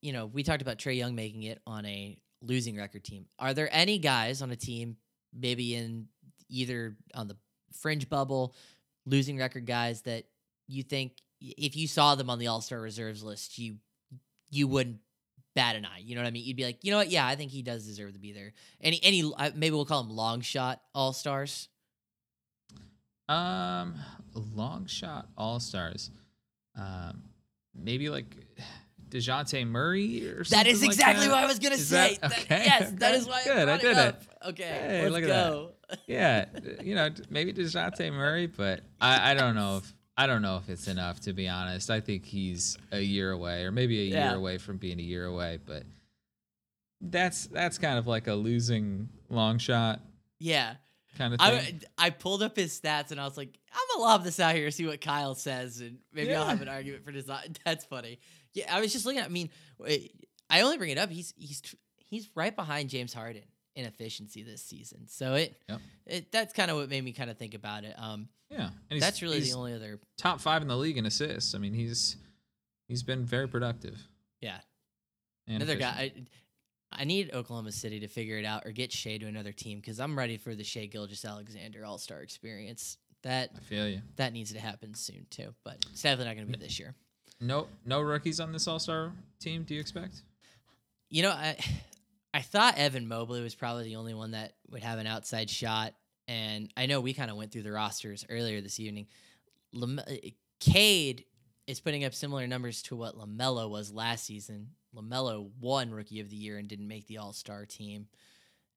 you 0.01 0.13
know 0.13 0.25
we 0.25 0.43
talked 0.43 0.61
about 0.61 0.77
Trae 0.77 0.97
Young 0.97 1.15
making 1.15 1.43
it 1.43 1.61
on 1.65 1.85
a 1.85 2.17
losing 2.41 2.75
record 2.75 3.03
team. 3.03 3.25
Are 3.39 3.53
there 3.53 3.69
any 3.71 3.97
guys 3.97 4.41
on 4.41 4.51
a 4.51 4.55
team 4.55 4.97
maybe 5.33 5.75
in 5.75 6.07
either 6.51 6.95
on 7.15 7.27
the 7.27 7.37
fringe 7.73 8.09
bubble 8.09 8.53
losing 9.05 9.37
record 9.37 9.65
guys 9.65 10.01
that 10.01 10.25
you 10.67 10.83
think 10.83 11.13
if 11.39 11.75
you 11.75 11.87
saw 11.87 12.15
them 12.15 12.29
on 12.29 12.37
the 12.37 12.47
All 12.47 12.61
Star 12.61 12.79
reserves 12.79 13.23
list 13.23 13.57
you 13.57 13.77
you 14.49 14.67
wouldn't 14.67 14.99
bat 15.55 15.75
an 15.75 15.85
eye. 15.85 15.99
You 15.99 16.15
know 16.15 16.21
what 16.21 16.27
I 16.27 16.31
mean? 16.31 16.45
You'd 16.45 16.57
be 16.57 16.65
like, 16.65 16.83
you 16.83 16.91
know 16.91 16.97
what? 16.97 17.09
Yeah, 17.09 17.25
I 17.25 17.35
think 17.35 17.51
he 17.51 17.61
does 17.61 17.85
deserve 17.85 18.13
to 18.13 18.19
be 18.19 18.31
there. 18.31 18.53
Any 18.81 18.99
any 19.03 19.23
maybe 19.55 19.71
we'll 19.71 19.85
call 19.85 20.01
him 20.01 20.09
long 20.09 20.41
shot 20.41 20.81
all 20.93 21.13
stars. 21.13 21.69
Um, 23.27 23.95
long 24.33 24.85
shot 24.87 25.29
all 25.37 25.59
stars. 25.59 26.11
Um, 26.77 27.23
maybe 27.73 28.09
like 28.09 28.35
Dejounte 29.11 29.67
Murray 29.67 30.25
or 30.27 30.43
something. 30.43 30.65
That 30.65 30.71
is 30.71 30.83
exactly 30.83 31.27
like 31.27 31.35
what 31.35 31.43
I 31.43 31.47
was 31.47 31.59
gonna 31.59 31.75
is 31.75 31.87
say. 31.87 32.17
That, 32.21 32.31
okay. 32.31 32.45
That, 32.49 32.65
yes, 32.65 32.81
okay. 32.87 32.95
that 32.97 33.15
is 33.15 33.27
why. 33.27 33.43
Good, 33.43 33.69
I, 33.69 33.73
I 33.73 33.77
did 33.77 33.97
it. 33.97 34.15
it. 34.15 34.47
Okay, 34.49 34.63
hey, 34.63 35.01
let's 35.09 35.13
look 35.13 35.23
at 35.23 35.27
go. 35.27 35.71
That. 35.89 35.99
Yeah, 36.07 36.45
you 36.81 36.95
know, 36.95 37.09
maybe 37.29 37.53
Dejounte 37.53 38.11
Murray, 38.13 38.47
but 38.47 38.81
I, 38.99 39.31
I 39.31 39.33
don't 39.33 39.55
know 39.55 39.77
if 39.77 39.93
I 40.17 40.27
don't 40.27 40.41
know 40.41 40.57
if 40.57 40.69
it's 40.69 40.87
enough 40.87 41.19
to 41.21 41.33
be 41.33 41.47
honest. 41.47 41.89
I 41.89 41.99
think 41.99 42.25
he's 42.25 42.77
a 42.91 42.99
year 42.99 43.31
away, 43.31 43.63
or 43.65 43.71
maybe 43.71 43.99
a 44.01 44.03
Yeah. 44.05 44.29
year 44.29 44.37
away 44.37 44.57
from 44.57 44.77
being 44.77 44.99
a 44.99 45.03
year 45.03 45.25
away. 45.25 45.59
But 45.65 45.83
that's 47.01 47.47
that's 47.47 47.77
kind 47.77 47.97
of 47.97 48.07
like 48.07 48.27
a 48.27 48.33
losing 48.33 49.09
long 49.29 49.57
shot 49.57 50.01
Yeah, 50.39 50.75
kind 51.17 51.33
of 51.33 51.39
thing. 51.39 51.81
I 51.97 52.07
I 52.07 52.09
pulled 52.09 52.41
up 52.43 52.55
his 52.55 52.79
stats 52.79 53.11
and 53.11 53.19
I 53.19 53.25
was 53.25 53.37
like, 53.37 53.57
I'm 53.73 53.79
gonna 53.93 54.03
lob 54.09 54.23
this 54.23 54.39
out 54.39 54.55
here, 54.55 54.69
see 54.71 54.85
what 54.87 55.01
Kyle 55.01 55.35
says, 55.35 55.79
and 55.81 55.97
maybe 56.13 56.33
I'll 56.33 56.45
have 56.47 56.61
an 56.61 56.67
argument 56.69 57.03
for 57.05 57.11
design. 57.11 57.55
That's 57.65 57.85
funny. 57.85 58.19
Yeah, 58.53 58.73
I 58.75 58.81
was 58.81 58.91
just 58.91 59.05
looking. 59.05 59.19
at 59.21 59.25
I 59.25 59.29
mean, 59.29 59.49
I 60.49 60.61
only 60.61 60.77
bring 60.77 60.89
it 60.91 60.97
up. 60.97 61.09
He's 61.09 61.33
he's 61.37 61.61
he's 61.97 62.29
right 62.35 62.55
behind 62.55 62.89
James 62.89 63.13
Harden 63.13 63.43
in 63.75 63.85
efficiency 63.85 64.43
this 64.43 64.61
season. 64.61 65.07
So 65.07 65.35
it, 65.35 65.57
Yep. 65.69 65.79
it 66.05 66.31
that's 66.31 66.53
kind 66.53 66.69
of 66.69 66.77
what 66.77 66.89
made 66.89 67.03
me 67.03 67.13
kind 67.13 67.29
of 67.29 67.37
think 67.37 67.53
about 67.53 67.83
it. 67.85 67.95
Um, 67.97 68.27
yeah, 68.49 68.65
and 68.65 68.73
he's, 68.89 69.01
that's 69.01 69.21
really 69.21 69.39
the 69.39 69.53
only 69.53 69.73
other. 69.73 69.99
top 70.17 70.41
five 70.41 70.61
in 70.61 70.67
the 70.67 70.75
league 70.75 70.97
in 70.97 71.05
assists. 71.05 71.55
I 71.55 71.57
mean, 71.57 71.73
he's 71.73 72.17
he's 72.89 73.03
been 73.03 73.23
very 73.23 73.47
productive. 73.47 73.97
Yeah, 74.41 74.57
And 75.47 75.57
another 75.63 75.77
efficient. 75.79 76.15
guy. 76.15 76.23
I, 76.91 77.03
need 77.03 77.33
Oklahoma 77.33 77.71
City 77.71 77.99
to 78.01 78.07
figure 78.07 78.37
it 78.37 78.45
out 78.45 78.65
or 78.65 78.71
get 78.71 78.91
Shai 78.91 79.17
to 79.17 79.25
another 79.27 79.51
team 79.51 79.79
because 79.79 79.99
I'm 79.99 80.17
ready 80.17 80.37
for 80.37 80.55
the 80.55 80.63
Shai 80.63 80.85
Gilgeous-Alexander 80.85 81.85
All 81.85 81.97
Star 81.97 82.21
experience. 82.21 82.97
That 83.23 83.51
I 83.55 83.59
feel 83.59 83.87
you. 83.87 84.01
that 84.15 84.33
needs 84.33 84.51
to 84.53 84.59
happen 84.59 84.95
soon 84.95 85.27
too, 85.29 85.53
but 85.63 85.77
it's 85.91 86.01
definitely 86.01 86.25
not 86.25 86.35
going 86.37 86.51
to 86.51 86.57
be 86.57 86.63
this 86.65 86.79
year. 86.79 86.95
No, 87.39 87.67
no 87.85 88.01
rookies 88.01 88.39
on 88.39 88.51
this 88.51 88.67
All 88.67 88.79
Star 88.79 89.11
team. 89.39 89.63
Do 89.63 89.75
you 89.75 89.79
expect? 89.79 90.23
You 91.09 91.23
know, 91.23 91.31
I 91.31 91.57
I 92.33 92.41
thought 92.41 92.77
Evan 92.77 93.07
Mobley 93.07 93.41
was 93.41 93.55
probably 93.55 93.83
the 93.83 93.97
only 93.97 94.13
one 94.13 94.31
that 94.31 94.53
would 94.69 94.83
have 94.83 94.99
an 94.99 95.07
outside 95.07 95.49
shot, 95.49 95.93
and 96.27 96.71
I 96.77 96.85
know 96.85 97.01
we 97.01 97.13
kind 97.13 97.29
of 97.29 97.37
went 97.37 97.51
through 97.51 97.63
the 97.63 97.71
rosters 97.71 98.25
earlier 98.29 98.61
this 98.61 98.79
evening. 98.79 99.07
Lam- 99.73 99.99
uh, 99.99 100.13
Cade 100.59 101.25
is 101.67 101.79
putting 101.79 102.03
up 102.03 102.13
similar 102.13 102.47
numbers 102.47 102.81
to 102.83 102.95
what 102.95 103.17
Lamelo 103.17 103.69
was 103.69 103.91
last 103.91 104.25
season. 104.25 104.69
Lamelo 104.95 105.49
won 105.59 105.91
Rookie 105.91 106.19
of 106.19 106.29
the 106.29 106.35
Year 106.35 106.57
and 106.57 106.67
didn't 106.67 106.87
make 106.87 107.07
the 107.07 107.17
All 107.17 107.33
Star 107.33 107.65
team. 107.65 108.07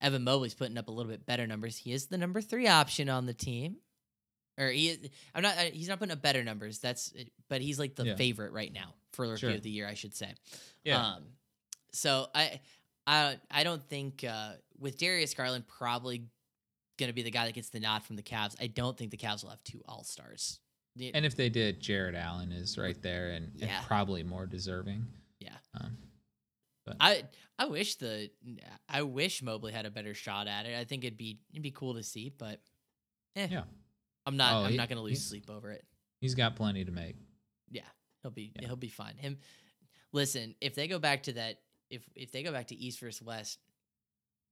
Evan 0.01 0.25
Mobley's 0.25 0.55
putting 0.55 0.77
up 0.79 0.89
a 0.89 0.91
little 0.91 1.11
bit 1.11 1.25
better 1.27 1.47
numbers. 1.47 1.77
He 1.77 1.93
is 1.93 2.07
the 2.07 2.19
number 2.19 2.41
three 2.41 2.69
option 2.69 3.09
on 3.09 3.27
the 3.27 3.33
team, 3.35 3.77
or 4.59 4.69
he 4.69 4.89
is. 4.91 4.99
I'm 5.35 5.43
not. 5.43 5.57
uh, 5.57 5.63
He's 5.73 5.89
not 5.89 5.99
putting 5.99 6.13
up 6.13 6.21
better 6.23 6.45
numbers. 6.45 6.79
That's. 6.79 7.13
But 7.49 7.61
he's 7.63 7.79
like 7.79 7.95
the 7.95 8.05
Yeah. 8.07 8.17
favorite 8.17 8.53
right 8.53 8.73
now 8.73 8.95
for 9.13 9.27
Rookie 9.27 9.41
Sure. 9.41 9.51
of 9.51 9.63
the 9.63 9.71
Year, 9.71 9.89
I 9.89 9.95
should 9.95 10.15
say. 10.15 10.35
Yeah. 10.85 11.01
Um, 11.15 11.23
so 11.93 12.27
I, 12.35 12.61
I, 13.07 13.37
I 13.51 13.63
don't 13.65 13.83
think 13.89 14.25
uh, 14.29 14.53
with 14.79 14.99
Darius 14.99 15.33
Garland 15.35 15.67
probably 15.69 16.25
going 16.99 17.09
to 17.09 17.13
be 17.15 17.23
the 17.23 17.31
guy 17.31 17.47
that 17.47 17.55
gets 17.55 17.71
the 17.71 17.81
nod 17.81 18.03
from 18.03 18.17
the 18.17 18.23
Cavs. 18.23 18.57
I 18.61 18.67
don't 18.67 18.97
think 18.97 19.11
the 19.11 19.17
Cavs 19.17 19.43
will 19.43 19.51
have 19.51 19.63
two 19.65 19.83
All 19.87 20.03
Stars. 20.05 20.59
And 21.15 21.25
if 21.25 21.35
they 21.37 21.49
did, 21.49 21.81
Jarrett 21.81 22.15
Allen 22.15 22.53
is 22.53 22.77
right 22.79 23.01
there 23.03 23.31
and, 23.31 23.51
and 23.61 23.71
probably 23.87 24.23
more 24.23 24.47
deserving. 24.47 25.05
Yeah. 25.41 25.57
Um, 25.81 25.97
but 26.85 26.97
I, 27.01 27.23
I 27.59 27.67
wish 27.67 27.97
the, 27.97 28.31
I 28.89 29.03
wish 29.03 29.43
Mobley 29.43 29.73
had 29.73 29.87
a 29.87 29.91
better 29.91 30.15
shot 30.15 30.47
at 30.47 30.67
it. 30.67 30.77
I 30.79 30.85
think 30.85 31.05
it'd 31.05 31.17
be, 31.19 31.39
it'd 31.51 31.63
be 31.63 31.71
cool 31.71 31.95
to 31.95 32.03
see, 32.03 32.33
but, 32.37 32.61
eh, 33.37 33.49
Yeah. 33.51 33.65
I'm 34.27 34.37
not, 34.37 34.55
Oh, 34.55 34.65
I'm 34.65 34.71
he- 34.73 34.77
not 34.77 34.89
going 34.89 34.97
to 34.99 35.03
lose 35.03 35.23
sleep 35.25 35.51
over 35.51 35.71
it. 35.73 35.85
he's 36.21 36.35
got 36.35 36.57
plenty 36.57 36.85
to 36.85 36.93
make. 36.93 37.17
Yeah, 37.71 37.83
he'll 38.23 38.31
be, 38.31 38.53
Yeah. 38.61 38.69
he'll 38.69 38.77
be 38.77 38.89
fine. 38.89 39.17
Him, 39.17 39.39
listen, 40.13 40.55
if 40.61 40.75
they 40.75 40.89
go 40.89 40.99
back 40.99 41.25
to 41.25 41.33
that, 41.35 41.61
if 41.91 42.03
if 42.17 42.33
they 42.33 42.43
go 42.43 42.51
back 42.53 42.69
to 42.69 42.75
East 42.77 42.99
versus 43.01 43.21
West, 43.23 43.59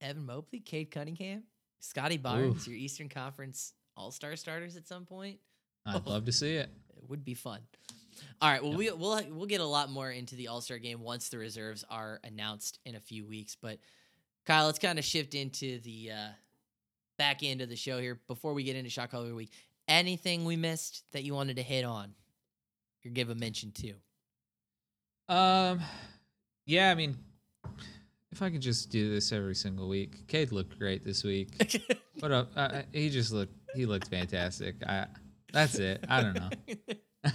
Evan 0.01 0.26
Mobley, 0.26 0.61
Cade 0.61 0.91
Cunningham, 0.91 1.45
Scottie 1.80 2.18
Barnes, 2.18 2.57
Oof. 2.62 2.68
your 2.68 2.76
Eastern 2.76 3.09
Conference 3.09 3.72
All 3.97 4.11
Star 4.11 4.37
starters 4.37 4.76
at 4.76 4.87
some 4.87 5.07
point. 5.07 5.39
I'd 5.87 6.07
love 6.07 6.26
to 6.26 6.33
see 6.33 6.55
it. 6.57 6.70
It 6.97 7.09
would 7.09 7.24
be 7.24 7.35
fun. 7.35 7.61
All 8.41 8.51
right, 8.51 8.63
well 8.63 8.75
we 8.75 8.91
we'll 8.91 9.21
we'll 9.31 9.47
get 9.47 9.61
a 9.61 9.67
lot 9.67 9.91
more 9.91 10.11
into 10.11 10.35
the 10.35 10.49
All 10.49 10.61
Star 10.61 10.79
game 10.79 11.01
once 11.01 11.29
the 11.29 11.39
reserves 11.39 11.85
are 11.89 12.21
announced 12.25 12.79
in 12.85 12.95
a 12.95 13.01
few 13.01 13.27
weeks. 13.27 13.57
But 13.61 13.79
Kyle, 14.45 14.67
let's 14.67 14.79
kind 14.79 14.99
of 14.99 15.05
shift 15.05 15.35
into 15.35 15.81
the 15.81 16.11
uh, 16.13 16.29
back 17.19 17.43
end 17.43 17.61
of 17.61 17.69
the 17.69 17.77
show 17.77 18.01
here 18.01 18.21
before 18.27 18.55
we 18.55 18.65
get 18.65 18.77
into 18.77 18.91
shot 18.91 19.11
caller 19.11 19.35
week. 19.35 19.53
Anything 19.89 20.45
we 20.45 20.57
missed 20.57 21.05
that 21.13 21.25
you 21.25 21.35
wanted 21.35 21.57
to 21.57 21.63
hit 21.63 21.85
on 21.85 22.15
or 23.05 23.11
give 23.11 23.31
a 23.31 23.35
mention 23.35 23.73
to? 23.73 23.95
Um, 25.29 25.81
yeah, 26.67 26.91
I 26.91 26.95
mean, 26.95 27.17
if 28.31 28.43
I 28.43 28.51
could 28.51 28.61
just 28.61 28.91
do 28.91 29.11
this 29.11 29.33
every 29.33 29.55
single 29.55 29.89
week, 29.89 30.27
Cade 30.29 30.53
looked 30.53 30.79
great 30.79 31.05
this 31.05 31.25
week. 31.25 31.51
What 32.21 32.31
up? 32.31 32.53
Uh, 32.55 32.83
he 32.93 33.11
just 33.11 33.33
looked. 33.33 33.55
He 33.75 33.85
looked 33.85 34.07
fantastic. 34.09 34.77
I. 34.87 35.07
That's 35.53 35.81
it. 35.81 36.05
I 36.09 36.23
don't 36.23 36.35
know. 36.35 36.51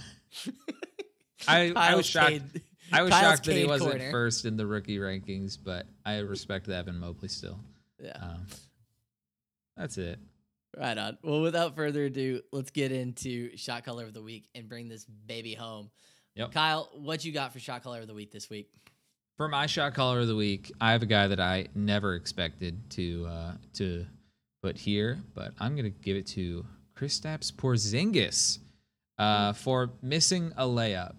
I 1.48 1.72
I 1.74 1.94
was 1.94 2.06
shocked. 2.06 2.28
Cade- 2.30 2.62
I 2.92 3.02
was 3.02 3.10
Kyle's 3.10 3.22
shocked 3.22 3.44
that 3.46 3.56
he 3.56 3.66
wasn't 3.66 3.90
corner. 3.92 4.10
first 4.10 4.44
in 4.44 4.56
the 4.56 4.66
rookie 4.66 4.98
rankings, 4.98 5.58
but 5.62 5.86
I 6.06 6.18
respect 6.18 6.68
Evan 6.68 6.98
Mobley 6.98 7.28
still. 7.28 7.58
Yeah. 8.02 8.16
Um, 8.20 8.46
that's 9.76 9.98
it. 9.98 10.18
Right 10.76 10.96
on. 10.96 11.18
Well, 11.22 11.42
without 11.42 11.76
further 11.76 12.04
ado, 12.04 12.40
let's 12.52 12.70
get 12.70 12.92
into 12.92 13.56
shot 13.56 13.84
caller 13.84 14.04
of 14.04 14.14
the 14.14 14.22
week 14.22 14.48
and 14.54 14.68
bring 14.68 14.88
this 14.88 15.04
baby 15.04 15.54
home. 15.54 15.90
Yep. 16.34 16.52
Kyle, 16.52 16.88
what 16.94 17.24
you 17.24 17.32
got 17.32 17.52
for 17.52 17.58
shot 17.58 17.82
caller 17.82 18.00
of 18.00 18.06
the 18.06 18.14
week 18.14 18.30
this 18.30 18.48
week? 18.48 18.70
For 19.36 19.48
my 19.48 19.66
shot 19.66 19.94
caller 19.94 20.20
of 20.20 20.26
the 20.28 20.36
week, 20.36 20.72
I 20.80 20.92
have 20.92 21.02
a 21.02 21.06
guy 21.06 21.26
that 21.26 21.40
I 21.40 21.66
never 21.74 22.14
expected 22.14 22.78
to 22.90 23.26
uh, 23.28 23.52
to 23.74 24.06
put 24.62 24.76
here, 24.76 25.18
but 25.34 25.52
I'm 25.58 25.76
gonna 25.76 25.90
give 25.90 26.16
it 26.16 26.26
to 26.28 26.64
Kristaps 26.96 27.52
Porzingis 27.52 28.58
uh, 29.18 29.52
for 29.52 29.90
missing 30.02 30.52
a 30.56 30.64
layup, 30.64 31.14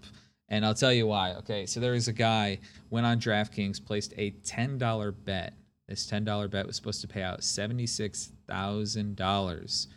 and 0.50 0.66
I'll 0.66 0.74
tell 0.74 0.92
you 0.92 1.08
why. 1.08 1.34
Okay, 1.36 1.66
so 1.66 1.80
there 1.80 1.94
was 1.94 2.08
a 2.08 2.14
guy 2.14 2.60
went 2.90 3.06
on 3.06 3.20
DraftKings, 3.20 3.84
placed 3.84 4.14
a 4.18 4.32
ten 4.44 4.78
dollar 4.78 5.12
bet. 5.12 5.54
This 5.88 6.06
ten 6.06 6.24
dollar 6.24 6.48
bet 6.48 6.68
was 6.68 6.76
supposed 6.76 7.02
to 7.02 7.08
pay 7.08 7.22
out 7.22 7.44
seventy 7.44 7.86
six 7.86 8.32
thousand 8.48 9.16
dollars. 9.16 9.88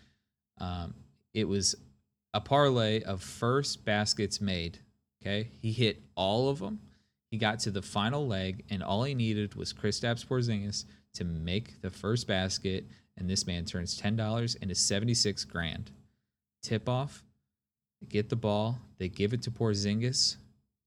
Um, 0.59 0.95
it 1.35 1.49
was 1.49 1.75
a 2.35 2.41
parlay 2.41 3.03
of 3.03 3.23
first 3.23 3.85
baskets 3.85 4.41
made. 4.41 4.79
Okay, 5.23 5.51
he 5.61 5.73
hit 5.73 6.03
all 6.15 6.49
of 6.49 6.59
them. 6.59 6.81
He 7.31 7.39
got 7.39 7.61
to 7.61 7.71
the 7.71 7.83
final 7.83 8.27
leg, 8.27 8.65
and 8.69 8.83
all 8.83 9.05
he 9.05 9.15
needed 9.15 9.55
was 9.55 9.73
Kristaps 9.73 10.27
Porzingis 10.27 10.85
to 11.15 11.25
make 11.25 11.81
the 11.81 11.91
first 11.91 12.27
basket, 12.27 12.85
and 13.17 13.29
this 13.29 13.47
man 13.47 13.65
turns 13.65 13.97
ten 13.97 14.17
dollars 14.17 14.55
into 14.57 14.75
seventy 14.75 15.15
six 15.15 15.45
grand. 15.45 15.91
Tip 16.63 16.89
off, 16.89 17.25
get 18.09 18.29
the 18.29 18.37
ball, 18.37 18.79
they 18.99 19.09
give 19.09 19.33
it 19.33 19.43
to 19.43 19.51
Porzingis. 19.51 20.37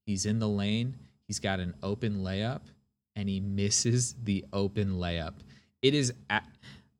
He's 0.06 0.24
in 0.24 0.38
the 0.38 0.48
lane. 0.48 0.94
He's 1.26 1.40
got 1.40 1.60
an 1.60 1.74
open 1.82 2.22
layup, 2.22 2.60
and 3.16 3.28
he 3.28 3.40
misses 3.40 4.14
the 4.22 4.44
open 4.52 4.94
layup. 4.94 5.34
It 5.82 5.94
is, 5.94 6.12
a- 6.30 6.42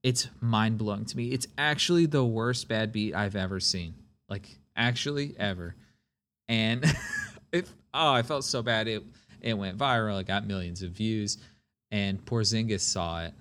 it's 0.03 0.29
mind 0.41 0.79
blowing 0.79 1.05
to 1.07 1.17
me. 1.17 1.33
It's 1.33 1.47
actually 1.57 2.07
the 2.07 2.25
worst 2.25 2.69
bad 2.69 2.93
beat 2.93 3.15
I've 3.15 3.37
ever 3.37 3.61
seen. 3.61 3.95
Like 4.29 4.49
actually 4.77 5.35
ever. 5.39 5.75
And 6.49 6.85
it, 7.53 7.69
oh, 7.95 8.13
I 8.13 8.23
felt 8.23 8.45
so 8.45 8.63
bad. 8.63 8.89
It 8.89 9.03
it 9.41 9.55
went 9.55 9.79
viral. 9.79 10.21
It 10.21 10.27
got 10.27 10.47
millions 10.47 10.83
of 10.83 10.93
views. 10.93 11.39
And 11.91 12.25
Porzingis 12.25 12.81
saw 12.81 13.25
it 13.25 13.35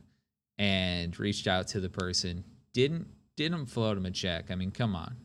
and 0.57 1.17
reached 1.19 1.47
out 1.47 1.67
to 1.69 1.79
the 1.79 1.89
person. 1.89 2.43
Didn't 2.73 3.07
didn't 3.35 3.65
float 3.67 3.97
him 3.97 4.05
a 4.05 4.11
check. 4.11 4.49
I 4.49 4.55
mean, 4.55 4.71
come 4.71 4.95
on. 4.95 5.15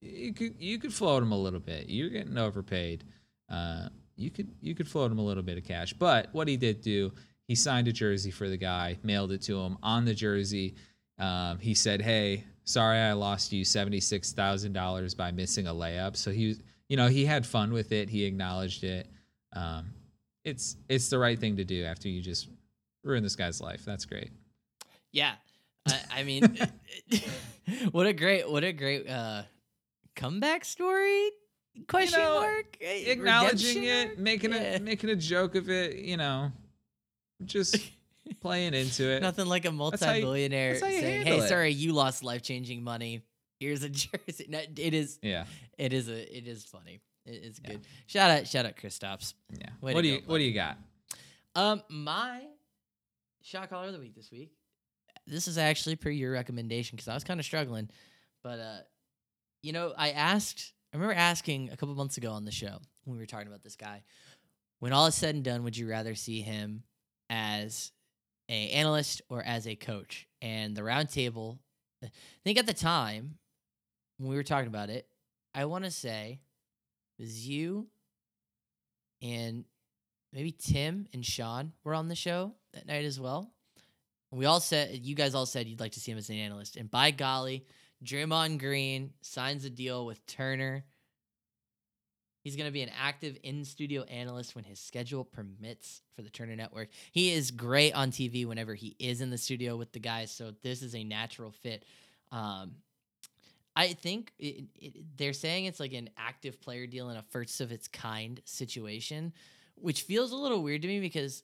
You, 0.00 0.32
could 0.32 0.54
you 0.58 0.78
could 0.78 0.92
float 0.92 1.22
him 1.22 1.32
a 1.32 1.38
little 1.38 1.60
bit. 1.60 1.88
You're 1.88 2.10
getting 2.10 2.38
overpaid. 2.38 3.04
Uh, 3.54 3.88
you 4.16 4.30
could 4.30 4.48
you 4.60 4.74
could 4.74 4.88
float 4.88 5.10
him 5.10 5.18
a 5.18 5.24
little 5.24 5.42
bit 5.42 5.58
of 5.58 5.64
cash. 5.64 5.92
But 5.92 6.28
what 6.32 6.48
he 6.48 6.56
did 6.56 6.80
do, 6.80 7.12
he 7.46 7.54
signed 7.54 7.88
a 7.88 7.92
jersey 7.92 8.30
for 8.30 8.48
the 8.48 8.56
guy, 8.56 8.98
mailed 9.02 9.32
it 9.32 9.42
to 9.42 9.58
him. 9.60 9.78
On 9.82 10.04
the 10.04 10.14
jersey, 10.14 10.74
um, 11.18 11.58
he 11.58 11.74
said, 11.74 12.00
"Hey, 12.00 12.44
sorry 12.64 12.98
I 12.98 13.12
lost 13.12 13.52
you 13.52 13.64
seventy 13.64 14.00
six 14.00 14.32
thousand 14.32 14.72
dollars 14.72 15.14
by 15.14 15.30
missing 15.30 15.66
a 15.66 15.72
layup." 15.72 16.16
So 16.16 16.30
he, 16.30 16.56
you 16.88 16.96
know, 16.96 17.08
he 17.08 17.24
had 17.24 17.46
fun 17.46 17.72
with 17.72 17.92
it. 17.92 18.08
He 18.08 18.24
acknowledged 18.24 18.84
it. 18.84 19.08
Um, 19.52 19.92
it's 20.44 20.76
it's 20.88 21.08
the 21.08 21.18
right 21.18 21.38
thing 21.38 21.56
to 21.56 21.64
do 21.64 21.84
after 21.84 22.08
you 22.08 22.20
just 22.20 22.48
ruin 23.02 23.22
this 23.22 23.36
guy's 23.36 23.60
life. 23.60 23.84
That's 23.84 24.04
great. 24.04 24.30
Yeah. 25.12 25.34
I, 25.86 26.00
I 26.16 26.22
mean, 26.24 26.58
what 27.92 28.06
a 28.06 28.12
great, 28.12 28.50
what 28.50 28.64
a 28.64 28.72
great 28.72 29.08
uh, 29.08 29.42
comeback 30.16 30.64
story? 30.64 31.30
Question 31.88 32.20
know, 32.20 32.40
mark? 32.40 32.76
Eh, 32.80 33.10
Acknowledging 33.12 33.82
redemption 33.82 34.12
it, 34.12 34.18
making 34.18 34.52
Yeah. 34.52 34.76
a 34.76 34.80
making 34.80 35.10
a 35.10 35.16
joke 35.16 35.54
of 35.56 35.68
it. 35.68 35.96
You 35.96 36.16
know, 36.16 36.52
just 37.44 37.76
playing 38.40 38.74
into 38.74 39.04
it. 39.08 39.20
Nothing 39.22 39.46
like 39.46 39.64
a 39.64 39.72
multi-billionaire 39.72 40.74
you 40.74 40.80
saying, 40.80 41.26
"Hey, 41.26 41.38
it." 41.38 41.48
sorry, 41.48 41.72
you 41.72 41.92
lost 41.92 42.22
life-changing 42.22 42.82
money. 42.82 43.22
Here's 43.60 43.82
a 43.82 43.88
jersey." 43.90 44.46
No, 44.48 44.60
it 44.76 44.94
is, 44.94 45.18
Yeah, 45.22 45.46
it 45.78 45.92
is 45.92 46.08
a, 46.08 46.36
it 46.36 46.46
is 46.46 46.64
funny. 46.64 47.00
It 47.26 47.42
is 47.44 47.60
Yeah. 47.62 47.70
good. 47.72 47.86
Shout 48.06 48.30
out, 48.30 48.46
shout 48.46 48.66
out, 48.66 48.76
Kristaps. 48.76 49.34
yeah. 49.58 49.70
Way 49.80 49.94
what 49.94 50.02
do 50.02 50.08
you 50.08 50.20
go, 50.20 50.26
What 50.26 50.38
do 50.38 50.44
you 50.44 50.54
got? 50.54 50.78
Um, 51.56 51.82
my 51.88 52.42
shot 53.42 53.68
caller 53.70 53.86
of 53.88 53.92
the 53.94 53.98
week 53.98 54.14
this 54.14 54.30
week. 54.30 54.52
This 55.26 55.48
is 55.48 55.56
actually 55.58 55.96
per 55.96 56.10
your 56.10 56.32
recommendation 56.32 56.96
because 56.96 57.08
I 57.08 57.14
was 57.14 57.24
kind 57.24 57.40
of 57.40 57.46
struggling, 57.46 57.88
but 58.42 58.58
uh, 58.60 58.78
you 59.62 59.72
know, 59.72 59.92
I 59.96 60.10
asked. 60.10 60.72
I 60.94 60.96
remember 60.96 61.14
asking 61.14 61.70
a 61.72 61.76
couple 61.76 61.92
months 61.96 62.18
ago 62.18 62.30
on 62.30 62.44
the 62.44 62.52
show 62.52 62.78
when 63.02 63.16
we 63.16 63.18
were 63.18 63.26
talking 63.26 63.48
about 63.48 63.64
this 63.64 63.74
guy. 63.74 64.04
When 64.78 64.92
all 64.92 65.06
is 65.06 65.16
said 65.16 65.34
and 65.34 65.42
done, 65.42 65.64
would 65.64 65.76
you 65.76 65.90
rather 65.90 66.14
see 66.14 66.40
him 66.40 66.84
as 67.28 67.90
a 68.48 68.70
analyst 68.70 69.20
or 69.28 69.42
as 69.42 69.66
a 69.66 69.74
coach? 69.74 70.28
And 70.40 70.76
the 70.76 70.82
roundtable, 70.82 71.58
I 72.04 72.10
think 72.44 72.60
at 72.60 72.66
the 72.66 72.72
time 72.72 73.38
when 74.18 74.30
we 74.30 74.36
were 74.36 74.44
talking 74.44 74.68
about 74.68 74.88
it, 74.88 75.08
I 75.52 75.64
want 75.64 75.82
to 75.82 75.90
say 75.90 76.38
it 77.18 77.22
was 77.22 77.44
you 77.48 77.88
and 79.20 79.64
maybe 80.32 80.52
Tim 80.52 81.08
and 81.12 81.26
Sean 81.26 81.72
were 81.82 81.94
on 81.94 82.06
the 82.06 82.14
show 82.14 82.52
that 82.72 82.86
night 82.86 83.04
as 83.04 83.18
well. 83.18 83.50
We 84.30 84.46
all 84.46 84.60
said 84.60 85.04
you 85.04 85.16
guys 85.16 85.34
all 85.34 85.46
said 85.46 85.66
you'd 85.66 85.80
like 85.80 85.92
to 85.92 86.00
see 86.00 86.12
him 86.12 86.18
as 86.18 86.30
an 86.30 86.36
analyst, 86.36 86.76
and 86.76 86.88
by 86.88 87.10
golly, 87.10 87.66
Draymond 88.04 88.58
Green 88.58 89.12
signs 89.22 89.64
a 89.64 89.70
deal 89.70 90.06
with 90.06 90.24
Turner. 90.26 90.84
He's 92.42 92.56
going 92.56 92.68
to 92.68 92.72
be 92.72 92.82
an 92.82 92.90
active 93.00 93.38
in 93.42 93.64
studio 93.64 94.02
analyst 94.02 94.54
when 94.54 94.64
his 94.64 94.78
schedule 94.78 95.24
permits 95.24 96.02
for 96.14 96.20
the 96.20 96.28
Turner 96.28 96.54
Network. 96.54 96.88
He 97.10 97.32
is 97.32 97.50
great 97.50 97.94
on 97.94 98.10
TV 98.10 98.46
whenever 98.46 98.74
he 98.74 98.94
is 98.98 99.22
in 99.22 99.30
the 99.30 99.38
studio 99.38 99.76
with 99.76 99.92
the 99.92 99.98
guys, 99.98 100.30
so 100.30 100.52
this 100.62 100.82
is 100.82 100.94
a 100.94 101.02
natural 101.02 101.50
fit. 101.50 101.84
Um, 102.30 102.72
I 103.76 103.94
think 103.94 104.32
it, 104.38 104.64
it, 104.76 105.16
they're 105.16 105.32
saying 105.32 105.64
it's 105.64 105.80
like 105.80 105.94
an 105.94 106.10
active 106.18 106.60
player 106.60 106.86
deal 106.86 107.08
in 107.10 107.16
a 107.16 107.22
first 107.22 107.60
of 107.60 107.72
its 107.72 107.88
kind 107.88 108.40
situation, 108.44 109.32
which 109.76 110.02
feels 110.02 110.30
a 110.32 110.36
little 110.36 110.62
weird 110.62 110.82
to 110.82 110.88
me 110.88 111.00
because 111.00 111.42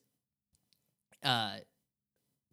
uh, 1.25 1.57
I 1.57 1.61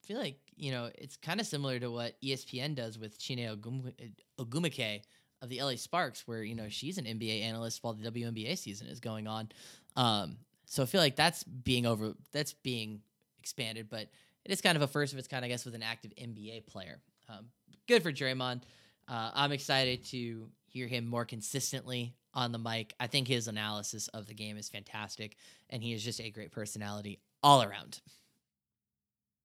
feel 0.03 0.19
like 0.19 0.41
you 0.59 0.73
know 0.73 0.91
it's 0.97 1.17
kind 1.17 1.41
of 1.41 1.47
similar 1.47 1.79
to 1.79 1.91
what 1.91 2.21
ESPN 2.23 2.75
does 2.75 2.99
with 2.99 3.19
Chiney 3.19 3.47
Ogum- 3.47 3.95
Ogwumike 4.39 5.03
of 5.41 5.49
the 5.49 5.63
LA 5.63 5.77
Sparks, 5.77 6.27
where 6.27 6.43
you 6.43 6.55
know 6.55 6.69
she's 6.69 6.99
an 6.99 7.05
NBA 7.05 7.43
analyst 7.43 7.83
while 7.83 7.95
the 7.95 8.11
WNBA 8.11 8.59
season 8.59 8.89
is 8.89 9.01
going 9.01 9.27
on. 9.27 9.49
Um, 9.97 10.39
so 10.67 10.83
I 10.83 10.87
feel 10.87 11.01
like 11.01 11.17
that's 11.17 11.45
being 11.45 11.87
over, 11.87 12.13
that's 12.33 12.53
being 12.53 13.01
expanded, 13.41 13.89
but 13.89 14.09
it 14.45 14.53
is 14.53 14.61
kind 14.61 14.77
of 14.77 14.83
a 14.83 14.87
first 14.87 15.13
of 15.13 15.19
its 15.19 15.29
kind, 15.29 15.45
I 15.45 15.49
guess, 15.49 15.65
with 15.65 15.75
an 15.75 15.83
active 15.83 16.13
NBA 16.17 16.67
player. 16.67 17.01
Um, 17.29 17.47
good 17.87 18.03
for 18.03 18.13
Draymond. 18.13 18.63
Uh, 19.09 19.31
I'm 19.35 19.53
excited 19.53 20.05
to 20.07 20.49
hear 20.67 20.87
him 20.87 21.07
more 21.07 21.25
consistently 21.25 22.15
on 22.35 22.53
the 22.53 22.59
mic. 22.59 22.95
I 23.01 23.07
think 23.07 23.27
his 23.27 23.49
analysis 23.49 24.09
of 24.09 24.27
the 24.27 24.35
game 24.35 24.59
is 24.59 24.69
fantastic, 24.69 25.37
and 25.71 25.83
he 25.83 25.93
is 25.93 26.05
just 26.05 26.21
a 26.21 26.31
great 26.31 26.53
personality 26.53 27.21
all 27.43 27.63
around. 27.63 28.01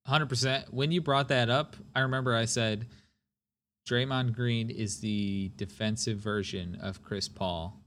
Hundred 0.06 0.28
percent. 0.28 0.74
When 0.74 0.91
you 0.91 1.01
brought 1.01 1.30
that 1.30 1.49
up, 1.49 1.78
I 1.95 2.01
remember 2.01 2.36
I 2.36 2.45
said 2.45 2.88
Draymond 3.88 4.36
Green 4.36 4.70
is 4.70 4.99
the 4.99 5.51
defensive 5.56 6.18
version 6.18 6.78
of 6.82 7.01
Chris 7.01 7.30
Paul, 7.30 7.80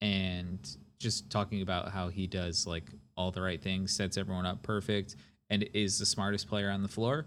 and 0.00 0.58
just 0.98 1.30
talking 1.30 1.62
about 1.62 1.90
how 1.90 2.08
he 2.08 2.26
does 2.26 2.66
like 2.66 2.84
all 3.16 3.30
the 3.30 3.42
right 3.42 3.60
things, 3.60 3.94
sets 3.94 4.16
everyone 4.16 4.46
up 4.46 4.62
perfect, 4.62 5.16
and 5.50 5.68
is 5.74 5.98
the 5.98 6.06
smartest 6.06 6.48
player 6.48 6.70
on 6.70 6.82
the 6.82 6.88
floor. 6.88 7.26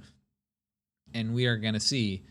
And 1.13 1.33
we 1.33 1.45
are 1.45 1.57
going 1.57 1.73
to 1.73 1.79
see 1.79 2.23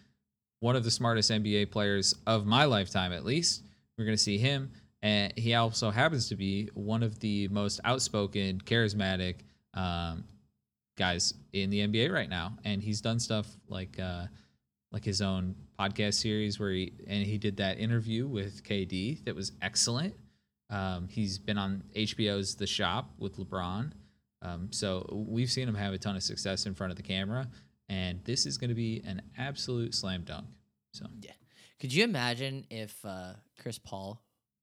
one 0.60 0.76
of 0.76 0.84
the 0.84 0.90
smartest 0.90 1.30
NBA 1.30 1.70
players 1.70 2.14
of 2.26 2.46
my 2.46 2.64
lifetime, 2.64 3.12
at 3.12 3.24
least. 3.24 3.62
We're 3.96 4.04
going 4.04 4.16
to 4.16 4.22
see 4.22 4.38
him, 4.38 4.72
and 5.02 5.32
he 5.36 5.54
also 5.54 5.90
happens 5.90 6.28
to 6.30 6.36
be 6.36 6.68
one 6.74 7.02
of 7.02 7.20
the 7.20 7.48
most 7.48 7.80
outspoken, 7.84 8.60
charismatic. 8.60 9.36
Um, 9.74 10.24
guys 11.00 11.32
in 11.54 11.70
the 11.70 11.80
NBA 11.88 12.12
right 12.12 12.28
now, 12.28 12.58
and 12.62 12.82
he's 12.82 13.00
done 13.00 13.18
stuff 13.18 13.46
like 13.68 13.98
uh, 13.98 14.26
like 14.92 15.04
his 15.04 15.22
own 15.22 15.54
podcast 15.78 16.14
series 16.14 16.60
where 16.60 16.70
he 16.70 16.92
and 17.06 17.24
he 17.26 17.38
did 17.38 17.56
that 17.56 17.80
interview 17.80 18.28
with 18.28 18.62
KD 18.62 19.24
that 19.24 19.34
was 19.34 19.52
excellent. 19.62 20.14
Um, 20.68 21.08
he's 21.08 21.38
been 21.38 21.58
on 21.58 21.82
HBO's 21.96 22.54
The 22.54 22.66
Shop 22.66 23.10
with 23.18 23.38
LeBron, 23.38 23.92
um, 24.42 24.68
so 24.70 25.08
we've 25.10 25.50
seen 25.50 25.66
him 25.66 25.74
have 25.74 25.94
a 25.94 25.98
ton 25.98 26.16
of 26.16 26.22
success 26.22 26.66
in 26.66 26.74
front 26.74 26.90
of 26.92 26.96
the 26.98 27.02
camera, 27.02 27.48
and 27.88 28.20
this 28.24 28.44
is 28.44 28.58
going 28.58 28.68
to 28.68 28.76
be 28.76 29.02
an 29.06 29.22
absolute 29.38 29.94
slam 29.94 30.22
dunk. 30.22 30.46
So 30.92 31.06
yeah, 31.22 31.32
Could 31.80 31.94
you 31.94 32.04
imagine 32.04 32.66
if 32.70 32.94
uh, 33.04 33.32
Chris 33.58 33.78
Paul 33.78 34.22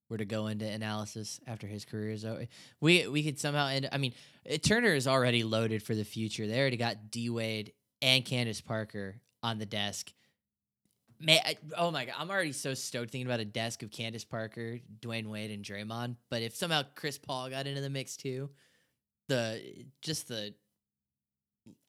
were 0.10 0.18
to 0.18 0.26
go 0.26 0.47
into 0.47 0.66
analysis 0.66 1.39
after 1.47 1.68
his 1.68 1.86
career 1.86 2.12
is 2.12 2.24
over? 2.26 2.47
We 2.80 3.08
we 3.08 3.24
could 3.24 3.39
somehow 3.39 3.68
end. 3.68 3.89
I 3.91 3.97
mean, 3.97 4.14
uh, 4.51 4.58
Turner 4.58 4.93
is 4.93 5.08
already 5.08 5.43
loaded 5.43 5.84
for 5.84 5.95
the 5.95 6.05
future. 6.05 6.47
They 6.47 6.60
already 6.60 6.78
got 6.78 7.12
D 7.12 7.30
Wade 7.30 7.74
and 8.01 8.24
Candace 8.26 8.62
Parker 8.62 9.16
on 9.43 9.60
the 9.60 9.66
desk. 9.66 10.12
Man, 11.20 11.39
I, 11.43 11.58
oh 11.76 11.89
my 11.89 12.05
god, 12.05 12.16
I'm 12.20 12.30
already 12.30 12.51
so 12.51 12.76
stoked 12.76 13.10
thinking 13.12 13.26
about 13.28 13.39
a 13.39 13.45
desk 13.45 13.82
of 13.82 13.89
Candace 13.89 14.24
Parker, 14.24 14.80
Dwyane 15.01 15.28
Wade, 15.28 15.49
and 15.49 15.66
Draymond. 15.66 16.16
But 16.30 16.43
if 16.43 16.55
somehow 16.55 16.84
Chris 16.95 17.18
Paul 17.18 17.49
got 17.49 17.66
into 17.66 17.82
the 17.82 17.89
mix 17.89 18.16
too, 18.18 18.51
the 19.28 19.60
just 20.01 20.28
the 20.28 20.53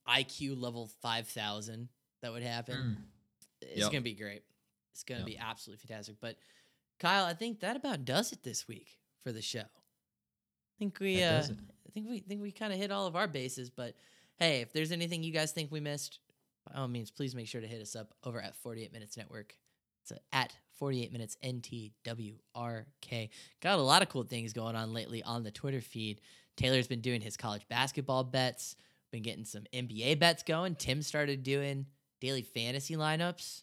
IQ 0.09 0.59
level 0.61 0.91
five 1.03 1.29
thousand 1.29 1.89
that 2.23 2.33
would 2.33 2.43
happen 2.43 2.97
Mm. 2.99 3.67
it's 3.69 3.81
Yep. 3.81 3.93
gonna 3.93 4.01
be 4.03 4.15
great. 4.15 4.43
It's 4.93 5.03
gonna 5.05 5.21
Yep. 5.21 5.27
be 5.27 5.37
absolutely 5.39 5.87
fantastic. 5.87 6.17
But 6.21 6.39
Kyle, 6.99 7.25
I 7.25 7.35
think 7.35 7.61
that 7.61 7.77
about 7.77 8.05
does 8.05 8.33
it 8.33 8.43
this 8.43 8.67
week 8.67 8.99
for 9.23 9.33
the 9.33 9.43
show. 9.43 9.61
I 9.61 10.79
think 10.79 10.99
we, 11.01 11.23
uh. 11.23 11.43
I 11.89 11.91
think 11.93 12.09
we 12.09 12.21
think 12.21 12.43
we 12.43 12.53
kind 12.53 12.73
of 12.73 12.79
hit 12.79 12.91
all 12.91 13.07
of 13.07 13.17
our 13.17 13.27
bases. 13.27 13.71
But 13.71 13.95
hey, 14.37 14.61
if 14.61 14.73
there's 14.73 14.93
anything 14.93 15.23
you 15.23 15.33
guys 15.33 15.53
think 15.53 15.73
we 15.73 15.81
missed, 15.81 16.19
by 16.67 16.81
all 16.81 16.89
means, 16.89 17.11
please 17.11 17.35
make 17.35 17.47
sure 17.49 17.61
to 17.61 17.67
hit 17.67 17.81
us 17.81 17.97
up 17.97 18.15
over 18.25 18.41
at 18.41 18.57
48 18.57 18.93
Minutes 18.93 19.17
Network. 19.17 19.55
It's 20.03 20.13
uh, 20.13 20.17
at 20.33 20.55
48 20.79 21.13
Minutes 21.13 21.37
NTWRK. 21.45 23.29
Got 23.61 23.79
a 23.79 23.83
lot 23.83 24.03
of 24.03 24.09
cool 24.09 24.25
things 24.25 24.53
going 24.53 24.77
on 24.77 24.93
lately 24.93 25.23
on 25.23 25.43
the 25.43 25.51
Twitter 25.51 25.81
feed. 25.81 26.21
Taylor's 26.57 26.89
been 26.89 27.01
doing 27.01 27.21
his 27.21 27.37
college 27.37 27.67
basketball 27.69 28.25
bets. 28.25 28.77
Been 29.11 29.23
getting 29.23 29.45
some 29.45 29.65
NBA 29.73 30.19
bets 30.19 30.43
going. 30.43 30.75
Tim 30.75 31.01
started 31.03 31.43
doing 31.43 31.87
daily 32.21 32.43
fantasy 32.43 32.95
lineups. 32.95 33.63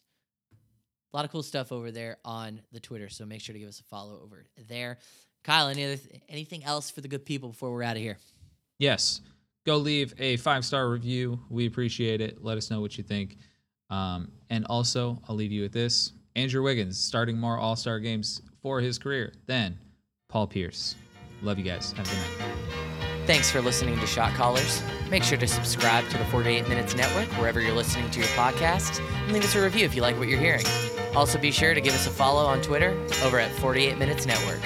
A 1.16 1.20
lot 1.20 1.24
of 1.24 1.32
cool 1.32 1.42
stuff 1.42 1.72
over 1.72 1.90
there 1.90 2.18
on 2.26 2.60
the 2.72 2.78
Twitter. 2.78 3.08
So 3.08 3.24
make 3.24 3.40
sure 3.40 3.54
to 3.54 3.58
give 3.58 3.70
us 3.70 3.80
a 3.80 3.84
follow 3.84 4.20
over 4.22 4.44
there. 4.68 4.98
Kyle, 5.44 5.68
any 5.68 5.82
other 5.86 5.96
th- 5.96 6.20
anything 6.28 6.62
else 6.62 6.90
for 6.90 7.00
the 7.00 7.08
good 7.08 7.24
people 7.24 7.48
before 7.48 7.72
we're 7.72 7.84
out 7.84 7.96
of 7.96 8.02
here? 8.02 8.18
Yes. 8.78 9.22
Go 9.64 9.78
leave 9.78 10.12
a 10.18 10.36
five 10.36 10.62
star 10.62 10.90
review. 10.90 11.40
We 11.48 11.64
appreciate 11.64 12.20
it. 12.20 12.44
Let 12.44 12.58
us 12.58 12.70
know 12.70 12.82
what 12.82 12.98
you 12.98 13.02
think. 13.02 13.38
Um, 13.88 14.30
and 14.50 14.66
also, 14.66 15.18
I'll 15.26 15.36
leave 15.36 15.52
you 15.52 15.62
with 15.62 15.72
this 15.72 16.12
Andrew 16.34 16.62
Wiggins 16.62 16.98
starting 16.98 17.38
more 17.38 17.56
All 17.56 17.76
Star 17.76 17.98
games 17.98 18.42
for 18.60 18.82
his 18.82 18.98
career 18.98 19.32
than 19.46 19.78
Paul 20.28 20.46
Pierce. 20.46 20.96
Love 21.40 21.56
you 21.56 21.64
guys. 21.64 21.92
Have 21.92 22.06
a 22.06 22.10
good 22.10 22.46
night. 22.46 23.26
Thanks 23.26 23.50
for 23.50 23.62
listening 23.62 23.98
to 24.00 24.06
Shot 24.06 24.34
Callers. 24.34 24.82
Make 25.10 25.22
sure 25.22 25.38
to 25.38 25.46
subscribe 25.46 26.06
to 26.10 26.18
the 26.18 26.26
48 26.26 26.68
Minutes 26.68 26.94
Network 26.94 27.28
wherever 27.38 27.62
you're 27.62 27.74
listening 27.74 28.10
to 28.10 28.18
your 28.18 28.28
podcast 28.28 29.00
and 29.24 29.32
leave 29.32 29.44
us 29.44 29.54
a 29.54 29.62
review 29.62 29.86
if 29.86 29.94
you 29.94 30.02
like 30.02 30.18
what 30.18 30.28
you're 30.28 30.38
hearing. 30.38 30.66
Also, 31.16 31.38
be 31.38 31.50
sure 31.50 31.72
to 31.72 31.80
give 31.80 31.94
us 31.94 32.06
a 32.06 32.10
follow 32.10 32.44
on 32.44 32.60
Twitter 32.60 32.90
over 33.24 33.40
at 33.40 33.50
48 33.52 33.96
Minutes 33.96 34.26
Network. 34.26 34.60